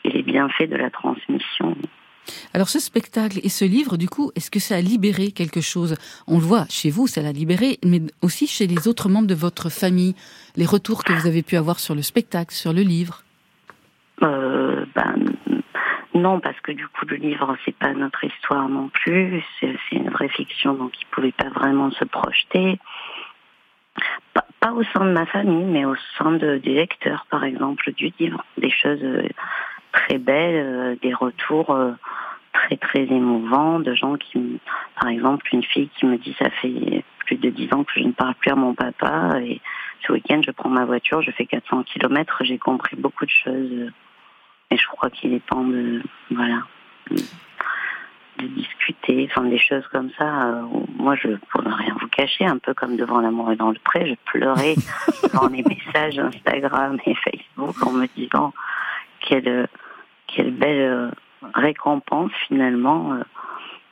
les 0.05 0.23
bienfaits 0.23 0.69
de 0.69 0.77
la 0.77 0.91
transmission. 0.91 1.77
Alors 2.53 2.69
ce 2.69 2.79
spectacle 2.79 3.39
et 3.43 3.49
ce 3.49 3.65
livre, 3.65 3.97
du 3.97 4.09
coup, 4.09 4.33
est-ce 4.35 4.51
que 4.51 4.59
ça 4.59 4.77
a 4.77 4.81
libéré 4.81 5.33
quelque 5.33 5.61
chose? 5.61 5.97
On 6.27 6.39
le 6.39 6.45
voit 6.45 6.67
chez 6.69 6.91
vous, 6.91 7.07
ça 7.07 7.23
l'a 7.23 7.33
libéré, 7.33 7.79
mais 7.85 8.01
aussi 8.23 8.47
chez 8.47 8.67
les 8.67 8.89
autres 8.89 9.09
membres 9.09 9.27
de 9.27 9.35
votre 9.35 9.71
famille, 9.71 10.15
les 10.57 10.67
retours 10.67 11.05
que 11.05 11.13
vous 11.13 11.27
avez 11.27 11.43
pu 11.43 11.57
avoir 11.57 11.79
sur 11.79 11.95
le 11.95 12.03
spectacle, 12.03 12.53
sur 12.53 12.73
le 12.73 12.83
livre? 12.83 13.23
Euh, 14.23 14.85
ben, 14.95 15.25
non, 16.19 16.41
parce 16.41 16.61
que 16.61 16.73
du 16.73 16.87
coup, 16.89 17.07
le 17.07 17.17
livre, 17.17 17.57
c'est 17.65 17.77
pas 17.77 17.93
notre 17.93 18.23
histoire 18.25 18.69
non 18.69 18.89
plus. 18.89 19.43
C'est 19.61 19.77
une 19.93 20.11
vraie 20.11 20.29
fiction, 20.29 20.75
donc 20.75 20.93
il 21.01 21.07
pouvait 21.07 21.33
pas 21.33 21.49
vraiment 21.49 21.91
se 21.91 22.05
projeter. 22.05 22.79
Pas, 24.61 24.73
au 24.73 24.83
sein 24.85 25.05
de 25.05 25.13
ma 25.13 25.27
famille, 25.27 25.65
mais 25.65 25.85
au 25.85 25.95
sein 26.17 26.33
de, 26.33 26.59
des 26.59 26.75
lecteurs, 26.75 27.27
par 27.31 27.45
exemple, 27.45 27.93
du 27.93 28.13
livre. 28.19 28.45
Des 28.57 28.71
choses 28.71 29.03
euh, 29.03 29.29
très 29.93 30.19
belles, 30.19 30.67
euh, 30.67 30.97
des 31.01 31.15
retours 31.15 31.71
euh, 31.71 31.93
très, 32.53 32.77
très 32.77 33.03
émouvants 33.03 33.81
de 33.81 33.95
gens 33.95 34.17
qui, 34.17 34.61
par 35.01 35.09
exemple, 35.09 35.49
une 35.53 35.63
fille 35.63 35.89
qui 35.99 36.07
me 36.07 36.19
dit, 36.19 36.35
ça 36.39 36.51
fait 36.51 37.05
plus 37.27 37.37
de 37.37 37.51
dix 37.51 37.73
ans 37.73 37.85
que 37.85 37.93
je 37.95 38.05
ne 38.05 38.13
parle 38.13 38.35
plus 38.35 38.51
à 38.51 38.57
mon 38.57 38.75
papa, 38.75 39.41
et 39.41 39.61
ce 40.07 40.13
week-end, 40.13 40.41
je 40.45 40.51
prends 40.51 40.71
ma 40.71 40.85
voiture, 40.85 41.23
je 41.23 41.31
fais 41.31 41.47
400 41.47 41.85
km, 41.85 42.43
j'ai 42.45 42.59
compris 42.59 42.97
beaucoup 42.97 43.25
de 43.25 43.31
choses 43.31 43.91
et 44.71 44.77
je 44.77 44.87
crois 44.89 45.11
qu'il 45.11 45.35
est 45.35 45.47
temps 45.47 45.65
de, 45.65 46.03
voilà, 46.31 46.63
de 47.11 48.47
discuter, 48.47 49.29
enfin 49.31 49.47
des 49.49 49.59
choses 49.59 49.87
comme 49.89 50.11
ça. 50.19 50.49
Euh, 50.49 50.63
moi, 50.97 51.17
je 51.17 51.37
pour 51.51 51.63
ne 51.63 51.73
rien 51.73 51.95
vous 52.01 52.09
cacher, 52.09 52.47
un 52.47 52.59
peu 52.59 52.75
comme 52.75 52.97
devant 52.97 53.21
l'amour 53.21 53.51
et 53.53 53.57
dans 53.57 53.71
le 53.71 53.79
pré, 53.83 54.07
je 54.07 54.15
pleurais 54.31 54.75
dans 55.35 55.49
les 55.49 55.63
messages 55.63 56.19
Instagram 56.19 56.99
et 57.07 57.15
Facebook 57.15 57.75
en 57.87 57.93
me 57.93 58.07
disant 58.17 58.53
quelle 59.21 59.69
quelle 60.27 60.51
belle 60.51 61.13
récompense 61.55 62.33
finalement 62.47 63.19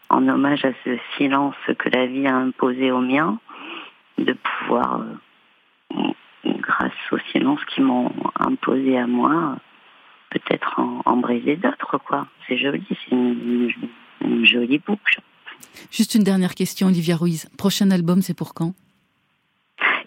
en 0.09 0.29
hommage 0.29 0.64
à 0.64 0.72
ce 0.85 0.99
silence 1.16 1.57
que 1.79 1.89
la 1.89 2.07
vie 2.07 2.27
a 2.27 2.37
imposé 2.37 2.91
au 2.91 3.01
mien, 3.01 3.39
de 4.18 4.33
pouvoir, 4.35 5.01
grâce 6.45 6.93
au 7.12 7.18
silence 7.33 7.64
qui 7.66 7.81
m'ont 7.81 8.12
imposé 8.39 8.99
à 8.99 9.07
moi, 9.07 9.57
peut-être 10.31 10.79
en, 10.79 11.16
briser 11.16 11.57
d'autres, 11.57 11.99
quoi. 11.99 12.27
C'est 12.47 12.59
joli, 12.59 12.85
c'est 12.89 13.12
une, 13.12 13.72
jolie 14.45 14.79
boucle. 14.79 15.20
Juste 15.91 16.14
une 16.14 16.24
dernière 16.24 16.55
question, 16.55 16.89
Olivia 16.89 17.16
Ruiz. 17.16 17.49
Prochain 17.57 17.91
album, 17.91 18.22
c'est 18.22 18.37
pour 18.37 18.55
quand? 18.55 18.74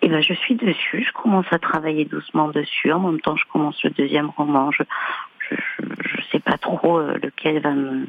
Eh 0.01 0.07
ben, 0.07 0.21
je 0.21 0.33
suis 0.33 0.55
dessus. 0.55 1.05
Je 1.07 1.13
commence 1.13 1.45
à 1.51 1.59
travailler 1.59 2.05
doucement 2.05 2.49
dessus. 2.49 2.91
En 2.91 2.99
même 2.99 3.19
temps, 3.21 3.35
je 3.35 3.45
commence 3.51 3.81
le 3.83 3.89
deuxième 3.91 4.29
roman. 4.29 4.71
Je 4.71 4.83
je, 5.51 6.21
sais 6.31 6.39
pas 6.39 6.57
trop 6.57 6.99
euh, 6.99 7.17
lequel 7.21 7.61
va 7.61 7.71
me 7.71 8.07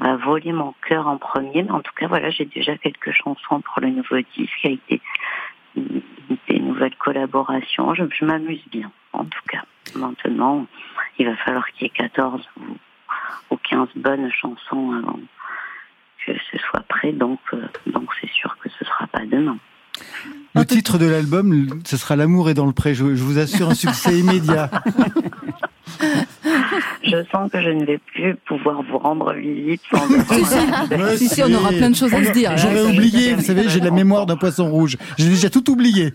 va 0.00 0.16
voler 0.16 0.52
mon 0.52 0.74
cœur 0.88 1.06
en 1.06 1.18
premier. 1.18 1.62
Mais 1.62 1.70
en 1.70 1.80
tout 1.80 1.92
cas, 1.96 2.08
voilà, 2.08 2.30
j'ai 2.30 2.46
déjà 2.46 2.76
quelques 2.76 3.12
chansons 3.12 3.60
pour 3.60 3.80
le 3.80 3.90
nouveau 3.90 4.16
disque 4.36 4.64
avec 4.64 4.80
des, 4.88 5.00
des 6.48 6.58
nouvelles 6.58 6.96
collaborations. 6.96 7.94
Je, 7.94 8.04
je 8.10 8.24
m'amuse 8.24 8.64
bien, 8.70 8.90
en 9.14 9.24
tout 9.24 9.42
cas. 9.48 9.62
Maintenant, 9.94 10.66
il 11.18 11.26
va 11.26 11.36
falloir 11.36 11.66
qu'il 11.72 11.86
y 11.86 11.90
ait 11.90 11.92
14 11.94 12.42
ou, 13.50 13.56
15 13.70 13.88
bonnes 13.96 14.30
chansons 14.30 14.92
avant 14.92 15.18
que 16.26 16.32
ce 16.32 16.58
soit 16.58 16.80
prêt. 16.88 17.12
Donc, 17.12 17.40
euh, 17.52 17.62
donc 17.86 18.08
c'est 18.20 18.30
sûr 18.30 18.56
que 18.62 18.68
ce 18.68 18.84
sera 18.84 19.06
pas 19.06 19.24
demain. 19.26 19.58
Le 20.54 20.64
titre 20.64 20.98
de 20.98 21.06
l'album, 21.06 21.80
ce 21.84 21.96
sera 21.96 22.16
L'amour 22.16 22.50
est 22.50 22.54
dans 22.54 22.66
le 22.66 22.72
pré. 22.72 22.94
Je, 22.94 23.04
vous 23.04 23.38
assure 23.38 23.70
un 23.70 23.74
succès 23.74 24.18
immédiat. 24.18 24.70
Je 27.02 27.24
sens 27.30 27.50
que 27.50 27.60
je 27.60 27.70
ne 27.70 27.84
vais 27.84 27.98
plus 27.98 28.34
pouvoir 28.46 28.82
vous 28.82 28.98
rendre 28.98 29.32
visite 29.34 29.82
sans. 29.90 30.06
si, 31.16 31.28
si, 31.28 31.42
on 31.42 31.52
aura 31.52 31.70
plein 31.70 31.90
de 31.90 31.96
choses 31.96 32.12
à 32.14 32.24
se 32.24 32.32
dire. 32.32 32.56
J'aurais 32.56 32.84
oublié, 32.84 33.34
vous 33.34 33.42
savez, 33.42 33.68
j'ai 33.68 33.80
la 33.80 33.90
mémoire 33.90 34.26
d'un 34.26 34.36
poisson 34.36 34.70
rouge. 34.70 34.96
J'ai 35.18 35.28
déjà 35.28 35.50
tout 35.50 35.70
oublié. 35.70 36.12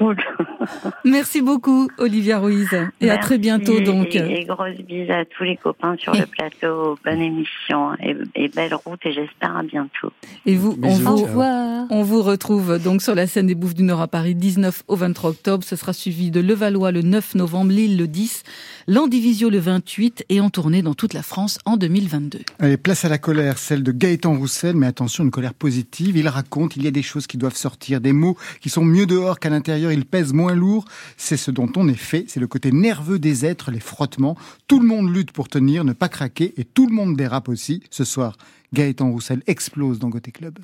Merci 1.04 1.42
beaucoup, 1.42 1.88
Olivia 1.98 2.38
Ruiz. 2.38 2.68
Et 3.00 3.10
à 3.10 3.18
très 3.18 3.38
bientôt, 3.38 3.80
donc. 3.80 4.14
Et, 4.14 4.44
grosses 4.44 4.78
bises 4.78 5.10
à 5.10 5.24
tous 5.24 5.44
les 5.44 5.56
copains 5.56 5.96
sur 5.98 6.12
le 6.12 6.26
plateau. 6.26 6.98
Bonne 7.04 7.20
émission 7.20 7.94
et, 8.34 8.48
belle 8.48 8.74
route 8.74 9.00
et 9.04 9.12
j'espère 9.12 9.56
à 9.56 9.62
bientôt. 9.62 10.12
Et 10.44 10.54
vous, 10.54 10.78
on 10.82 10.88
vous, 10.88 11.42
on 11.90 12.02
vous 12.02 12.22
retrouve 12.22 12.82
donc 12.82 13.02
sur 13.02 13.14
la 13.14 13.26
scène 13.26 13.46
des 13.46 13.54
Bouffes 13.54 13.74
du 13.74 13.82
Nord 13.82 14.00
à 14.00 14.08
Paris, 14.08 14.34
19 14.34 14.84
au 14.88 14.96
23 14.96 15.30
octobre. 15.30 15.64
Ce 15.64 15.76
sera 15.76 15.92
suivi 15.92 16.30
de 16.30 16.40
Levallois 16.40 16.92
le 16.92 17.02
9 17.02 17.34
novembre, 17.36 17.72
Lille 17.72 17.96
le 17.98 18.06
10, 18.06 18.42
Landivisio 18.88 19.50
le 19.50 19.58
28 19.58 20.26
et 20.28 20.40
en 20.40 20.48
tournée 20.48 20.80
dans 20.80 20.94
toute 20.94 21.12
la 21.12 21.24
France 21.24 21.58
en 21.64 21.76
2022. 21.76 22.38
Allez, 22.60 22.76
place 22.76 23.04
à 23.04 23.08
la 23.08 23.18
colère, 23.18 23.58
celle 23.58 23.82
de 23.82 23.90
Gaëtan 23.90 24.36
Roussel, 24.36 24.76
mais 24.76 24.86
attention, 24.86 25.24
une 25.24 25.32
colère 25.32 25.54
positive. 25.54 26.16
Il 26.16 26.28
raconte, 26.28 26.76
il 26.76 26.84
y 26.84 26.86
a 26.86 26.92
des 26.92 27.02
choses 27.02 27.26
qui 27.26 27.36
doivent 27.36 27.56
sortir, 27.56 28.00
des 28.00 28.12
mots 28.12 28.36
qui 28.60 28.70
sont 28.70 28.84
mieux 28.84 29.06
dehors 29.06 29.40
qu'à 29.40 29.50
l'intérieur, 29.50 29.90
ils 29.90 30.04
pèsent 30.04 30.32
moins 30.32 30.54
lourd. 30.54 30.84
C'est 31.16 31.36
ce 31.36 31.50
dont 31.50 31.68
on 31.74 31.88
est 31.88 31.94
fait, 31.94 32.26
c'est 32.28 32.38
le 32.38 32.46
côté 32.46 32.70
nerveux 32.70 33.18
des 33.18 33.44
êtres, 33.44 33.72
les 33.72 33.80
frottements. 33.80 34.36
Tout 34.68 34.78
le 34.78 34.86
monde 34.86 35.12
lutte 35.12 35.32
pour 35.32 35.48
tenir, 35.48 35.82
ne 35.82 35.92
pas 35.92 36.08
craquer, 36.08 36.54
et 36.56 36.62
tout 36.62 36.86
le 36.86 36.94
monde 36.94 37.16
dérape 37.16 37.48
aussi. 37.48 37.82
Ce 37.90 38.04
soir, 38.04 38.36
Gaëtan 38.72 39.10
Roussel 39.10 39.42
explose 39.48 39.98
dans 39.98 40.10
Côté 40.10 40.30
Club. 40.30 40.60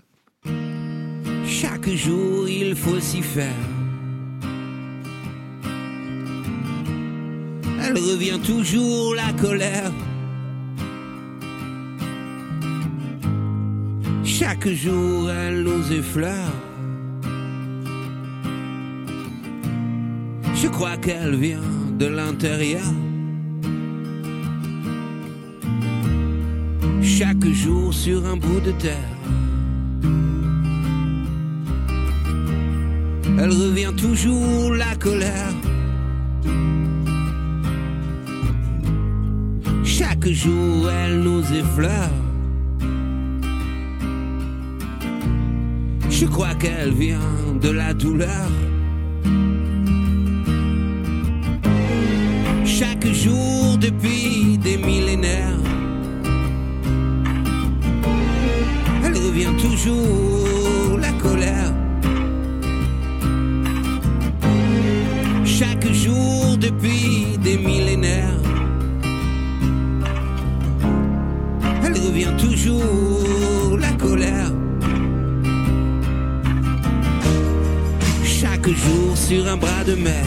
Chaque 1.45 1.89
jour, 1.89 2.49
il 2.49 2.77
faut 2.77 3.01
s'y 3.01 3.21
faire. 3.21 3.82
Elle 7.85 7.99
revient 7.99 8.39
toujours 8.45 9.15
la 9.15 9.33
colère. 9.33 9.93
Chaque 14.25 14.69
jour, 14.69 15.31
elle 15.31 15.63
nous 15.63 15.93
effleure. 15.93 16.53
Je 20.55 20.69
crois 20.69 20.97
qu'elle 20.97 21.37
vient 21.37 21.59
de 21.99 22.07
l'intérieur. 22.07 22.87
Chaque 27.03 27.47
jour 27.47 27.93
sur 27.93 28.25
un 28.27 28.37
bout 28.37 28.61
de 28.61 28.73
terre. 28.73 29.13
Elle 33.39 33.51
revient 33.51 33.93
toujours 33.97 34.73
la 34.73 34.95
colère. 34.97 35.53
Chaque 40.23 40.35
jour 40.35 40.89
elle 40.89 41.19
nous 41.19 41.43
effleure. 41.53 42.11
Je 46.11 46.27
crois 46.27 46.55
qu'elle 46.55 46.93
vient 46.93 47.19
de 47.61 47.71
la 47.71 47.93
douleur. 47.93 48.49
chaque 52.65 53.07
jour 53.13 53.77
depuis 53.79 54.59
des 54.59 54.77
millénaires. 54.77 55.59
Elle 59.05 59.17
revient 59.17 59.57
toujours, 59.61 60.99
la 61.01 61.13
colère. 61.15 61.73
Chaque 65.45 65.93
jour 65.93 66.57
depuis 66.59 67.39
des 67.43 67.57
millénaires. 67.59 67.82
La 73.79 73.93
colère. 73.93 74.51
Chaque 78.25 78.69
jour 78.69 79.17
sur 79.17 79.49
un 79.49 79.57
bras 79.57 79.85
de 79.85 79.95
mer. 79.95 80.25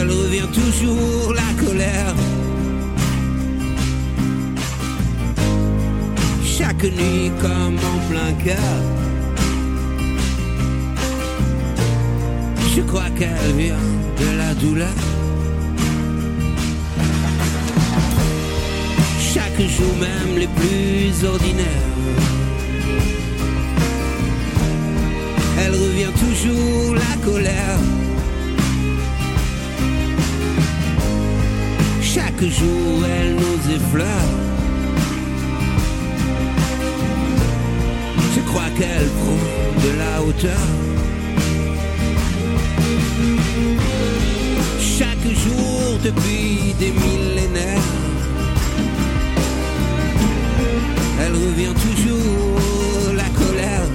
elle 0.00 0.10
revient 0.10 0.48
toujours 0.52 1.32
la 1.32 1.64
colère. 1.64 2.14
Chaque 6.44 6.84
nuit 6.84 7.30
comme 7.40 7.76
en 7.76 7.98
plein 8.08 8.32
cœur. 8.44 8.78
Je 12.74 12.82
crois 12.82 13.10
qu'elle 13.18 13.52
vient 13.56 13.74
de 14.20 14.36
la 14.36 14.54
douleur. 14.54 15.17
Jour 19.60 19.96
même 19.96 20.38
les 20.38 20.46
plus 20.46 21.24
ordinaires. 21.24 21.66
Elle 25.60 25.72
revient 25.72 26.12
toujours 26.18 26.94
la 26.94 27.24
colère. 27.24 27.78
chaque 32.38 32.50
jour 32.50 33.04
elle 33.04 33.34
nous 33.34 33.74
effleure. 33.76 34.30
Je 38.34 38.40
crois 38.48 38.70
qu'elle 38.78 39.08
prend 39.18 39.42
de 39.84 39.90
la 39.98 40.22
hauteur. 40.22 40.66
Chaque 44.98 45.26
jour 45.44 45.98
depuis 46.04 46.74
des 46.78 46.92
millénaires, 46.92 47.92
elle 51.28 51.34
revient 51.34 51.74
toujours 51.74 53.14
la 53.14 53.28
colère. 53.40 53.86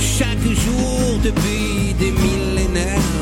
Chaque 0.00 0.46
jour 0.64 1.18
depuis 1.22 1.94
des 1.98 2.12
millénaires. 2.12 3.12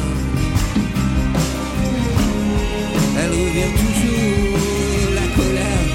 elle 3.19 3.31
revient 3.31 3.73
toujours 3.85 4.59
la 5.15 5.27
colère. 5.37 5.87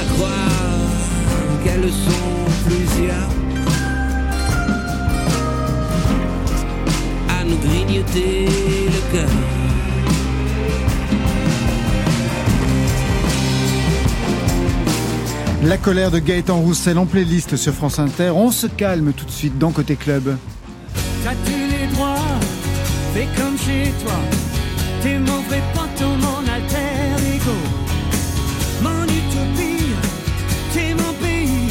À 0.00 0.14
croire 0.14 0.90
qu'elles 1.64 1.90
sont 1.90 2.66
plusieurs. 2.66 3.30
À 7.28 7.44
nous 7.44 7.56
grignoter 7.56 8.87
La 15.64 15.76
colère 15.76 16.10
de 16.12 16.20
Gaëtan 16.20 16.60
Roussel 16.60 16.98
en 16.98 17.06
playlist 17.06 17.56
sur 17.56 17.74
France 17.74 17.98
Inter. 17.98 18.30
On 18.30 18.52
se 18.52 18.68
calme 18.68 19.12
tout 19.12 19.24
de 19.24 19.30
suite 19.30 19.58
dans 19.58 19.72
Côté 19.72 19.96
Club. 19.96 20.36
As-tu 21.26 21.52
les 21.52 21.88
droits? 21.94 22.14
Fais 23.12 23.26
comme 23.36 23.58
chez 23.58 23.92
toi. 24.04 24.14
T'es 25.02 25.18
mon 25.18 25.40
vrai 25.42 25.60
poteau, 25.74 26.10
mon 26.10 26.38
alter 26.48 27.34
ego. 27.34 27.58
Mon 28.82 29.02
utopie, 29.02 29.94
t'es 30.72 30.94
mon 30.94 31.12
pays. 31.14 31.68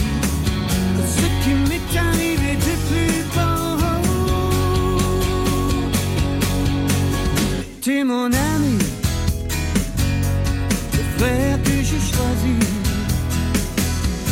Ce 1.07 1.25
qui 1.43 1.53
m'est 1.69 1.97
arrivé 1.97 2.55
de 2.55 2.73
plus 2.89 3.23
beau. 3.33 3.55
T'es 7.81 8.03
mon 8.03 8.25
ami, 8.25 8.77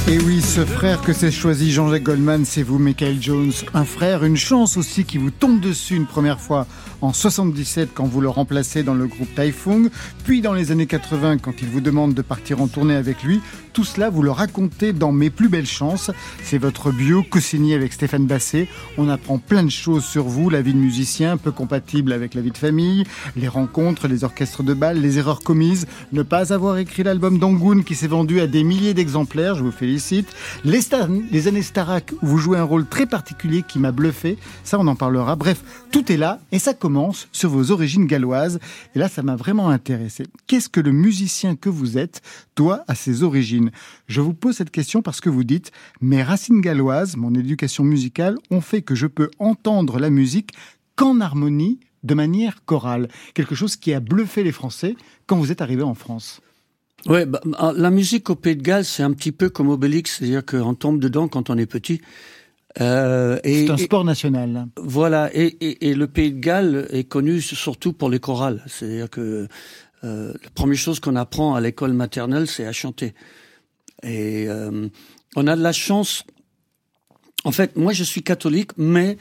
Et 0.08 0.20
oui, 0.20 0.40
ce 0.40 0.64
frère 0.64 1.02
que 1.02 1.14
s'est 1.14 1.32
choisi 1.32 1.72
Jean-Jacques 1.72 2.04
Goldman, 2.04 2.46
c'est 2.46 2.62
vous, 2.62 2.78
Michael 2.78 3.20
Jones. 3.20 3.52
Un 3.74 3.86
frère, 3.86 4.24
une 4.24 4.38
chance 4.38 4.78
aussi 4.78 5.04
qui 5.04 5.18
vous 5.18 5.32
tombe 5.32 5.60
dessus 5.60 5.96
une 5.96 6.06
première 6.06 6.40
fois 6.40 6.68
en 7.02 7.12
77 7.12 7.90
quand 7.92 8.06
vous 8.06 8.22
le 8.22 8.30
remplacez 8.30 8.84
dans 8.84 8.94
le 8.94 9.08
groupe 9.08 9.34
Taifung, 9.34 9.90
puis 10.24 10.42
dans 10.42 10.54
les 10.54 10.72
années 10.72 10.86
80 10.86 11.40
quand 11.40 11.54
il 11.60 11.70
vous 11.70 11.82
demande 11.82 12.14
de 12.14 12.22
partir 12.22 12.62
en 12.62 12.68
tournée 12.68 12.96
avec 12.96 13.24
lui. 13.24 13.42
Tout 13.74 13.84
cela, 13.84 14.12
vous 14.12 14.22
le 14.22 14.32
racontez 14.32 14.94
dans 14.94 15.12
Mes 15.12 15.32
plus 15.32 15.50
belles 15.50 15.66
chances. 15.66 16.12
C'est 16.44 16.60
votre 16.60 16.92
bio 16.92 17.24
co-signé 17.24 17.74
avec 17.74 17.92
Stéphane 17.92 18.28
Basset. 18.28 18.70
On 18.98 19.10
apprend 19.10 19.40
plein 19.40 19.64
de 19.64 19.72
choses 19.72 20.06
sur 20.06 20.26
vous, 20.26 20.52
la 20.52 20.62
vie 20.62 20.74
de 20.74 20.80
musicien, 20.80 21.36
peu 21.36 21.52
compatible 21.52 22.14
avec 22.14 22.36
la 22.36 22.42
vie 22.42 22.52
de 22.52 22.58
famille, 22.58 23.06
les 23.36 23.48
rencontres, 23.48 24.08
les 24.08 24.24
orchestres 24.24 24.64
de 24.64 24.76
bal, 24.76 25.02
les 25.02 25.18
erreurs 25.18 25.42
commises, 25.42 25.88
ne 26.14 26.22
pas 26.22 26.54
avoir 26.54 26.78
écrit 26.78 27.02
l'album 27.04 27.40
d'Angoun 27.40 27.84
qui 27.84 27.96
s'est 27.96 28.08
vendu 28.08 28.40
à 28.40 28.48
des 28.48 28.64
milliers 28.64 28.94
d'exemplaires, 28.94 29.56
je 29.56 29.64
vous 29.64 29.72
félicite. 29.72 29.95
Les, 30.64 30.80
les 31.32 31.48
années 31.48 31.62
Starak 31.62 32.14
où 32.22 32.28
vous 32.28 32.38
jouez 32.38 32.58
un 32.58 32.64
rôle 32.64 32.86
très 32.86 33.06
particulier 33.06 33.64
qui 33.68 33.80
m'a 33.80 33.92
bluffé, 33.92 34.38
ça 34.64 34.80
on 34.80 34.88
en 34.88 34.96
parlera. 34.96 35.36
Bref, 35.36 35.64
tout 35.92 36.12
est 36.12 36.18
là 36.18 36.40
et 36.52 36.60
ça 36.60 36.74
commence 36.74 37.28
sur 37.32 37.50
vos 37.50 37.72
origines 37.72 38.06
galloises. 38.06 38.60
Et 38.96 39.00
là, 39.00 39.10
ça 39.10 39.24
m'a 39.24 39.36
vraiment 39.36 39.70
intéressé. 39.70 40.26
Qu'est-ce 40.48 40.70
que 40.70 40.80
le 40.80 40.92
musicien 40.92 41.56
que 41.56 41.70
vous 41.70 41.98
êtes 41.98 42.22
doit 42.56 42.84
à 42.88 42.96
ses 42.96 43.24
origines? 43.24 43.72
Je 44.08 44.22
vous 44.22 44.34
pose 44.34 44.56
cette 44.56 44.72
question 44.72 45.02
parce 45.02 45.22
que 45.22 45.30
vous 45.30 45.44
dites 45.44 45.72
mes 46.02 46.24
racines 46.24 46.62
galloises, 46.62 47.16
mon 47.16 47.34
éducation 47.34 47.84
musicale 47.84 48.38
ont 48.52 48.62
fait 48.62 48.82
que 48.82 48.96
je 48.96 49.08
peux 49.08 49.32
entendre 49.40 50.00
la 50.00 50.10
musique 50.10 50.52
qu'en 50.96 51.20
harmonie, 51.20 51.80
de 52.04 52.14
manière 52.14 52.64
chorale. 52.66 53.10
Quelque 53.34 53.56
chose 53.56 53.76
qui 53.76 53.94
a 53.94 54.00
bluffé 54.00 54.44
les 54.44 54.52
Français 54.52 54.96
quand 55.28 55.38
vous 55.38 55.52
êtes 55.52 55.62
arrivé 55.62 55.84
en 55.84 55.96
France. 55.96 56.42
Ouais, 57.08 57.26
bah, 57.26 57.40
la 57.76 57.92
musique 57.92 58.30
au 58.30 58.36
Pays 58.36 58.56
de 58.56 58.64
Galles, 58.64 58.86
c'est 58.86 59.04
un 59.04 59.14
petit 59.14 59.32
peu 59.32 59.50
comme 59.50 59.70
Obélix, 59.70 60.18
c'est-à-dire 60.18 60.44
qu'on 60.46 60.74
tombe 60.74 61.00
dedans 61.00 61.28
quand 61.28 61.50
on 61.50 61.58
est 61.58 61.68
petit. 61.68 62.02
Euh, 62.82 63.40
c'est 63.44 63.70
un 63.70 63.78
sport 63.78 64.04
national. 64.04 64.68
Voilà, 64.78 65.30
et, 65.34 65.94
le 65.94 66.08
Pays 66.08 66.34
de 66.34 66.40
Galles 66.40 66.88
est 66.92 67.06
connu 67.06 67.42
surtout 67.42 67.94
pour 67.94 68.10
les 68.10 68.20
chorales. 68.20 68.64
C'est-à-dire 68.68 69.10
que 69.10 69.48
euh, 70.04 70.34
la 70.44 70.50
première 70.50 70.78
chose 70.78 71.00
qu'on 71.00 71.16
apprend 71.16 71.56
à 71.56 71.62
l'école 71.62 71.94
maternelle, 71.94 72.48
c'est 72.48 72.66
à 72.66 72.72
chanter. 72.72 73.14
Et 74.04 74.48
euh, 74.50 74.90
on 75.36 75.48
a 75.48 75.56
de 75.56 75.62
la 75.62 75.72
chance. 75.72 76.24
En 77.44 77.52
fait, 77.52 77.76
moi, 77.78 77.94
je 77.94 78.04
suis 78.04 78.24
catholique, 78.24 78.72
mais 78.78 79.18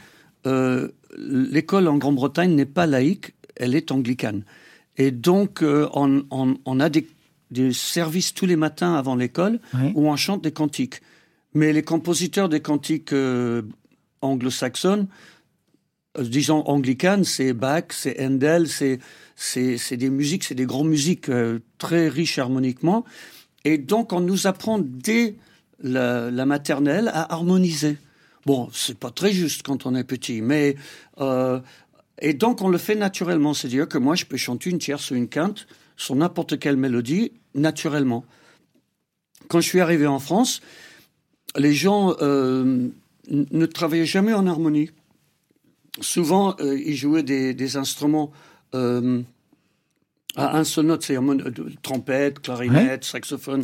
l'école 1.17 1.87
en 1.87 1.97
Grande-Bretagne 1.97 2.53
n'est 2.53 2.65
pas 2.65 2.87
laïque, 2.87 3.33
elle 3.55 3.75
est 3.75 3.91
anglicane. 3.91 4.43
Et 4.97 5.11
donc, 5.11 5.63
on, 5.63 6.79
a 6.79 6.89
des, 6.89 7.07
services 7.71 8.33
tous 8.33 8.45
les 8.45 8.55
matins 8.55 8.95
avant 8.95 9.15
l'école 9.15 9.59
où 9.93 10.07
on 10.07 10.15
chante 10.15 10.43
des 10.43 10.51
cantiques. 10.51 11.01
Mais 11.55 11.71
les 11.71 11.83
compositeurs 11.83 12.49
des 12.49 12.59
cantiques 12.59 13.13
euh, 13.13 13.61
anglo-saxonnes, 14.21 15.07
euh, 16.17 16.23
disons 16.23 16.61
anglicanes, 16.67 17.23
c'est 17.23 17.53
Bach, 17.53 17.85
c'est 17.91 18.21
Handel, 18.23 18.67
c'est 18.67 18.99
c'est 19.37 19.97
des 19.97 20.09
musiques, 20.09 20.43
c'est 20.43 20.55
des 20.55 20.65
grandes 20.65 20.89
musiques 20.89 21.29
euh, 21.29 21.59
très 21.77 22.09
riches 22.09 22.39
harmoniquement. 22.39 23.05
Et 23.63 23.77
donc 23.77 24.11
on 24.11 24.19
nous 24.19 24.47
apprend 24.47 24.79
dès 24.79 25.35
la, 25.81 26.29
la 26.29 26.45
maternelle 26.45 27.07
à 27.07 27.33
harmoniser. 27.33 27.97
Bon, 28.45 28.69
c'est 28.73 28.99
pas 28.99 29.11
très 29.11 29.31
juste 29.31 29.63
quand 29.63 29.85
on 29.85 29.95
est 29.95 30.03
petit, 30.03 30.41
mais 30.41 30.75
et 32.21 32.33
donc 32.33 32.61
on 32.61 32.69
le 32.69 32.77
fait 32.77 32.95
naturellement, 32.95 33.53
c'est-à-dire 33.53 33.87
que 33.87 33.97
moi 33.97 34.15
je 34.15 34.25
peux 34.25 34.37
chanter 34.37 34.69
une 34.69 34.77
tierce 34.77 35.09
ou 35.11 35.15
une 35.15 35.27
quinte 35.27 35.67
sur 35.97 36.15
n'importe 36.15 36.59
quelle 36.59 36.77
mélodie 36.77 37.31
naturellement. 37.53 38.25
Quand 39.47 39.61
je 39.61 39.67
suis 39.67 39.79
arrivé 39.79 40.07
en 40.07 40.19
France, 40.19 40.61
les 41.57 41.73
gens 41.73 42.15
euh, 42.21 42.89
ne 43.29 43.65
travaillaient 43.65 44.05
jamais 44.05 44.33
en 44.33 44.47
harmonie. 44.47 44.89
Souvent, 46.01 46.55
euh, 46.59 46.77
ils 46.79 46.95
jouaient 46.95 47.23
des, 47.23 47.77
instruments 47.77 48.31
euh, 48.73 49.21
à 50.35 50.57
un 50.57 50.63
seul 50.63 50.87
note, 50.87 51.03
c'est 51.03 51.17
trompette, 51.81 52.39
clarinette, 52.39 53.05
saxophone, 53.05 53.63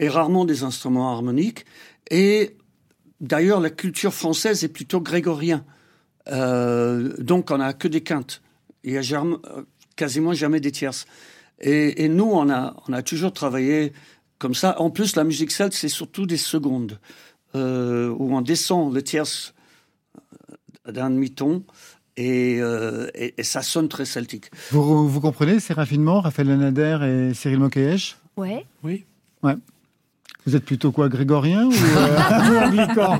et 0.00 0.08
rarement 0.08 0.44
des 0.44 0.64
instruments 0.64 1.12
harmoniques. 1.12 1.64
Et 2.10 2.56
d'ailleurs, 3.20 3.60
la 3.60 3.70
culture 3.70 4.12
française 4.12 4.64
est 4.64 4.68
plutôt 4.68 5.00
grégorien. 5.00 5.64
donc, 6.26 7.50
on 7.52 7.58
n'a 7.58 7.72
que 7.74 7.86
des 7.86 8.00
quintes. 8.00 8.42
Il 8.82 8.98
a 8.98 9.02
quasiment 9.96 10.32
jamais 10.32 10.60
des 10.60 10.72
tierces. 10.72 11.06
Et, 11.60 12.04
et, 12.04 12.08
nous, 12.08 12.30
on 12.30 12.50
a, 12.50 12.76
on 12.88 12.92
a 12.92 13.02
toujours 13.02 13.32
travaillé 13.32 13.92
comme 14.38 14.54
ça. 14.54 14.80
En 14.80 14.90
plus, 14.90 15.16
la 15.16 15.24
musique 15.24 15.50
celte, 15.50 15.72
c'est 15.72 15.88
surtout 15.88 16.26
des 16.26 16.36
secondes, 16.36 16.98
euh, 17.54 18.14
où 18.18 18.36
on 18.36 18.40
descend 18.40 18.92
le 18.92 19.02
tierce 19.02 19.54
euh, 20.88 20.92
d'un 20.92 21.10
demi-ton. 21.10 21.64
Euh, 22.18 23.08
et, 23.14 23.34
et, 23.38 23.42
ça 23.42 23.62
sonne 23.62 23.88
très 23.88 24.04
celtique. 24.04 24.50
Vous, 24.70 25.08
vous 25.08 25.20
comprenez 25.20 25.58
ces 25.58 25.74
raffinements, 25.74 26.20
Raphaël 26.20 26.48
Lanader 26.48 27.30
et 27.30 27.34
Cyril 27.34 27.58
Mokayesh 27.58 28.16
Ouais. 28.36 28.64
Oui. 28.84 29.04
Ouais. 29.42 29.56
Vous 30.46 30.54
êtes 30.54 30.64
plutôt 30.64 30.92
quoi, 30.92 31.08
grégorien 31.08 31.64
ou, 31.64 31.72
euh, 31.72 32.60
anglican 32.66 33.18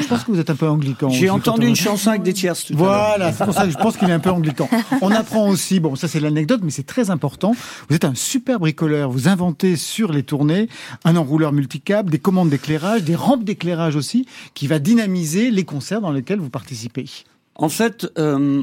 Je 0.00 0.06
pense 0.06 0.24
que 0.24 0.30
vous 0.30 0.40
êtes 0.40 0.50
un 0.50 0.56
peu 0.56 0.68
anglican. 0.68 1.08
J'ai 1.10 1.30
entendu 1.30 1.66
une 1.66 1.76
chanson 1.76 2.10
avec 2.10 2.22
des 2.22 2.32
tierces. 2.32 2.66
Tout 2.66 2.74
voilà, 2.76 3.32
c'est 3.32 3.44
pour 3.44 3.54
ça 3.54 3.64
que 3.64 3.70
je 3.70 3.76
pense 3.76 3.96
qu'il 3.96 4.08
est 4.08 4.12
un 4.12 4.20
peu 4.20 4.30
anglican. 4.30 4.68
On 5.02 5.10
apprend 5.10 5.48
aussi, 5.48 5.80
bon, 5.80 5.96
ça 5.96 6.08
c'est 6.08 6.20
l'anecdote, 6.20 6.60
mais 6.62 6.70
c'est 6.70 6.86
très 6.86 7.10
important. 7.10 7.54
Vous 7.88 7.96
êtes 7.96 8.04
un 8.04 8.14
super 8.14 8.60
bricoleur. 8.60 9.10
Vous 9.10 9.28
inventez 9.28 9.76
sur 9.76 10.12
les 10.12 10.22
tournées 10.22 10.68
un 11.04 11.16
enrouleur 11.16 11.52
multicable, 11.52 12.10
des 12.10 12.18
commandes 12.18 12.50
d'éclairage, 12.50 13.02
des 13.02 13.16
rampes 13.16 13.44
d'éclairage 13.44 13.96
aussi, 13.96 14.26
qui 14.54 14.66
va 14.66 14.78
dynamiser 14.78 15.50
les 15.50 15.64
concerts 15.64 16.00
dans 16.00 16.12
lesquels 16.12 16.38
vous 16.38 16.50
participez. 16.50 17.06
En 17.54 17.68
fait, 17.68 18.06
euh, 18.18 18.62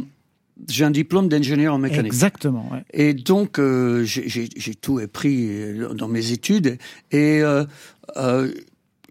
j'ai 0.70 0.86
un 0.86 0.92
diplôme 0.92 1.28
d'ingénieur 1.28 1.74
en 1.74 1.78
mécanique. 1.78 2.06
Exactement. 2.06 2.70
Et 2.94 3.14
donc, 3.14 3.60
euh, 3.60 4.04
j'ai 4.06 4.76
tout 4.76 5.00
appris 5.00 5.48
euh, 5.50 5.94
dans 5.94 6.08
mes 6.08 6.32
études. 6.32 6.78
Et 7.12 7.42
euh, 7.42 7.66
euh, 8.18 8.52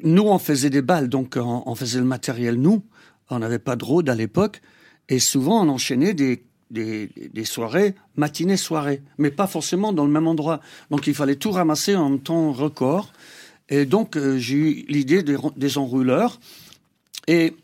nous, 0.04 0.24
on 0.24 0.38
faisait 0.38 0.70
des 0.70 0.82
balles, 0.82 1.08
donc 1.08 1.34
on, 1.36 1.62
on 1.66 1.74
faisait 1.74 1.98
le 1.98 2.04
matériel 2.04 2.56
nous. 2.56 2.82
On 3.30 3.38
n'avait 3.38 3.58
pas 3.58 3.74
de 3.74 3.84
road 3.84 4.08
à 4.08 4.14
l'époque. 4.14 4.60
Et 5.08 5.18
souvent, 5.18 5.64
on 5.64 5.68
enchaînait 5.68 6.14
des, 6.14 6.44
des, 6.70 7.44
soirées, 7.44 7.94
matinées, 8.16 8.56
soirées, 8.56 9.02
mais 9.18 9.30
pas 9.30 9.46
forcément 9.46 9.92
dans 9.92 10.04
le 10.04 10.10
même 10.10 10.26
endroit. 10.26 10.60
Donc, 10.90 11.06
il 11.06 11.14
fallait 11.14 11.36
tout 11.36 11.50
ramasser 11.50 11.96
en 11.96 12.18
temps 12.18 12.52
record. 12.52 13.12
Et 13.68 13.86
donc, 13.86 14.18
j'ai 14.36 14.54
eu 14.54 14.84
l'idée 14.88 15.22
des, 15.22 15.36
des 15.56 15.78
enrouleurs. 15.78 16.38
Et 17.26 17.56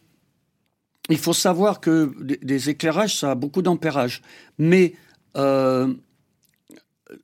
il 1.08 1.18
faut 1.18 1.34
savoir 1.34 1.80
que 1.80 2.14
des 2.20 2.70
éclairages, 2.70 3.18
ça 3.18 3.32
a 3.32 3.34
beaucoup 3.34 3.62
d'ampérage. 3.62 4.22
Mais, 4.58 4.94
euh, 5.36 5.92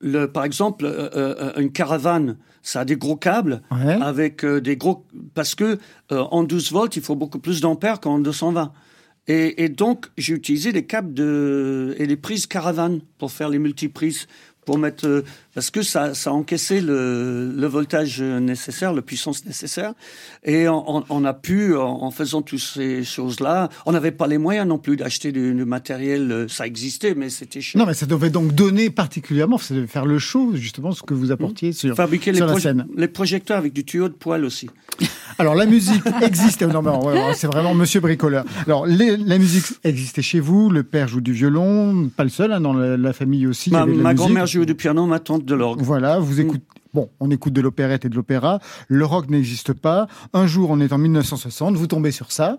le, 0.01 0.27
par 0.27 0.45
exemple, 0.45 0.85
euh, 0.85 1.11
euh, 1.15 1.53
une 1.61 1.73
caravane, 1.73 2.37
ça 2.63 2.81
a 2.81 2.85
des 2.85 2.97
gros 2.97 3.17
câbles 3.17 3.63
avec 3.71 4.45
des 4.45 4.77
gros... 4.77 5.07
Parce 5.35 5.55
que 5.55 5.79
en 6.11 6.43
12 6.43 6.73
volts, 6.73 6.97
il 6.97 7.03
faut 7.03 7.15
beaucoup 7.15 7.39
plus 7.39 7.61
d'ampères 7.61 8.01
qu'en 8.01 8.19
220. 8.19 8.73
Et, 9.29 9.65
et 9.65 9.69
donc, 9.69 10.07
j'ai 10.17 10.35
utilisé 10.35 10.73
les 10.73 10.85
câbles 10.85 11.15
de, 11.15 11.95
et 11.99 12.07
les 12.07 12.17
prises 12.17 12.47
caravane 12.47 13.01
pour 13.19 13.31
faire 13.31 13.49
les 13.49 13.59
multiprises 13.59 14.27
pour 14.67 14.77
mettre 14.77 15.07
euh, 15.07 15.23
parce 15.57 15.71
que 15.71 15.81
ça, 15.81 16.13
encaissé 16.27 16.83
le, 16.83 17.51
le 17.51 17.67
voltage 17.67 18.21
nécessaire, 18.21 18.93
la 18.93 19.01
puissance 19.01 19.47
nécessaire, 19.47 19.95
et 20.45 20.69
on, 20.69 21.03
on 21.09 21.25
a 21.25 21.33
pu 21.33 21.75
en, 21.75 22.11
faisant 22.11 22.43
toutes 22.43 22.61
ces 22.61 23.05
choses-là, 23.05 23.71
on 23.87 23.93
n'avait 23.93 24.13
pas 24.13 24.27
les 24.27 24.37
moyens 24.37 24.69
non 24.69 24.77
plus 24.77 24.99
d'acheter 24.99 25.33
du, 25.33 25.55
matériel, 25.65 26.31
euh, 26.31 26.47
ça 26.47 26.67
existait, 26.67 27.15
mais 27.15 27.31
c'était 27.31 27.63
cher. 27.63 27.79
Non, 27.79 27.87
mais 27.87 27.95
ça 27.95 28.05
devait 28.05 28.29
donc 28.29 28.55
donner 28.55 28.91
particulièrement, 28.91 29.57
ça 29.57 29.73
devait 29.73 29.87
faire 29.87 30.05
le 30.05 30.19
show 30.19 30.51
justement 30.53 30.93
ce 30.93 31.03
que 31.03 31.15
vous 31.15 31.33
apportiez 31.33 31.73
sur, 31.73 31.97
Fabriquer 31.97 32.35
sur 32.35 32.47
les 32.47 32.53
la 32.53 32.61
scène. 32.61 32.87
Les 32.95 33.09
projecteurs 33.09 33.57
avec 33.57 33.73
du 33.73 33.83
tuyau 33.87 34.11
de 34.11 34.15
poêle 34.15 34.45
aussi. 34.45 34.69
Alors 35.39 35.55
la 35.55 35.65
musique 35.65 36.03
existait, 36.21 36.67
non, 36.67 36.83
c'est 37.35 37.47
vraiment 37.47 37.75
Monsieur 37.75 38.01
bricoleur. 38.01 38.45
Alors 38.67 38.87
la 38.87 39.39
musique 39.39 39.65
existait 39.85 40.23
chez 40.23 40.41
vous, 40.41 40.69
le 40.69 40.83
père 40.83 41.09
joue 41.09 41.23
du 41.23 41.33
violon, 41.33 42.11
pas 42.15 42.25
le 42.25 42.31
seul, 42.31 42.53
hein, 42.53 42.61
dans 42.61 42.75
la, 42.75 43.13
famille 43.15 43.47
aussi. 43.47 43.71
Ma, 43.71 43.87
ma 43.87 44.13
grand-mère 44.13 44.47
joue 44.47 44.67
du 44.67 44.75
piano, 44.75 45.07
ma 45.07 45.19
tante 45.19 45.46
de 45.47 45.55
l'orgue. 45.55 45.81
Voilà, 45.81 46.19
vous 46.19 46.41
écoutez. 46.41 46.63
Bon, 46.93 47.11
on 47.21 47.31
écoute 47.31 47.53
de 47.53 47.61
l'opérette 47.61 48.05
et 48.05 48.09
de 48.09 48.15
l'opéra. 48.15 48.59
Le 48.89 49.05
rock 49.05 49.29
n'existe 49.29 49.73
pas. 49.75 50.07
Un 50.33 50.47
jour, 50.47 50.71
on 50.71 50.81
est 50.81 50.93
en 50.93 50.99
1960, 50.99 51.77
vous 51.77 51.87
tombez 51.87 52.11
sur 52.11 52.33
ça. 52.33 52.59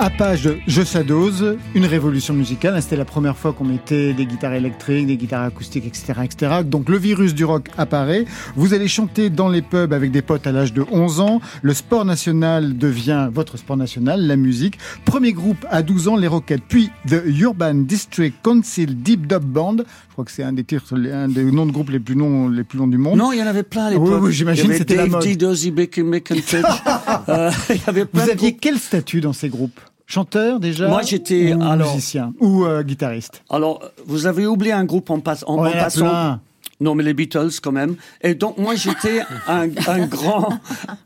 À 0.00 0.08
page 0.08 0.44
de 0.44 0.56
Je 0.66 0.80
Sadose, 0.80 1.58
une 1.74 1.84
révolution 1.84 2.32
musicale. 2.32 2.80
C'était 2.80 2.96
la 2.96 3.04
première 3.04 3.36
fois 3.36 3.52
qu'on 3.52 3.64
mettait 3.64 4.14
des 4.14 4.24
guitares 4.24 4.54
électriques, 4.54 5.06
des 5.06 5.18
guitares 5.18 5.42
acoustiques, 5.42 5.86
etc., 5.86 6.14
etc. 6.24 6.62
Donc 6.64 6.88
le 6.88 6.96
virus 6.96 7.34
du 7.34 7.44
rock 7.44 7.68
apparaît. 7.76 8.24
Vous 8.56 8.72
allez 8.72 8.88
chanter 8.88 9.28
dans 9.28 9.50
les 9.50 9.60
pubs 9.60 9.92
avec 9.92 10.10
des 10.10 10.22
potes 10.22 10.46
à 10.46 10.52
l'âge 10.52 10.72
de 10.72 10.86
11 10.90 11.20
ans. 11.20 11.42
Le 11.60 11.74
sport 11.74 12.06
national 12.06 12.78
devient 12.78 13.28
votre 13.30 13.58
sport 13.58 13.76
national, 13.76 14.26
la 14.26 14.36
musique. 14.36 14.78
Premier 15.04 15.34
groupe 15.34 15.66
à 15.68 15.82
12 15.82 16.08
ans, 16.08 16.16
les 16.16 16.28
Rockets. 16.28 16.62
Puis 16.66 16.88
The 17.06 17.22
Urban 17.26 17.74
District 17.74 18.34
Council 18.42 19.02
Deep 19.02 19.26
Dub 19.26 19.44
Band. 19.44 19.76
Je 19.76 20.12
crois 20.12 20.24
que 20.24 20.30
c'est 20.30 20.44
un 20.44 20.54
des 20.54 20.64
titres, 20.64 20.96
un 20.96 21.28
des 21.28 21.44
noms 21.44 21.66
de 21.66 21.72
groupes 21.72 21.90
les 21.90 22.00
plus 22.00 22.14
longs, 22.14 22.48
les 22.48 22.64
plus 22.64 22.78
longs 22.78 22.88
du 22.88 22.96
monde. 22.96 23.18
Non, 23.18 23.32
il 23.32 23.38
y 23.38 23.42
en 23.42 23.46
avait 23.46 23.64
plein 23.64 23.84
à 23.84 23.90
l'époque. 23.90 24.08
Oui, 24.08 24.28
oui 24.28 24.32
j'imagine 24.32 24.72
c'était 24.72 24.96
la 24.96 25.06
mode. 25.06 25.24
euh, 27.28 27.50
il 27.68 27.76
y 27.76 27.80
avait 27.86 28.06
plein 28.06 28.24
Vous 28.24 28.30
aviez 28.30 28.56
quel 28.56 28.78
statut 28.78 29.20
dans 29.20 29.34
ces 29.34 29.50
groupes? 29.50 29.78
Chanteur 30.10 30.58
déjà 30.58 30.88
Moi 30.88 31.02
j'étais 31.02 31.52
alors 31.52 31.94
musicien 31.94 32.34
ou 32.40 32.64
euh, 32.64 32.82
guitariste. 32.82 33.44
Alors 33.48 33.80
vous 34.06 34.26
avez 34.26 34.44
oublié 34.44 34.72
un 34.72 34.84
groupe 34.84 35.08
en, 35.08 35.20
passe, 35.20 35.44
en, 35.46 35.62
passant. 35.62 36.40
Non, 36.80 36.96
mais 36.96 37.04
les 37.04 37.14
Beatles 37.14 37.60
quand 37.62 37.70
même. 37.70 37.94
Et 38.20 38.34
donc 38.34 38.58
moi 38.58 38.74
j'étais 38.74 39.20
un, 39.46 39.68
un, 39.86 40.06
grand, 40.06 40.48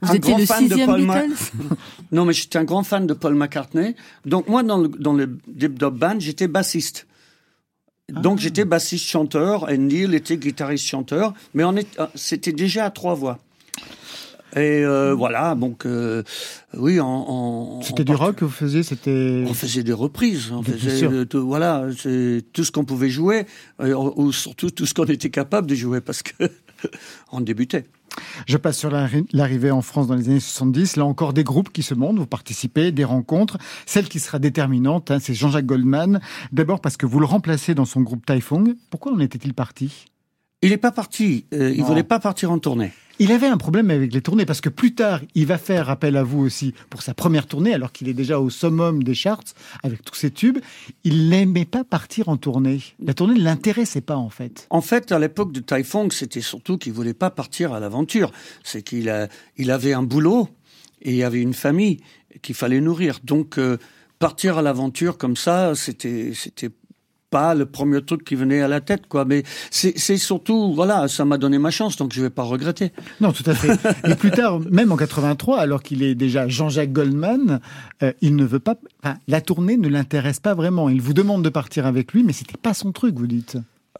vous 0.00 0.14
un 0.14 0.18
grand 0.18 0.38
le 0.38 0.46
fan 0.46 0.68
de 0.68 0.86
Paul 0.86 1.02
McCartney. 1.02 1.34
non, 2.12 2.24
mais 2.24 2.32
j'étais 2.32 2.58
un 2.58 2.64
grand 2.64 2.82
fan 2.82 3.06
de 3.06 3.12
Paul 3.12 3.34
McCartney. 3.34 3.94
Donc 4.24 4.48
moi 4.48 4.62
dans 4.62 4.78
le 4.78 4.88
dans 4.88 5.12
le 5.12 5.26
Deep 5.48 5.78
Dub 5.78 5.98
Band 5.98 6.16
j'étais 6.18 6.48
bassiste. 6.48 7.06
Donc 8.08 8.36
ah. 8.38 8.42
j'étais 8.42 8.64
bassiste 8.64 9.06
chanteur 9.06 9.70
et 9.70 9.76
Neil 9.76 10.14
était 10.14 10.38
guitariste 10.38 10.86
chanteur, 10.86 11.34
mais 11.52 11.64
on 11.64 11.76
est, 11.76 11.88
c'était 12.14 12.52
déjà 12.52 12.86
à 12.86 12.90
trois 12.90 13.14
voix. 13.14 13.38
Et 14.56 14.84
euh, 14.84 15.14
voilà, 15.14 15.56
donc 15.56 15.84
euh, 15.84 16.22
oui, 16.76 17.00
en, 17.00 17.80
c'était 17.82 18.04
du 18.04 18.14
rock 18.14 18.36
que 18.36 18.44
vous 18.44 18.50
faisiez, 18.50 18.84
c'était. 18.84 19.44
On 19.48 19.54
faisait 19.54 19.82
des 19.82 19.92
reprises, 19.92 20.52
on 20.52 20.62
faisait 20.62 21.26
tout, 21.26 21.44
voilà, 21.44 21.86
c'est 21.98 22.42
tout 22.52 22.62
ce 22.62 22.70
qu'on 22.70 22.84
pouvait 22.84 23.10
jouer, 23.10 23.46
ou 23.80 24.30
surtout 24.30 24.70
tout 24.70 24.86
ce 24.86 24.94
qu'on 24.94 25.06
était 25.06 25.30
capable 25.30 25.66
de 25.66 25.74
jouer 25.74 26.00
parce 26.00 26.22
que 26.22 26.44
on 27.32 27.40
débutait. 27.40 27.84
Je 28.46 28.56
passe 28.56 28.78
sur 28.78 28.90
l'arrivée 28.90 29.70
en 29.72 29.82
France 29.82 30.06
dans 30.06 30.14
les 30.14 30.28
années 30.28 30.38
70. 30.38 30.96
Là 30.96 31.04
encore, 31.04 31.32
des 31.32 31.42
groupes 31.42 31.72
qui 31.72 31.82
se 31.82 31.94
montent, 31.94 32.18
vous 32.18 32.26
participez, 32.26 32.92
des 32.92 33.04
rencontres. 33.04 33.58
Celle 33.86 34.08
qui 34.08 34.20
sera 34.20 34.38
déterminante, 34.38 35.10
hein, 35.10 35.18
c'est 35.20 35.34
Jean-Jacques 35.34 35.66
Goldman. 35.66 36.20
D'abord 36.52 36.80
parce 36.80 36.96
que 36.96 37.06
vous 37.06 37.18
le 37.18 37.26
remplacez 37.26 37.74
dans 37.74 37.84
son 37.84 38.02
groupe 38.02 38.24
Taifong. 38.24 38.76
Pourquoi 38.90 39.12
en 39.12 39.18
était-il 39.18 39.52
parti? 39.52 40.06
Il 40.64 40.70
n'est 40.70 40.78
pas 40.78 40.92
parti. 40.92 41.44
il 41.52 41.82
voulait 41.84 42.02
pas 42.02 42.18
partir 42.18 42.50
en 42.50 42.58
tournée. 42.58 42.92
Il 43.18 43.30
avait 43.32 43.46
un 43.46 43.58
problème 43.58 43.90
avec 43.90 44.14
les 44.14 44.22
tournées 44.22 44.46
parce 44.46 44.62
que 44.62 44.70
plus 44.70 44.94
tard, 44.94 45.20
il 45.34 45.44
va 45.46 45.58
faire 45.58 45.90
appel 45.90 46.16
à 46.16 46.24
vous 46.24 46.40
aussi 46.40 46.72
pour 46.88 47.02
sa 47.02 47.12
première 47.12 47.46
tournée, 47.46 47.74
alors 47.74 47.92
qu'il 47.92 48.08
est 48.08 48.14
déjà 48.14 48.40
au 48.40 48.48
summum 48.48 49.02
des 49.04 49.14
charts 49.14 49.44
avec 49.82 50.02
tous 50.02 50.14
ses 50.14 50.30
tubes. 50.30 50.58
Il 51.04 51.28
n'aimait 51.28 51.66
pas 51.66 51.84
partir 51.84 52.30
en 52.30 52.38
tournée. 52.38 52.80
La 52.98 53.12
tournée 53.12 53.34
ne 53.34 53.44
l'intéressait 53.44 54.00
pas 54.00 54.16
en 54.16 54.30
fait. 54.30 54.66
En 54.70 54.80
fait, 54.80 55.12
à 55.12 55.18
l'époque 55.18 55.52
de 55.52 55.60
Taifong, 55.60 56.10
c'était 56.12 56.40
surtout 56.40 56.78
qu'il 56.78 56.94
voulait 56.94 57.12
pas 57.12 57.30
partir 57.30 57.74
à 57.74 57.78
l'aventure. 57.78 58.32
C'est 58.62 58.82
qu'il 58.82 59.28
il 59.58 59.70
avait 59.70 59.92
un 59.92 60.02
boulot 60.02 60.48
et 61.02 61.10
il 61.10 61.16
y 61.16 61.24
avait 61.24 61.42
une 61.42 61.54
famille 61.54 62.00
qu'il 62.40 62.54
fallait 62.54 62.80
nourrir. 62.80 63.20
Donc 63.22 63.58
euh, 63.58 63.76
partir 64.18 64.56
à 64.56 64.62
l'aventure 64.62 65.18
comme 65.18 65.36
ça, 65.36 65.74
c'était 65.74 66.32
c'était 66.34 66.70
pas 67.34 67.56
le 67.56 67.66
premier 67.66 68.00
truc 68.00 68.22
qui 68.22 68.36
venait 68.36 68.60
à 68.60 68.68
la 68.68 68.80
tête, 68.80 69.08
quoi. 69.08 69.24
Mais 69.24 69.42
c'est 69.72 70.16
surtout, 70.18 70.72
voilà, 70.72 71.08
ça 71.08 71.24
m'a 71.24 71.36
donné 71.36 71.58
ma 71.58 71.72
chance, 71.72 71.96
donc 71.96 72.12
je 72.12 72.22
vais 72.22 72.30
pas 72.30 72.44
regretter. 72.44 72.92
Non, 73.20 73.32
tout 73.32 73.42
à 73.46 73.54
fait. 73.54 73.76
Et 74.08 74.14
plus 74.14 74.30
tard, 74.30 74.60
même 74.70 74.92
en 74.92 74.96
83, 74.96 75.58
alors 75.58 75.82
qu'il 75.82 76.04
est 76.04 76.14
déjà 76.14 76.46
Jean-Jacques 76.46 76.92
Goldman, 76.92 77.58
euh, 78.04 78.12
il 78.20 78.36
ne 78.36 78.44
veut 78.44 78.60
pas, 78.60 78.76
la 79.26 79.40
tournée 79.40 79.76
ne 79.76 79.88
l'intéresse 79.88 80.38
pas 80.38 80.54
vraiment. 80.54 80.88
Il 80.88 81.02
vous 81.02 81.12
demande 81.12 81.42
de 81.42 81.48
partir 81.48 81.86
avec 81.86 82.12
lui, 82.12 82.22
mais 82.22 82.32
c'était 82.32 82.56
pas 82.56 82.72
son 82.72 82.92
truc, 82.92 83.16
vous 83.18 83.26
dites. 83.26 83.58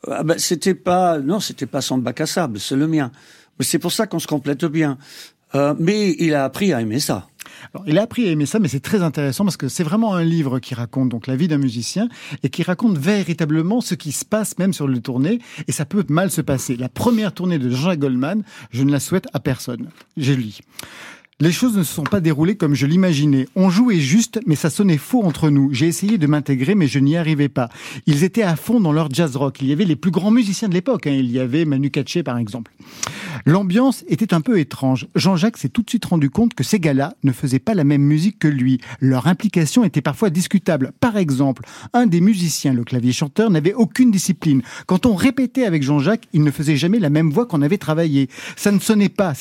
Ah 0.08 0.22
ben, 0.22 0.38
c'était 0.38 0.74
pas, 0.76 1.18
non, 1.18 1.40
c'était 1.40 1.66
pas 1.66 1.80
son 1.80 1.98
bac 1.98 2.20
à 2.20 2.26
sable, 2.26 2.60
c'est 2.60 2.76
le 2.76 2.86
mien. 2.86 3.10
Mais 3.58 3.64
c'est 3.64 3.80
pour 3.80 3.90
ça 3.90 4.06
qu'on 4.06 4.20
se 4.20 4.28
complète 4.28 4.64
bien. 4.64 4.96
Euh, 5.56 5.74
mais 5.76 6.14
il 6.20 6.34
a 6.34 6.44
appris 6.44 6.72
à 6.72 6.80
aimer 6.80 7.00
ça. 7.00 7.26
Il 7.86 7.98
a 7.98 8.02
appris 8.02 8.26
à 8.28 8.30
aimer 8.30 8.46
ça, 8.46 8.58
mais 8.58 8.68
c'est 8.68 8.80
très 8.80 9.02
intéressant 9.02 9.44
parce 9.44 9.56
que 9.56 9.68
c'est 9.68 9.82
vraiment 9.84 10.14
un 10.14 10.24
livre 10.24 10.58
qui 10.58 10.74
raconte 10.74 11.08
donc 11.08 11.26
la 11.26 11.36
vie 11.36 11.48
d'un 11.48 11.58
musicien 11.58 12.08
et 12.42 12.48
qui 12.48 12.62
raconte 12.62 12.98
véritablement 12.98 13.80
ce 13.80 13.94
qui 13.94 14.12
se 14.12 14.24
passe 14.24 14.58
même 14.58 14.72
sur 14.72 14.86
le 14.86 15.00
tournée 15.00 15.40
et 15.66 15.72
ça 15.72 15.84
peut 15.84 16.04
mal 16.08 16.30
se 16.30 16.40
passer. 16.40 16.76
La 16.76 16.88
première 16.88 17.32
tournée 17.32 17.58
de 17.58 17.70
Jean-Jacques 17.70 18.00
Goldman, 18.00 18.42
je 18.70 18.82
ne 18.82 18.92
la 18.92 19.00
souhaite 19.00 19.26
à 19.32 19.40
personne. 19.40 19.90
J'ai 20.16 20.36
lu. 20.36 20.58
Les 21.40 21.50
choses 21.50 21.76
ne 21.76 21.82
se 21.82 21.92
sont 21.92 22.04
pas 22.04 22.20
déroulées 22.20 22.54
comme 22.54 22.76
je 22.76 22.86
l'imaginais. 22.86 23.48
On 23.56 23.68
jouait 23.68 23.98
juste, 23.98 24.38
mais 24.46 24.54
ça 24.54 24.70
sonnait 24.70 24.98
faux 24.98 25.24
entre 25.24 25.50
nous. 25.50 25.74
J'ai 25.74 25.88
essayé 25.88 26.16
de 26.16 26.28
m'intégrer, 26.28 26.76
mais 26.76 26.86
je 26.86 27.00
n'y 27.00 27.16
arrivais 27.16 27.48
pas. 27.48 27.70
Ils 28.06 28.22
étaient 28.22 28.44
à 28.44 28.54
fond 28.54 28.78
dans 28.78 28.92
leur 28.92 29.10
jazz 29.10 29.34
rock. 29.34 29.60
Il 29.60 29.66
y 29.66 29.72
avait 29.72 29.84
les 29.84 29.96
plus 29.96 30.12
grands 30.12 30.30
musiciens 30.30 30.68
de 30.68 30.74
l'époque. 30.74 31.08
Hein. 31.08 31.16
Il 31.18 31.32
y 31.32 31.40
avait 31.40 31.64
Manu 31.64 31.90
Katché, 31.90 32.22
par 32.22 32.38
exemple. 32.38 32.70
L'ambiance 33.46 34.04
était 34.06 34.32
un 34.32 34.40
peu 34.40 34.60
étrange. 34.60 35.08
Jean-Jacques 35.16 35.56
s'est 35.56 35.68
tout 35.68 35.82
de 35.82 35.90
suite 35.90 36.04
rendu 36.04 36.30
compte 36.30 36.54
que 36.54 36.62
ces 36.62 36.78
gars-là 36.78 37.14
ne 37.24 37.32
faisaient 37.32 37.58
pas 37.58 37.74
la 37.74 37.82
même 37.82 38.02
musique 38.02 38.38
que 38.38 38.46
lui. 38.46 38.80
Leur 39.00 39.26
implication 39.26 39.82
était 39.82 40.02
parfois 40.02 40.30
discutable. 40.30 40.92
Par 41.00 41.16
exemple, 41.16 41.64
un 41.92 42.06
des 42.06 42.20
musiciens, 42.20 42.72
le 42.72 42.84
clavier 42.84 43.12
chanteur, 43.12 43.50
n'avait 43.50 43.74
aucune 43.74 44.12
discipline. 44.12 44.62
Quand 44.86 45.04
on 45.04 45.16
répétait 45.16 45.64
avec 45.64 45.82
Jean-Jacques, 45.82 46.28
il 46.32 46.44
ne 46.44 46.52
faisait 46.52 46.76
jamais 46.76 47.00
la 47.00 47.10
même 47.10 47.30
voix 47.30 47.46
qu'on 47.46 47.62
avait 47.62 47.76
travaillé. 47.76 48.28
Ça 48.54 48.70
ne 48.70 48.78
sonnait 48.78 49.08
pas. 49.08 49.34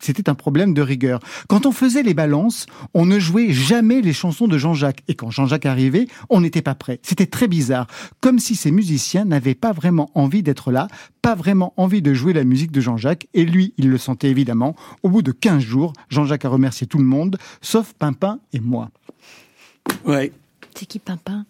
C'était 0.00 0.28
un 0.28 0.34
problème 0.34 0.74
de 0.74 0.82
rigueur. 0.82 1.20
Quand 1.48 1.66
on 1.66 1.72
faisait 1.72 2.02
les 2.02 2.14
balances, 2.14 2.66
on 2.94 3.06
ne 3.06 3.18
jouait 3.18 3.52
jamais 3.52 4.00
les 4.00 4.12
chansons 4.12 4.48
de 4.48 4.58
Jean-Jacques. 4.58 5.02
Et 5.08 5.14
quand 5.14 5.30
Jean-Jacques 5.30 5.66
arrivait, 5.66 6.06
on 6.28 6.40
n'était 6.40 6.62
pas 6.62 6.74
prêt. 6.74 7.00
C'était 7.02 7.26
très 7.26 7.48
bizarre. 7.48 7.86
Comme 8.20 8.38
si 8.38 8.54
ces 8.54 8.70
musiciens 8.70 9.24
n'avaient 9.24 9.54
pas 9.54 9.72
vraiment 9.72 10.10
envie 10.14 10.42
d'être 10.42 10.70
là, 10.70 10.88
pas 11.22 11.34
vraiment 11.34 11.72
envie 11.76 12.02
de 12.02 12.14
jouer 12.14 12.32
la 12.32 12.44
musique 12.44 12.72
de 12.72 12.80
Jean-Jacques. 12.80 13.28
Et 13.34 13.44
lui, 13.44 13.74
il 13.76 13.88
le 13.90 13.98
sentait 13.98 14.30
évidemment. 14.30 14.76
Au 15.02 15.10
bout 15.10 15.22
de 15.22 15.32
15 15.32 15.62
jours, 15.62 15.92
Jean-Jacques 16.08 16.44
a 16.44 16.48
remercié 16.48 16.86
tout 16.86 16.98
le 16.98 17.04
monde, 17.04 17.38
sauf 17.60 17.92
Pimpin 17.98 18.38
et 18.52 18.60
moi. 18.60 18.90
Ouais. 20.04 20.32
C'est 20.74 20.86
qui 20.86 20.98
Pimpin? 20.98 21.44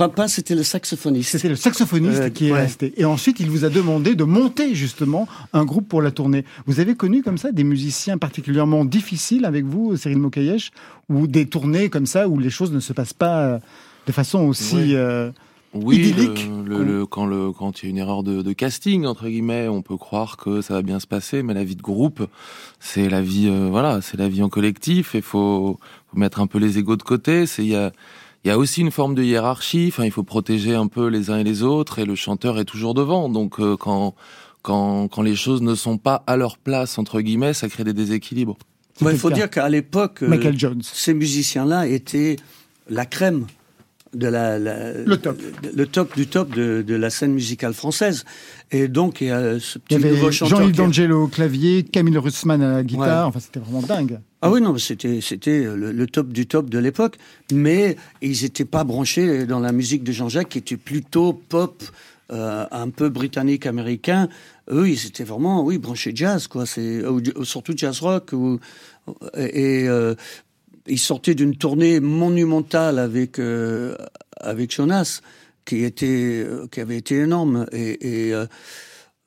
Papa, 0.00 0.28
c'était 0.28 0.54
le 0.54 0.62
saxophoniste. 0.62 1.32
C'était 1.32 1.50
le 1.50 1.56
saxophoniste 1.56 2.32
qui 2.32 2.48
est 2.48 2.54
resté. 2.54 2.94
Et 2.96 3.04
ensuite, 3.04 3.38
il 3.38 3.50
vous 3.50 3.66
a 3.66 3.68
demandé 3.68 4.14
de 4.14 4.24
monter 4.24 4.74
justement 4.74 5.28
un 5.52 5.66
groupe 5.66 5.88
pour 5.88 6.00
la 6.00 6.10
tournée. 6.10 6.46
Vous 6.64 6.80
avez 6.80 6.94
connu 6.94 7.22
comme 7.22 7.36
ça 7.36 7.52
des 7.52 7.64
musiciens 7.64 8.16
particulièrement 8.16 8.86
difficiles 8.86 9.44
avec 9.44 9.66
vous, 9.66 9.94
Cyril 9.98 10.16
Mokayesh, 10.16 10.70
ou 11.10 11.26
des 11.26 11.44
tournées 11.44 11.90
comme 11.90 12.06
ça 12.06 12.28
où 12.28 12.38
les 12.38 12.48
choses 12.48 12.72
ne 12.72 12.80
se 12.80 12.94
passent 12.94 13.12
pas 13.12 13.40
euh, 13.42 13.58
de 14.06 14.12
façon 14.12 14.38
aussi 14.38 14.94
euh, 14.94 15.30
oui, 15.74 15.96
idyllique 15.96 16.48
le, 16.64 17.04
quand 17.04 17.26
le 17.26 17.52
quand 17.52 17.82
il 17.82 17.86
y 17.86 17.88
a 17.88 17.90
une 17.90 17.98
erreur 17.98 18.22
de, 18.22 18.40
de, 18.40 18.52
casting 18.54 19.04
entre 19.04 19.28
guillemets, 19.28 19.68
on 19.68 19.82
peut 19.82 19.98
croire 19.98 20.38
que 20.38 20.62
ça 20.62 20.72
va 20.72 20.80
bien 20.80 20.98
se 20.98 21.06
passer, 21.06 21.42
mais 21.42 21.52
la 21.52 21.62
vie 21.62 21.76
de 21.76 21.82
groupe, 21.82 22.26
c'est 22.78 23.10
la 23.10 23.20
vie, 23.20 23.48
euh, 23.48 23.68
voilà, 23.70 24.00
c'est 24.00 24.16
la 24.16 24.28
vie 24.28 24.42
en 24.42 24.48
collectif. 24.48 25.14
Et 25.14 25.20
faut, 25.20 25.78
faut 26.10 26.18
mettre 26.18 26.40
un 26.40 26.46
peu 26.46 26.58
les 26.58 26.78
égaux 26.78 26.96
de 26.96 27.02
côté. 27.02 27.44
C'est 27.44 27.62
il 27.62 27.68
y 27.68 27.76
a 27.76 27.92
il 28.44 28.48
y 28.48 28.50
a 28.50 28.58
aussi 28.58 28.80
une 28.80 28.90
forme 28.90 29.14
de 29.14 29.22
hiérarchie. 29.22 29.86
Enfin, 29.88 30.04
il 30.04 30.10
faut 30.10 30.22
protéger 30.22 30.74
un 30.74 30.86
peu 30.86 31.08
les 31.08 31.30
uns 31.30 31.38
et 31.38 31.44
les 31.44 31.62
autres, 31.62 31.98
et 31.98 32.04
le 32.04 32.14
chanteur 32.14 32.58
est 32.58 32.64
toujours 32.64 32.94
devant. 32.94 33.28
Donc, 33.28 33.60
euh, 33.60 33.76
quand 33.76 34.14
quand 34.62 35.08
quand 35.08 35.22
les 35.22 35.36
choses 35.36 35.62
ne 35.62 35.74
sont 35.74 35.98
pas 35.98 36.22
à 36.26 36.36
leur 36.36 36.58
place 36.58 36.98
entre 36.98 37.20
guillemets, 37.20 37.54
ça 37.54 37.68
crée 37.68 37.84
des 37.84 37.92
déséquilibres. 37.92 38.56
il 39.00 39.16
faut 39.16 39.30
dire 39.30 39.50
qu'à 39.50 39.68
l'époque, 39.68 40.22
Michael 40.22 40.58
Jones. 40.58 40.82
ces 40.82 41.14
musiciens-là 41.14 41.86
étaient 41.86 42.36
la 42.88 43.06
crème 43.06 43.46
de 44.14 44.26
la, 44.26 44.58
le 44.58 45.16
top. 45.16 45.40
le 45.74 45.86
top 45.86 46.16
du 46.16 46.26
top 46.26 46.54
de, 46.54 46.82
de 46.82 46.94
la 46.94 47.10
scène 47.10 47.32
musicale 47.32 47.74
française. 47.74 48.24
Et 48.72 48.88
donc 48.88 49.20
il 49.20 49.28
y 49.28 49.30
a 49.30 49.60
ce 49.60 49.78
petit 49.78 50.00
Jean-Yves 50.46 50.74
D'Angelo 50.74 51.24
au 51.24 51.28
clavier 51.28 51.84
Camille 51.84 52.18
Russman 52.18 52.60
à 52.62 52.72
la 52.72 52.82
guitare. 52.82 53.28
Enfin 53.28 53.40
c'était 53.40 53.60
vraiment 53.60 53.82
dingue. 53.82 54.20
Ah 54.42 54.50
oui 54.50 54.60
non 54.60 54.76
c'était 54.78 55.20
c'était 55.20 55.62
le, 55.62 55.92
le, 55.92 56.06
top 56.06 56.32
du 56.32 56.46
top 56.46 56.68
de 56.68 56.78
l'époque. 56.78 57.18
Mais 57.52 57.96
ils 58.20 58.44
étaient 58.44 58.64
pas 58.64 58.84
branchés 58.84 59.46
dans 59.46 59.60
la 59.60 59.72
musique 59.72 60.02
de 60.02 60.12
Jean-Jacques 60.12 60.48
qui 60.50 60.58
était 60.58 60.76
plutôt 60.76 61.32
pop 61.32 61.82
euh, 62.32 62.66
un 62.70 62.90
peu 62.90 63.08
britannique 63.10 63.66
américain. 63.66 64.28
Eux 64.70 64.88
ils 64.88 65.06
étaient 65.06 65.24
vraiment 65.24 65.62
oui 65.62 65.78
branchés 65.78 66.12
jazz 66.14 66.48
quoi. 66.48 66.66
C'est 66.66 67.02
surtout 67.44 67.74
jazz 67.76 68.00
rock 68.00 68.30
ou, 68.32 68.58
et 69.36 69.88
euh, 69.88 70.14
il 70.90 70.98
sortait 70.98 71.34
d'une 71.34 71.56
tournée 71.56 72.00
monumentale 72.00 72.98
avec 72.98 73.38
euh, 73.38 73.96
avec 74.40 74.74
Jonas 74.74 75.20
qui 75.64 75.84
était 75.84 76.44
euh, 76.44 76.66
qui 76.70 76.80
avait 76.80 76.96
été 76.96 77.16
énorme. 77.16 77.66
Et, 77.72 78.26
et 78.26 78.34
euh, 78.34 78.46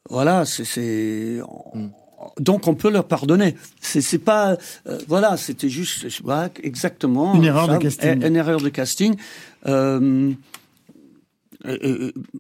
voilà 0.10 0.46
c'est 0.46 1.40
mm. 1.74 1.88
donc 2.40 2.68
on 2.68 2.76
peut 2.76 2.92
leur 2.92 3.08
pardonner. 3.08 3.56
C'est 3.80 4.02
c'est 4.02 4.20
pas 4.20 4.58
euh, 4.88 5.00
voilà 5.08 5.38
c'était 5.38 5.70
juste 5.70 6.06
voilà, 6.22 6.50
exactement 6.62 7.34
une 7.34 7.46
erreur 7.46 7.68
ça, 7.68 7.78
de 7.78 7.84
casting 7.84 8.26
une 8.26 8.36
erreur 8.36 8.60
de 8.62 8.70
casting. 8.70 9.16
Bon 9.66 10.36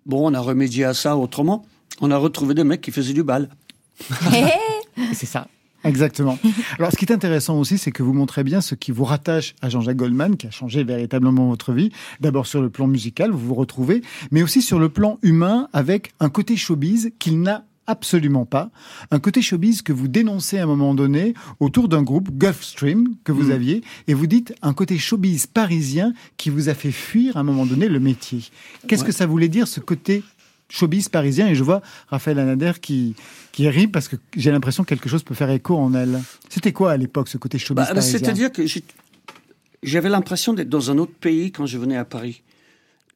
on 0.05 0.33
a 0.33 0.39
remédié 0.39 0.83
à 0.83 0.93
ça 0.93 1.15
autrement. 1.15 1.65
On 2.01 2.11
a 2.11 2.17
retrouvé 2.17 2.53
des 2.53 2.63
mecs 2.65 2.81
qui 2.81 2.91
faisaient 2.91 3.13
du 3.13 3.23
bal. 3.23 3.49
C'est 5.13 5.27
ça 5.27 5.47
Exactement. 5.83 6.37
Alors, 6.79 6.91
ce 6.91 6.97
qui 6.97 7.05
est 7.05 7.11
intéressant 7.11 7.59
aussi, 7.59 7.77
c'est 7.77 7.91
que 7.91 8.03
vous 8.03 8.13
montrez 8.13 8.43
bien 8.43 8.61
ce 8.61 8.75
qui 8.75 8.91
vous 8.91 9.03
rattache 9.03 9.55
à 9.61 9.69
Jean-Jacques 9.69 9.97
Goldman, 9.97 10.37
qui 10.37 10.47
a 10.47 10.51
changé 10.51 10.83
véritablement 10.83 11.47
votre 11.47 11.73
vie. 11.73 11.91
D'abord 12.19 12.47
sur 12.47 12.61
le 12.61 12.69
plan 12.69 12.87
musical, 12.87 13.31
vous 13.31 13.47
vous 13.47 13.55
retrouvez, 13.55 14.01
mais 14.31 14.43
aussi 14.43 14.61
sur 14.61 14.79
le 14.79 14.89
plan 14.89 15.19
humain, 15.21 15.67
avec 15.73 16.13
un 16.19 16.29
côté 16.29 16.55
showbiz 16.55 17.11
qu'il 17.19 17.41
n'a 17.41 17.65
absolument 17.87 18.45
pas. 18.45 18.69
Un 19.11 19.19
côté 19.19 19.41
showbiz 19.41 19.81
que 19.81 19.93
vous 19.93 20.07
dénoncez 20.07 20.57
à 20.57 20.63
un 20.63 20.67
moment 20.67 20.93
donné 20.93 21.33
autour 21.59 21.89
d'un 21.89 22.01
groupe 22.01 22.31
Gulfstream 22.31 23.15
que 23.23 23.31
vous 23.31 23.47
mm. 23.47 23.51
aviez 23.51 23.83
et 24.07 24.13
vous 24.13 24.27
dites 24.27 24.53
un 24.61 24.73
côté 24.73 24.97
showbiz 24.97 25.47
parisien 25.47 26.13
qui 26.37 26.49
vous 26.49 26.69
a 26.69 26.73
fait 26.73 26.91
fuir 26.91 27.37
à 27.37 27.41
un 27.41 27.43
moment 27.43 27.65
donné 27.65 27.89
le 27.89 27.99
métier. 27.99 28.39
Qu'est-ce 28.87 29.03
que 29.03 29.11
ça 29.11 29.25
voulait 29.25 29.49
dire 29.49 29.67
ce 29.67 29.79
côté 29.79 30.23
showbiz 30.69 31.09
parisien 31.09 31.47
et 31.47 31.55
je 31.55 31.63
vois 31.63 31.81
Raphaël 32.07 32.39
Anader 32.39 32.73
qui, 32.81 33.15
qui 33.51 33.67
rit 33.69 33.87
parce 33.87 34.07
que 34.07 34.15
j'ai 34.35 34.51
l'impression 34.51 34.83
que 34.83 34.89
quelque 34.89 35.09
chose 35.09 35.23
peut 35.23 35.35
faire 35.35 35.49
écho 35.49 35.77
en 35.77 35.93
elle. 35.93 36.21
C'était 36.49 36.71
quoi 36.71 36.91
à 36.91 36.97
l'époque 36.97 37.27
ce 37.27 37.37
côté 37.37 37.57
showbiz 37.57 37.85
bah, 37.85 37.93
parisien? 37.93 38.19
C'est-à-dire 38.19 38.51
que 38.51 38.63
j'avais 39.83 40.09
l'impression 40.09 40.53
d'être 40.53 40.69
dans 40.69 40.91
un 40.91 40.97
autre 40.97 41.13
pays 41.13 41.51
quand 41.51 41.65
je 41.65 41.77
venais 41.77 41.97
à 41.97 42.05
Paris. 42.05 42.41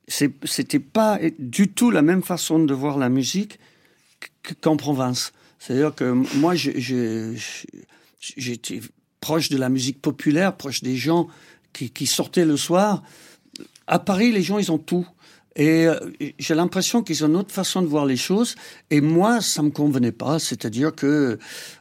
C'était 0.07 0.79
pas 0.79 1.19
du 1.37 1.67
tout 1.67 1.91
la 1.91 2.01
même 2.01 2.23
façon 2.23 2.59
de 2.59 2.73
voir 2.73 2.97
la 2.97 3.09
musique 3.09 3.59
qu'en 4.61 4.77
province. 4.77 5.33
C'est-à-dire 5.59 5.93
que 5.93 6.11
moi, 6.37 6.53
j'étais 6.55 7.35
proche 9.19 9.49
de 9.49 9.57
la 9.57 9.69
musique 9.69 10.01
populaire, 10.01 10.55
proche 10.55 10.81
des 10.81 10.95
gens 10.95 11.27
qui, 11.73 11.89
qui 11.89 12.05
sortaient 12.05 12.45
le 12.45 12.55
soir. 12.55 13.03
À 13.87 13.99
Paris, 13.99 14.31
les 14.31 14.43
gens, 14.43 14.59
ils 14.59 14.71
ont 14.71 14.77
tout. 14.77 15.05
Et 15.57 15.87
euh, 15.87 15.95
j'ai 16.37 16.53
l'impression 16.53 17.01
qu'ils 17.01 17.25
ont 17.25 17.27
une 17.27 17.35
autre 17.35 17.51
façon 17.51 17.81
de 17.81 17.87
voir 17.87 18.05
les 18.05 18.15
choses. 18.15 18.55
Et 18.91 19.01
moi, 19.01 19.41
ça 19.41 19.63
me 19.63 19.71
convenait 19.71 20.11
pas. 20.11 20.37
C'est-à-dire 20.37 20.93
que, 20.93 21.39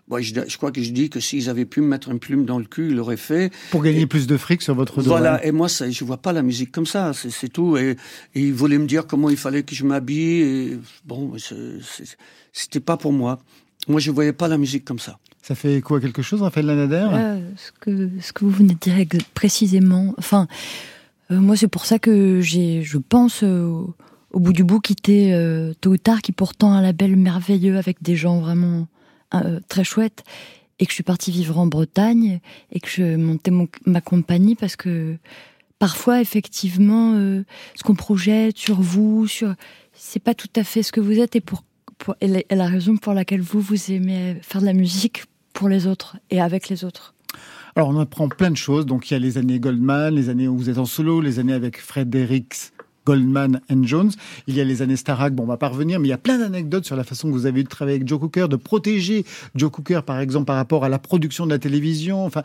bon, 0.09 0.21
je, 0.23 0.35
je, 0.49 0.57
crois 0.57 0.73
que 0.73 0.83
je 0.83 0.91
dis 0.91 1.11
que 1.11 1.21
s'ils 1.21 1.51
avaient 1.51 1.67
pu 1.67 1.83
me 1.83 1.87
mettre 1.87 2.11
une 2.11 2.19
plume 2.19 2.47
dans 2.47 2.59
le 2.59 2.65
cul, 2.65 2.89
ils 2.89 2.97
l'auraient 2.97 3.19
fait. 3.19 3.53
Pour 3.71 3.83
gagner 3.83 4.07
plus 4.07 4.27
de 4.27 4.39
fric 4.39 4.63
sur 4.63 4.75
votre 4.75 5.03
dos. 5.03 5.11
Voilà. 5.11 5.45
Et 5.45 5.53
moi, 5.53 5.69
ça, 5.69 5.91
je 5.91 6.05
vois 6.05 6.17
pas 6.17 6.33
la 6.33 6.43
musique 6.43 6.73
comme 6.73 6.87
ça. 6.87 7.13
C'est 7.13 7.53
tout. 7.53 7.77
Et, 7.77 7.97
et, 8.35 8.41
ils 8.41 8.55
voulaient 8.55 8.79
me 8.79 8.87
dire 8.87 9.07
comment 9.07 9.29
il 9.29 9.37
fallait 9.37 9.63
que 9.63 9.75
je 9.75 9.85
m'habille. 9.85 10.41
Et 10.41 10.79
bon, 11.05 11.35
c'était 12.53 12.81
pas 12.81 12.97
pour 12.97 13.13
moi. 13.13 13.39
Moi, 13.89 14.01
je 14.01 14.11
voyais 14.11 14.33
pas 14.33 14.49
la 14.49 14.57
musique 14.57 14.87
comme 14.87 14.99
ça. 14.99 15.19
Ça 15.43 15.55
fait 15.55 15.81
quoi 15.81 16.01
quelque 16.01 16.23
chose, 16.23 16.43
Raphaël 16.43 16.67
Lanader? 16.67 17.09
Euh, 17.13 17.39
ce, 17.57 17.71
que, 17.79 18.11
ce 18.21 18.33
que 18.33 18.45
vous 18.45 18.51
venez 18.51 18.75
de 18.75 18.81
dire 18.81 19.07
précisément. 19.35 20.13
Enfin, 20.19 20.49
moi, 21.31 21.57
c'est 21.57 21.69
pour 21.69 21.87
ça 21.87 21.99
que 21.99 22.41
j'ai, 22.41 22.83
je 22.83 22.99
pense, 22.99 23.43
euh, 23.43 23.85
au 24.33 24.41
bout 24.41 24.53
du 24.53 24.65
bout, 24.65 24.81
quitter 24.81 25.35
euh, 25.35 25.73
tôt 25.81 25.91
ou 25.91 25.97
tard, 25.97 26.23
qui 26.23 26.33
pourtant 26.33 26.73
un 26.73 26.83
label 26.83 27.17
merveilleux 27.17 27.79
avec 27.79 28.03
des 28.03 28.17
gens 28.17 28.41
vraiment 28.41 28.87
très 29.69 29.85
chouettes, 29.85 30.25
et 30.79 30.87
que 30.87 30.91
je 30.91 30.95
suis 30.95 31.03
partie 31.03 31.31
vivre 31.31 31.59
en 31.59 31.67
Bretagne 31.67 32.41
et 32.73 32.81
que 32.81 32.89
je 32.89 33.17
montais 33.17 33.51
ma 33.85 34.01
compagnie 34.01 34.55
parce 34.55 34.77
que 34.77 35.17
parfois, 35.79 36.23
effectivement, 36.23 37.13
ce 37.13 37.83
qu'on 37.85 37.97
projette 37.97 38.57
sur 38.57 38.81
vous, 38.81 39.27
sur, 39.27 39.55
c'est 39.93 40.23
pas 40.23 40.33
tout 40.33 40.49
à 40.57 40.65
fait 40.65 40.83
ce 40.83 40.93
que 40.93 41.01
vous 41.01 41.19
êtes, 41.19 41.37
et 41.37 41.41
pour, 41.43 41.65
pour 41.99 42.15
et 42.23 42.45
la 42.55 42.67
raison 42.67 42.97
pour 42.97 43.13
laquelle 43.13 43.43
vous 43.43 43.61
vous 43.61 43.91
aimez 43.91 44.37
faire 44.41 44.63
de 44.63 44.67
la 44.67 44.73
musique 44.73 45.25
pour 45.53 45.69
les 45.69 45.87
autres 45.87 46.17
et 46.31 46.41
avec 46.41 46.69
les 46.69 46.85
autres. 46.85 47.16
Alors 47.77 47.91
on 47.91 48.01
apprend 48.01 48.29
plein 48.29 48.51
de 48.51 48.57
choses. 48.57 48.87
Donc 48.87 49.11
il 49.11 49.15
y 49.15 49.17
a 49.17 49.21
les 49.21 49.37
années 49.37 49.61
Goldman, 49.61 50.15
les 50.15 50.31
années 50.31 50.49
où 50.49 50.57
vous 50.57 50.71
êtes 50.71 50.79
en 50.79 50.87
solo, 50.87 51.21
les 51.21 51.39
années 51.39 51.53
avec 51.53 51.79
Fredericks. 51.79 52.73
Goldman 53.05 53.61
and 53.71 53.85
Jones. 53.85 54.11
Il 54.49 54.57
y 54.57 54.61
a 54.61 54.65
les 54.65 54.83
années 54.83 54.97
Starak, 54.97 55.33
bon, 55.33 55.45
on 55.45 55.47
va 55.47 55.57
pas 55.57 55.69
revenir, 55.69 56.01
mais 56.01 56.09
il 56.09 56.11
y 56.11 56.15
a 56.15 56.19
plein 56.19 56.39
d'anecdotes 56.39 56.87
sur 56.87 56.97
la 56.97 57.05
façon 57.05 57.29
que 57.29 57.33
vous 57.35 57.47
avez 57.47 57.61
eu 57.61 57.63
de 57.63 57.69
travailler 57.69 57.99
avec 57.99 58.09
Joe 58.09 58.19
Cooker, 58.19 58.49
de 58.49 58.57
protéger 58.57 59.25
Joe 59.55 59.71
Cooker, 59.71 60.01
par 60.05 60.19
exemple, 60.19 60.47
par 60.47 60.57
rapport 60.57 60.85
à 60.85 60.89
la 60.89 60.99
production 60.99 61.47
de 61.47 61.53
la 61.53 61.61
télévision. 61.61 62.27
Enfin, 62.27 62.43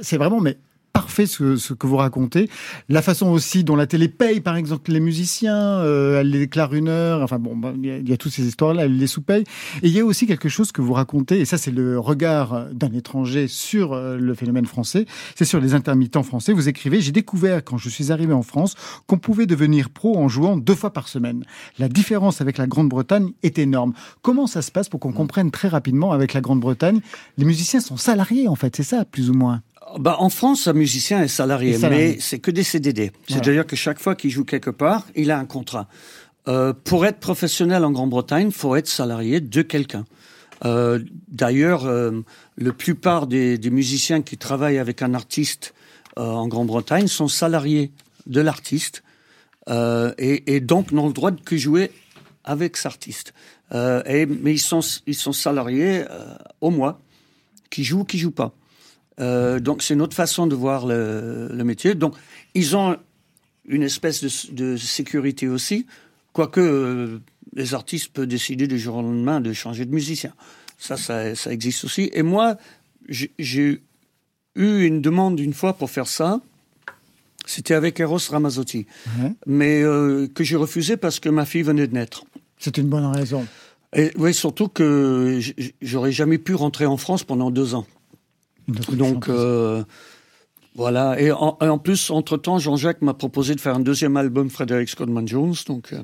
c'est 0.00 0.16
vraiment, 0.16 0.40
mais 0.40 0.58
parfait 0.92 1.26
ce, 1.26 1.56
ce, 1.56 1.74
que 1.74 1.86
vous 1.86 1.96
racontez. 1.96 2.48
La 2.88 3.02
façon 3.02 3.28
aussi 3.28 3.64
dont 3.64 3.76
la 3.76 3.86
télé 3.86 4.08
paye, 4.08 4.40
par 4.40 4.56
exemple, 4.56 4.90
les 4.90 5.00
musiciens, 5.00 5.56
euh, 5.56 6.20
elle 6.20 6.30
les 6.30 6.38
déclare 6.40 6.74
une 6.74 6.88
heure. 6.88 7.22
Enfin 7.22 7.38
bon, 7.38 7.56
bah, 7.56 7.72
il 7.76 8.08
y, 8.08 8.12
a 8.12 8.16
toutes 8.16 8.32
ces 8.32 8.44
histoires-là, 8.44 8.84
elle 8.84 8.96
les 8.96 9.06
sous-paye. 9.06 9.44
Et 9.82 9.88
il 9.88 9.92
y 9.92 10.00
a 10.00 10.04
aussi 10.04 10.26
quelque 10.26 10.48
chose 10.48 10.72
que 10.72 10.82
vous 10.82 10.92
racontez, 10.92 11.40
et 11.40 11.44
ça 11.44 11.58
c'est 11.58 11.70
le 11.70 11.98
regard 11.98 12.66
d'un 12.72 12.92
étranger 12.92 13.48
sur 13.48 13.92
euh, 13.92 14.16
le 14.16 14.34
phénomène 14.34 14.66
français, 14.66 15.06
c'est 15.34 15.44
sur 15.44 15.60
les 15.60 15.74
intermittents 15.74 16.22
français. 16.22 16.52
Vous 16.52 16.68
écrivez, 16.68 17.00
j'ai 17.00 17.12
découvert 17.12 17.64
quand 17.64 17.78
je 17.78 17.88
suis 17.88 18.12
arrivé 18.12 18.32
en 18.32 18.42
France 18.42 18.74
qu'on 19.06 19.18
pouvait 19.18 19.46
devenir 19.46 19.90
pro 19.90 20.18
en 20.18 20.28
jouant 20.28 20.56
deux 20.56 20.74
fois 20.74 20.92
par 20.92 21.08
semaine. 21.08 21.44
La 21.78 21.88
différence 21.88 22.40
avec 22.40 22.58
la 22.58 22.66
Grande-Bretagne 22.66 23.32
est 23.42 23.58
énorme. 23.58 23.92
Comment 24.22 24.46
ça 24.46 24.62
se 24.62 24.70
passe 24.70 24.88
pour 24.88 25.00
qu'on 25.00 25.12
comprenne 25.12 25.50
très 25.50 25.68
rapidement 25.68 26.12
avec 26.12 26.34
la 26.34 26.40
Grande-Bretagne? 26.40 27.00
Les 27.38 27.44
musiciens 27.44 27.80
sont 27.80 27.96
salariés 27.96 28.48
en 28.48 28.56
fait, 28.56 28.76
c'est 28.76 28.82
ça 28.82 29.04
plus 29.04 29.30
ou 29.30 29.34
moins 29.34 29.62
bah, 29.98 30.16
en 30.18 30.30
France, 30.30 30.68
un 30.68 30.72
musicien 30.72 31.22
est 31.22 31.28
salarié, 31.28 31.76
mais 31.78 32.18
c'est 32.20 32.38
que 32.38 32.50
des 32.50 32.62
CDD. 32.62 33.12
C'est-à-dire 33.28 33.66
que 33.66 33.76
chaque 33.76 33.98
fois 33.98 34.14
qu'il 34.14 34.30
joue 34.30 34.44
quelque 34.44 34.70
part, 34.70 35.06
il 35.16 35.30
a 35.30 35.38
un 35.38 35.46
contrat. 35.46 35.88
Euh, 36.48 36.72
pour 36.72 37.04
être 37.06 37.18
professionnel 37.18 37.84
en 37.84 37.90
Grande-Bretagne, 37.90 38.48
il 38.48 38.52
faut 38.52 38.74
être 38.76 38.88
salarié 38.88 39.40
de 39.40 39.62
quelqu'un. 39.62 40.04
Euh, 40.64 41.00
D'ailleurs, 41.28 41.86
euh, 41.86 42.22
la 42.58 42.72
plupart 42.72 43.26
des, 43.26 43.56
des, 43.56 43.70
musiciens 43.70 44.20
qui 44.22 44.36
travaillent 44.36 44.78
avec 44.78 45.02
un 45.02 45.14
artiste 45.14 45.74
euh, 46.18 46.22
en 46.22 46.48
Grande-Bretagne 46.48 47.06
sont 47.06 47.28
salariés 47.28 47.92
de 48.26 48.40
l'artiste 48.40 49.02
et, 50.18 50.56
et, 50.56 50.60
donc 50.60 50.90
n'ont 50.90 51.06
le 51.06 51.12
droit 51.12 51.30
de 51.30 51.40
que 51.40 51.56
jouer 51.56 51.92
avec 52.42 52.76
cet 52.76 52.86
artiste. 52.86 53.34
Et, 53.72 54.26
mais 54.26 54.52
ils 54.52 54.58
sont, 54.58 54.80
ils 55.06 55.14
sont 55.14 55.32
salariés 55.32 56.04
au 56.60 56.70
mois, 56.70 57.00
qui 57.70 57.84
jouent 57.84 58.00
ou 58.00 58.04
qui 58.04 58.18
jouent 58.18 58.32
pas. 58.32 58.52
Euh, 59.20 59.60
donc 59.60 59.82
c'est 59.82 59.94
une 59.94 60.02
autre 60.02 60.16
façon 60.16 60.46
de 60.46 60.54
voir 60.54 60.86
le, 60.86 61.48
le, 61.52 61.64
métier. 61.64 61.94
Donc 61.94 62.14
ils 62.54 62.76
ont 62.76 62.96
une 63.66 63.82
espèce 63.82 64.22
de, 64.22 64.54
de 64.54 64.76
sécurité 64.76 65.46
aussi, 65.46 65.86
quoique 66.32 66.60
euh, 66.60 67.18
les 67.54 67.74
artistes 67.74 68.12
peuvent 68.12 68.26
décider 68.26 68.66
du 68.66 68.78
jour 68.78 68.96
au 68.96 69.02
lendemain 69.02 69.40
de 69.40 69.52
changer 69.52 69.84
de 69.84 69.92
musicien. 69.92 70.32
Ça, 70.78 70.96
ça, 70.96 71.34
ça 71.34 71.52
existe 71.52 71.84
aussi. 71.84 72.10
Et 72.14 72.22
moi, 72.22 72.56
j'ai 73.08 73.82
eu 74.54 74.84
une 74.84 75.02
demande 75.02 75.38
une 75.38 75.52
fois 75.52 75.74
pour 75.74 75.90
faire 75.90 76.06
ça. 76.06 76.40
C'était 77.46 77.74
avec 77.74 77.98
Eros 78.00 78.18
Ramazzotti, 78.30 78.86
mais 79.46 79.82
euh, 79.82 80.28
que 80.28 80.44
j'ai 80.44 80.56
refusé 80.56 80.96
parce 80.96 81.20
que 81.20 81.28
ma 81.28 81.44
fille 81.44 81.62
venait 81.62 81.86
de 81.86 81.94
naître. 81.94 82.24
C'est 82.58 82.76
une 82.78 82.86
bonne 82.86 83.06
raison. 83.06 83.46
Et 83.96 84.12
oui, 84.16 84.32
surtout 84.32 84.68
que 84.68 85.40
j'aurais 85.80 86.12
jamais 86.12 86.38
pu 86.38 86.54
rentrer 86.54 86.86
en 86.86 86.96
France 86.96 87.24
pendant 87.24 87.50
deux 87.50 87.74
ans. 87.74 87.86
Donc 88.92 89.28
euh, 89.28 89.84
voilà. 90.74 91.20
Et 91.20 91.32
en, 91.32 91.56
en 91.60 91.78
plus, 91.78 92.10
entre 92.10 92.36
temps, 92.36 92.58
Jean-Jacques 92.58 93.02
m'a 93.02 93.14
proposé 93.14 93.54
de 93.54 93.60
faire 93.60 93.74
un 93.74 93.80
deuxième 93.80 94.16
album, 94.16 94.50
Frédéric 94.50 94.88
Scott 94.88 95.08
Jones. 95.26 95.54
Donc 95.66 95.92
euh, 95.92 96.02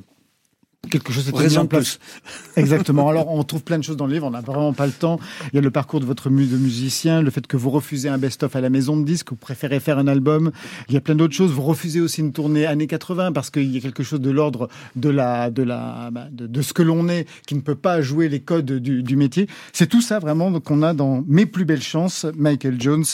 quelque 0.89 1.13
chose 1.13 1.27
de 1.27 1.33
mis 1.33 1.59
en 1.59 1.67
place. 1.67 1.99
Exactement. 2.57 3.09
Alors, 3.09 3.31
on 3.31 3.43
trouve 3.45 3.63
plein 3.63 3.79
de 3.79 3.85
choses 3.85 3.97
dans 3.97 4.07
le 4.07 4.13
livre. 4.15 4.27
On 4.27 4.31
n'a 4.31 4.41
vraiment 4.41 4.73
pas 4.73 4.87
le 4.87 4.93
temps. 4.93 5.19
Il 5.53 5.57
y 5.57 5.59
a 5.59 5.63
le 5.63 5.71
parcours 5.71 6.01
de 6.01 6.07
votre 6.07 6.31
mu 6.31 6.47
de 6.47 6.57
musicien, 6.57 7.23
le 7.23 7.31
fait 7.31 7.47
que 7.47 7.57
vous 7.57 7.71
refusez 7.71 8.09
un 8.09 8.19
best-of 8.19 8.55
à 8.57 8.61
la 8.61 8.71
maison 8.71 8.97
de 8.97 9.05
disques, 9.05 9.31
vous 9.31 9.37
préférez 9.37 9.81
faire 9.81 9.99
un 9.99 10.07
album. 10.07 10.53
Il 10.89 10.95
y 10.95 10.97
a 10.97 11.01
plein 11.01 11.15
d'autres 11.15 11.35
choses. 11.35 11.51
Vous 11.53 11.63
refusez 11.63 12.01
aussi 12.01 12.21
une 12.21 12.33
tournée 12.33 12.67
années 12.67 12.87
80 12.87 13.33
parce 13.33 13.51
qu'il 13.51 13.71
y 13.73 13.79
a 13.79 13.81
quelque 13.81 14.03
chose 14.03 14.21
de 14.21 14.31
l'ordre 14.31 14.69
de 14.95 15.09
la, 15.09 15.51
de 15.51 15.63
la, 15.63 16.11
bah, 16.13 16.27
de, 16.31 16.63
ce 16.63 16.73
que 16.73 16.83
l'on 16.83 17.09
est 17.09 17.27
qui 17.47 17.55
ne 17.55 17.61
peut 17.61 17.75
pas 17.75 18.01
jouer 18.01 18.29
les 18.29 18.41
codes 18.41 18.73
du, 18.73 19.03
du 19.03 19.17
métier. 19.17 19.49
C'est 19.73 19.89
tout 19.89 20.01
ça 20.01 20.19
vraiment 20.19 20.61
qu'on 20.61 20.83
a 20.83 20.95
dans 20.95 21.25
Mes 21.27 21.47
plus 21.47 21.65
belles 21.65 21.83
chances, 21.83 22.27
Michael 22.37 22.81
Jones. 22.81 23.05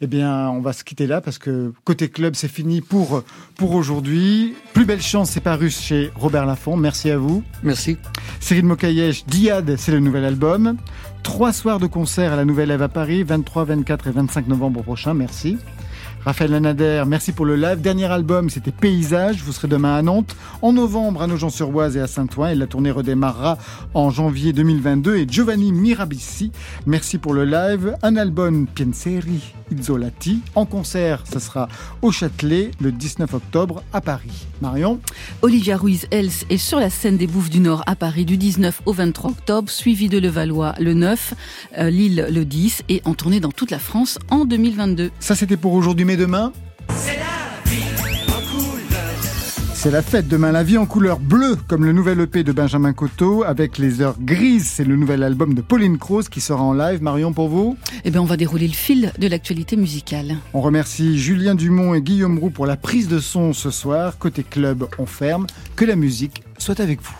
Eh 0.00 0.06
bien, 0.06 0.50
on 0.50 0.60
va 0.60 0.72
se 0.72 0.84
quitter 0.84 1.06
là 1.06 1.20
parce 1.20 1.38
que 1.38 1.72
côté 1.84 2.08
club, 2.08 2.34
c'est 2.34 2.48
fini 2.48 2.80
pour, 2.80 3.22
pour 3.56 3.72
aujourd'hui. 3.72 4.54
Plus 4.72 4.84
belle 4.84 5.02
chance, 5.02 5.30
c'est 5.30 5.40
paru 5.40 5.70
chez 5.70 6.10
Robert 6.14 6.46
Laffont. 6.46 6.76
Merci 6.76 7.10
à 7.10 7.11
vous. 7.16 7.42
Merci. 7.62 7.96
Cyril 8.40 8.64
Mokayesh, 8.64 9.24
Diad, 9.26 9.76
c'est 9.76 9.92
le 9.92 10.00
nouvel 10.00 10.24
album. 10.24 10.76
Trois 11.22 11.52
soirs 11.52 11.78
de 11.78 11.86
concert 11.86 12.32
à 12.32 12.36
la 12.36 12.44
Nouvelle 12.44 12.70
Ève 12.70 12.82
à 12.82 12.88
Paris, 12.88 13.22
23, 13.22 13.64
24 13.64 14.08
et 14.08 14.10
25 14.10 14.48
novembre 14.48 14.82
prochain. 14.82 15.14
Merci. 15.14 15.58
Raphaël 16.24 16.52
Lanader, 16.52 17.02
merci 17.04 17.32
pour 17.32 17.44
le 17.44 17.56
live. 17.56 17.80
Dernier 17.80 18.04
album, 18.04 18.48
c'était 18.48 18.70
Paysage. 18.70 19.42
Vous 19.42 19.50
serez 19.50 19.66
demain 19.66 19.96
à 19.96 20.02
Nantes. 20.02 20.36
En 20.62 20.72
novembre, 20.72 21.20
à 21.20 21.26
Nogent-sur-Oise 21.26 21.96
et 21.96 22.00
à 22.00 22.06
Saint-Ouen. 22.06 22.50
Et 22.50 22.54
la 22.54 22.68
tournée 22.68 22.92
redémarrera 22.92 23.58
en 23.92 24.10
janvier 24.10 24.52
2022. 24.52 25.16
Et 25.16 25.26
Giovanni 25.28 25.72
Mirabissi, 25.72 26.52
merci 26.86 27.18
pour 27.18 27.34
le 27.34 27.44
live. 27.44 27.96
Un 28.04 28.14
album 28.14 28.68
Pienseri 28.68 29.52
Izzolati. 29.72 30.42
En 30.54 30.64
concert, 30.64 31.24
ce 31.30 31.40
sera 31.40 31.68
au 32.02 32.12
Châtelet 32.12 32.70
le 32.80 32.92
19 32.92 33.34
octobre 33.34 33.82
à 33.92 34.00
Paris. 34.00 34.46
Marion? 34.60 35.00
Olivia 35.42 35.76
Ruiz-Els 35.76 36.44
est 36.50 36.56
sur 36.56 36.78
la 36.78 36.90
scène 36.90 37.16
des 37.16 37.26
Bouffes 37.26 37.50
du 37.50 37.58
Nord 37.58 37.82
à 37.86 37.96
Paris 37.96 38.24
du 38.24 38.36
19 38.36 38.82
au 38.86 38.92
23 38.92 39.30
octobre, 39.30 39.70
suivi 39.70 40.08
de 40.08 40.18
Levallois 40.18 40.74
le 40.78 40.94
9, 40.94 41.34
euh, 41.78 41.90
Lille 41.90 42.28
le 42.30 42.44
10 42.44 42.84
et 42.88 43.02
en 43.04 43.14
tournée 43.14 43.40
dans 43.40 43.50
toute 43.50 43.72
la 43.72 43.80
France 43.80 44.20
en 44.30 44.44
2022. 44.44 45.10
Ça, 45.18 45.34
c'était 45.34 45.56
pour 45.56 45.72
aujourd'hui, 45.72 46.04
mais 46.12 46.16
demain. 46.18 46.52
C'est 49.72 49.90
la 49.90 50.02
fête 50.02 50.28
demain, 50.28 50.52
la 50.52 50.62
vie 50.62 50.78
en 50.78 50.86
couleur 50.86 51.18
bleue, 51.18 51.56
comme 51.66 51.84
le 51.84 51.92
nouvel 51.92 52.20
EP 52.20 52.44
de 52.44 52.52
Benjamin 52.52 52.92
Coteau, 52.92 53.42
avec 53.42 53.78
les 53.78 54.00
heures 54.00 54.14
grises, 54.20 54.66
c'est 54.66 54.84
le 54.84 54.94
nouvel 54.94 55.22
album 55.24 55.54
de 55.54 55.62
Pauline 55.62 55.98
Croze 55.98 56.28
qui 56.28 56.40
sera 56.40 56.62
en 56.62 56.72
live. 56.72 57.02
Marion, 57.02 57.32
pour 57.32 57.48
vous? 57.48 57.76
Eh 58.04 58.10
bien, 58.10 58.20
on 58.20 58.26
va 58.26 58.36
dérouler 58.36 58.68
le 58.68 58.74
fil 58.74 59.12
de 59.18 59.26
l'actualité 59.26 59.76
musicale. 59.76 60.36
On 60.54 60.60
remercie 60.60 61.18
Julien 61.18 61.54
Dumont 61.54 61.94
et 61.94 62.02
Guillaume 62.02 62.38
Roux 62.38 62.50
pour 62.50 62.66
la 62.66 62.76
prise 62.76 63.08
de 63.08 63.18
son 63.18 63.52
ce 63.52 63.70
soir. 63.70 64.18
Côté 64.18 64.44
club, 64.44 64.86
on 64.98 65.06
ferme. 65.06 65.46
Que 65.74 65.84
la 65.84 65.96
musique 65.96 66.44
soit 66.58 66.78
avec 66.78 67.02
vous. 67.02 67.16